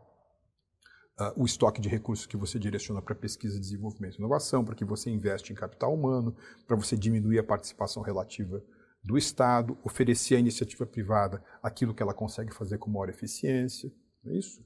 uh, 1.19 1.43
o 1.43 1.45
estoque 1.45 1.81
de 1.81 1.89
recursos 1.89 2.27
que 2.27 2.37
você 2.37 2.59
direciona 2.59 3.01
para 3.01 3.15
pesquisa, 3.15 3.59
desenvolvimento 3.59 4.17
e 4.17 4.19
inovação, 4.19 4.65
para 4.65 4.75
que 4.75 4.85
você 4.85 5.11
investe 5.11 5.53
em 5.53 5.57
capital 5.57 5.95
humano, 5.95 6.37
para 6.67 6.77
você 6.77 6.97
diminuir 6.97 7.39
a 7.39 7.45
participação 7.45 8.03
relativa 8.03 8.63
do 9.03 9.19
Estado, 9.19 9.77
oferecer 9.85 10.37
à 10.37 10.39
iniciativa 10.39 10.87
privada 10.87 11.43
aquilo 11.63 11.95
que 11.95 12.03
ela 12.03 12.15
consegue 12.15 12.55
fazer 12.55 12.79
com 12.79 12.91
maior 12.91 13.09
eficiência, 13.09 13.93
é 14.27 14.39
isso? 14.39 14.65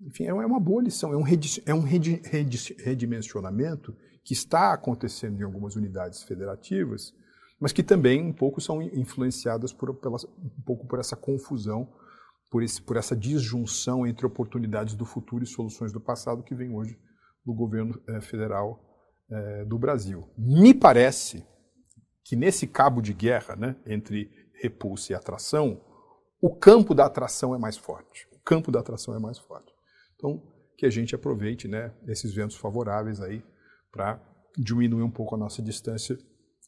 Enfim, 0.00 0.24
é 0.24 0.32
uma 0.32 0.60
boa 0.60 0.82
lição, 0.82 1.12
é 1.12 1.16
um, 1.16 1.24
é 1.66 1.74
um 1.74 1.80
redimensionamento 1.80 3.94
que 4.24 4.32
está 4.32 4.72
acontecendo 4.72 5.40
em 5.40 5.44
algumas 5.44 5.76
unidades 5.76 6.22
federativas, 6.22 7.12
mas 7.60 7.72
que 7.72 7.82
também 7.82 8.22
um 8.22 8.32
pouco 8.32 8.60
são 8.60 8.80
influenciadas 8.80 9.72
por, 9.72 9.94
pela, 9.96 10.16
um 10.16 10.62
pouco 10.64 10.86
por 10.86 10.98
essa 10.98 11.14
confusão, 11.14 11.92
por, 12.50 12.62
esse, 12.62 12.80
por 12.80 12.96
essa 12.96 13.14
disjunção 13.14 14.06
entre 14.06 14.26
oportunidades 14.26 14.94
do 14.94 15.04
futuro 15.04 15.44
e 15.44 15.46
soluções 15.46 15.92
do 15.92 16.00
passado 16.00 16.42
que 16.42 16.54
vem 16.54 16.74
hoje 16.74 16.98
no 17.44 17.54
governo 17.54 18.00
é, 18.08 18.20
federal 18.20 18.82
é, 19.30 19.64
do 19.66 19.78
Brasil. 19.78 20.28
Me 20.36 20.72
parece 20.72 21.46
que 22.24 22.34
nesse 22.34 22.66
cabo 22.66 23.02
de 23.02 23.12
guerra 23.12 23.54
né, 23.56 23.76
entre 23.86 24.30
repulsa 24.54 25.12
e 25.12 25.14
atração, 25.14 25.80
o 26.40 26.54
campo 26.54 26.94
da 26.94 27.06
atração 27.06 27.54
é 27.54 27.58
mais 27.58 27.76
forte. 27.76 28.26
O 28.32 28.38
campo 28.38 28.72
da 28.72 28.80
atração 28.80 29.14
é 29.14 29.18
mais 29.18 29.38
forte. 29.38 29.72
Então, 30.16 30.42
que 30.76 30.86
a 30.86 30.90
gente 30.90 31.14
aproveite 31.14 31.68
né, 31.68 31.92
esses 32.06 32.32
ventos 32.32 32.56
favoráveis 32.56 33.20
aí 33.20 33.44
para 33.92 34.18
diminuir 34.56 35.02
um 35.02 35.10
pouco 35.10 35.34
a 35.34 35.38
nossa 35.38 35.62
distância 35.62 36.16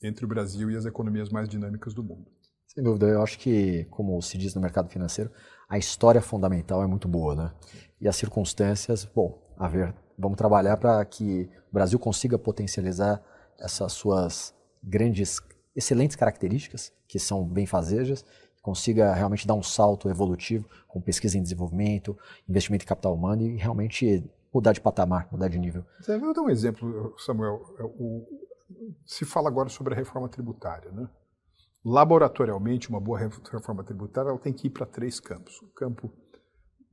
entre 0.03 0.25
o 0.25 0.29
Brasil 0.29 0.71
e 0.71 0.77
as 0.77 0.85
economias 0.85 1.29
mais 1.31 1.49
dinâmicas 1.49 1.95
do 1.95 2.03
mundo. 2.03 2.27
Sem 2.67 2.83
dúvida, 2.83 3.07
eu 3.07 3.23
acho 3.23 3.39
que, 3.39 3.85
como 3.91 4.21
se 4.23 4.39
diz 4.39 4.55
no 4.55 4.61
mercado 4.61 4.89
financeiro, 4.89 5.31
a 5.69 5.79
história 5.79 6.23
fundamental 6.23 6.83
é 6.83 6.87
muito 6.87 7.07
boa, 7.07 7.35
né? 7.35 7.53
E 8.01 8.09
as 8.09 8.17
circunstâncias, 8.17 9.05
bom, 9.05 9.39
a 9.59 9.69
ver, 9.69 9.95
vamos 10.19 10.39
trabalhar 10.39 10.77
para 10.77 11.05
que 11.05 11.49
o 11.71 11.75
Brasil 11.75 11.99
consiga 11.99 12.39
potencializar 12.39 13.23
essas 13.59 13.93
suas 13.93 14.55
grandes, 14.83 15.39
excelentes 15.77 16.17
características, 16.17 16.93
que 17.07 17.19
são 17.19 17.45
bem 17.45 17.67
fazejas, 17.67 18.25
consiga 18.63 19.13
realmente 19.13 19.47
dar 19.47 19.55
um 19.55 19.63
salto 19.63 20.09
evolutivo 20.09 20.69
com 20.89 21.01
pesquisa 21.01 21.37
em 21.37 21.43
desenvolvimento, 21.43 22.17
investimento 22.49 22.85
em 22.85 22.89
capital 22.89 23.15
humano 23.15 23.43
e 23.43 23.57
realmente 23.57 24.25
mudar 24.53 24.73
de 24.73 24.81
patamar, 24.81 25.29
mudar 25.33 25.49
de 25.49 25.59
nível. 25.59 25.85
Eu 26.07 26.21
vou 26.21 26.33
dar 26.35 26.43
um 26.43 26.51
exemplo, 26.51 27.15
Samuel. 27.19 27.63
É, 27.79 27.83
o, 27.83 28.27
se 29.05 29.25
fala 29.25 29.49
agora 29.49 29.69
sobre 29.69 29.95
a 29.95 29.97
reforma 29.97 30.29
tributária. 30.29 30.91
Né? 30.91 31.09
Laboratorialmente, 31.85 32.89
uma 32.89 33.01
boa 33.01 33.19
reforma 33.19 33.83
tributária 33.83 34.29
ela 34.29 34.39
tem 34.39 34.53
que 34.53 34.69
ir 34.69 34.71
para 34.71 34.87
três 34.87 35.19
campos. 35.19 35.61
O 35.63 35.69
campo 35.69 36.13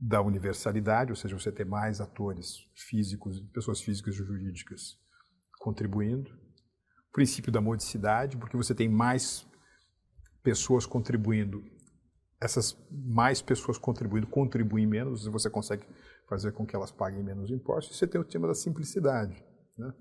da 0.00 0.22
universalidade, 0.22 1.12
ou 1.12 1.16
seja, 1.16 1.38
você 1.38 1.52
ter 1.52 1.66
mais 1.66 2.00
atores 2.00 2.56
físicos, 2.74 3.40
pessoas 3.52 3.82
físicas 3.82 4.14
e 4.14 4.18
jurídicas 4.18 4.98
contribuindo. 5.58 6.30
O 6.30 7.12
princípio 7.12 7.52
da 7.52 7.60
modicidade, 7.60 8.36
porque 8.38 8.56
você 8.56 8.74
tem 8.74 8.88
mais 8.88 9.46
pessoas 10.42 10.86
contribuindo, 10.86 11.62
essas 12.40 12.74
mais 12.90 13.42
pessoas 13.42 13.76
contribuindo 13.76 14.26
contribuem 14.26 14.86
menos, 14.86 15.26
e 15.26 15.30
você 15.30 15.50
consegue 15.50 15.86
fazer 16.26 16.52
com 16.52 16.64
que 16.64 16.74
elas 16.74 16.90
paguem 16.90 17.22
menos 17.22 17.50
impostos. 17.50 17.94
E 17.94 17.98
você 17.98 18.06
tem 18.06 18.20
o 18.20 18.24
tema 18.24 18.48
da 18.48 18.54
simplicidade. 18.54 19.44
Né? 19.76 19.92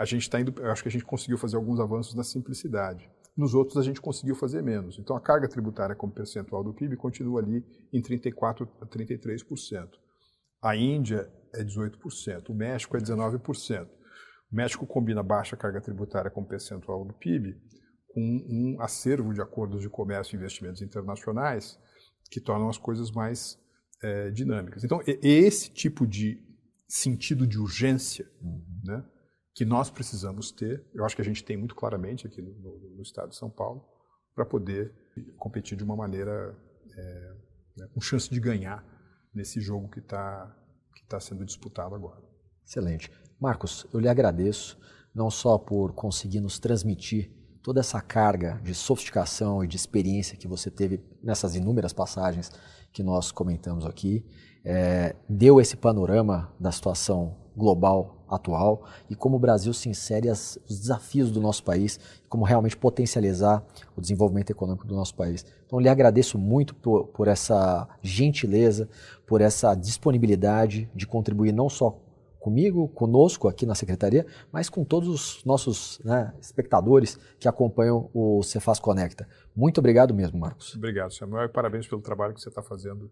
A 0.00 0.06
gente 0.06 0.22
está 0.22 0.40
indo, 0.40 0.58
eu 0.62 0.70
acho 0.70 0.82
que 0.82 0.88
a 0.88 0.90
gente 0.90 1.04
conseguiu 1.04 1.36
fazer 1.36 1.56
alguns 1.56 1.78
avanços 1.78 2.14
na 2.14 2.24
simplicidade. 2.24 3.06
Nos 3.36 3.52
outros 3.52 3.76
a 3.76 3.82
gente 3.82 4.00
conseguiu 4.00 4.34
fazer 4.34 4.62
menos. 4.62 4.98
Então 4.98 5.14
a 5.14 5.20
carga 5.20 5.46
tributária 5.46 5.94
como 5.94 6.10
percentual 6.10 6.64
do 6.64 6.72
PIB 6.72 6.96
continua 6.96 7.42
ali 7.42 7.62
em 7.92 8.00
34 8.00 8.66
a 8.80 8.86
33%. 8.86 9.90
A 10.62 10.74
Índia 10.74 11.30
é 11.54 11.62
18%, 11.62 12.48
o 12.48 12.54
México 12.54 12.96
é 12.96 13.00
19%. 13.00 13.88
O 14.50 14.56
México 14.56 14.86
combina 14.86 15.22
baixa 15.22 15.54
carga 15.54 15.82
tributária 15.82 16.30
com 16.30 16.42
percentual 16.46 17.04
do 17.04 17.12
PIB 17.12 17.60
com 18.08 18.22
um 18.48 18.80
acervo 18.80 19.34
de 19.34 19.42
acordos 19.42 19.82
de 19.82 19.90
comércio 19.90 20.34
e 20.34 20.38
investimentos 20.38 20.80
internacionais 20.80 21.78
que 22.30 22.40
tornam 22.40 22.70
as 22.70 22.78
coisas 22.78 23.10
mais 23.10 23.58
é, 24.02 24.30
dinâmicas. 24.30 24.82
Então, 24.82 25.02
esse 25.06 25.70
tipo 25.70 26.06
de 26.06 26.42
sentido 26.88 27.46
de 27.46 27.58
urgência 27.58 28.26
uhum. 28.40 28.64
né, 28.82 29.04
que 29.60 29.64
nós 29.66 29.90
precisamos 29.90 30.50
ter, 30.50 30.82
eu 30.94 31.04
acho 31.04 31.14
que 31.14 31.20
a 31.20 31.24
gente 31.24 31.44
tem 31.44 31.54
muito 31.54 31.74
claramente 31.74 32.26
aqui 32.26 32.40
no, 32.40 32.50
no, 32.50 32.96
no 32.96 33.02
estado 33.02 33.28
de 33.28 33.36
São 33.36 33.50
Paulo, 33.50 33.84
para 34.34 34.46
poder 34.46 34.90
competir 35.36 35.76
de 35.76 35.84
uma 35.84 35.94
maneira 35.94 36.56
é, 36.96 37.34
né, 37.76 37.86
com 37.92 38.00
chance 38.00 38.30
de 38.30 38.40
ganhar 38.40 38.82
nesse 39.34 39.60
jogo 39.60 39.90
que 39.90 39.98
está 39.98 40.56
que 40.96 41.04
tá 41.04 41.20
sendo 41.20 41.44
disputado 41.44 41.94
agora. 41.94 42.22
Excelente. 42.66 43.12
Marcos, 43.38 43.86
eu 43.92 44.00
lhe 44.00 44.08
agradeço 44.08 44.80
não 45.14 45.30
só 45.30 45.58
por 45.58 45.92
conseguir 45.92 46.40
nos 46.40 46.58
transmitir 46.58 47.30
toda 47.62 47.80
essa 47.80 48.00
carga 48.00 48.58
de 48.64 48.74
sofisticação 48.74 49.62
e 49.62 49.68
de 49.68 49.76
experiência 49.76 50.38
que 50.38 50.48
você 50.48 50.70
teve 50.70 51.04
nessas 51.22 51.54
inúmeras 51.54 51.92
passagens 51.92 52.50
que 52.94 53.02
nós 53.02 53.30
comentamos 53.30 53.84
aqui, 53.84 54.24
é, 54.64 55.14
deu 55.28 55.60
esse 55.60 55.76
panorama 55.76 56.50
da 56.58 56.72
situação 56.72 57.36
global 57.54 58.19
atual 58.30 58.84
e 59.08 59.14
como 59.14 59.36
o 59.36 59.38
Brasil 59.38 59.72
se 59.72 59.88
insere 59.88 60.28
as, 60.28 60.58
os 60.68 60.78
desafios 60.78 61.30
do 61.30 61.40
nosso 61.40 61.64
país, 61.64 61.98
como 62.28 62.44
realmente 62.44 62.76
potencializar 62.76 63.62
o 63.96 64.00
desenvolvimento 64.00 64.50
econômico 64.50 64.86
do 64.86 64.94
nosso 64.94 65.14
país. 65.14 65.44
Então, 65.66 65.80
lhe 65.80 65.88
agradeço 65.88 66.38
muito 66.38 66.74
por, 66.74 67.08
por 67.08 67.28
essa 67.28 67.88
gentileza, 68.02 68.88
por 69.26 69.40
essa 69.40 69.74
disponibilidade 69.74 70.90
de 70.94 71.06
contribuir 71.06 71.52
não 71.52 71.68
só 71.68 71.98
comigo, 72.40 72.88
conosco 72.88 73.46
aqui 73.46 73.66
na 73.66 73.74
Secretaria, 73.74 74.26
mas 74.50 74.70
com 74.70 74.82
todos 74.82 75.08
os 75.08 75.44
nossos 75.44 76.00
né, 76.02 76.32
espectadores 76.40 77.18
que 77.38 77.46
acompanham 77.46 78.10
o 78.14 78.42
Cefaz 78.42 78.80
Conecta. 78.80 79.28
Muito 79.54 79.78
obrigado 79.78 80.14
mesmo, 80.14 80.40
Marcos. 80.40 80.74
Obrigado, 80.74 81.12
Samuel, 81.12 81.44
e 81.44 81.48
parabéns 81.48 81.86
pelo 81.86 82.00
trabalho 82.00 82.32
que 82.32 82.40
você 82.40 82.48
está 82.48 82.62
fazendo 82.62 83.10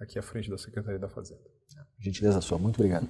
aqui 0.00 0.18
à 0.18 0.22
frente 0.22 0.48
da 0.48 0.56
Secretaria 0.56 0.98
da 0.98 1.08
Fazenda. 1.08 1.42
Gentileza 1.98 2.40
sua, 2.40 2.58
muito 2.58 2.76
obrigado. 2.76 3.08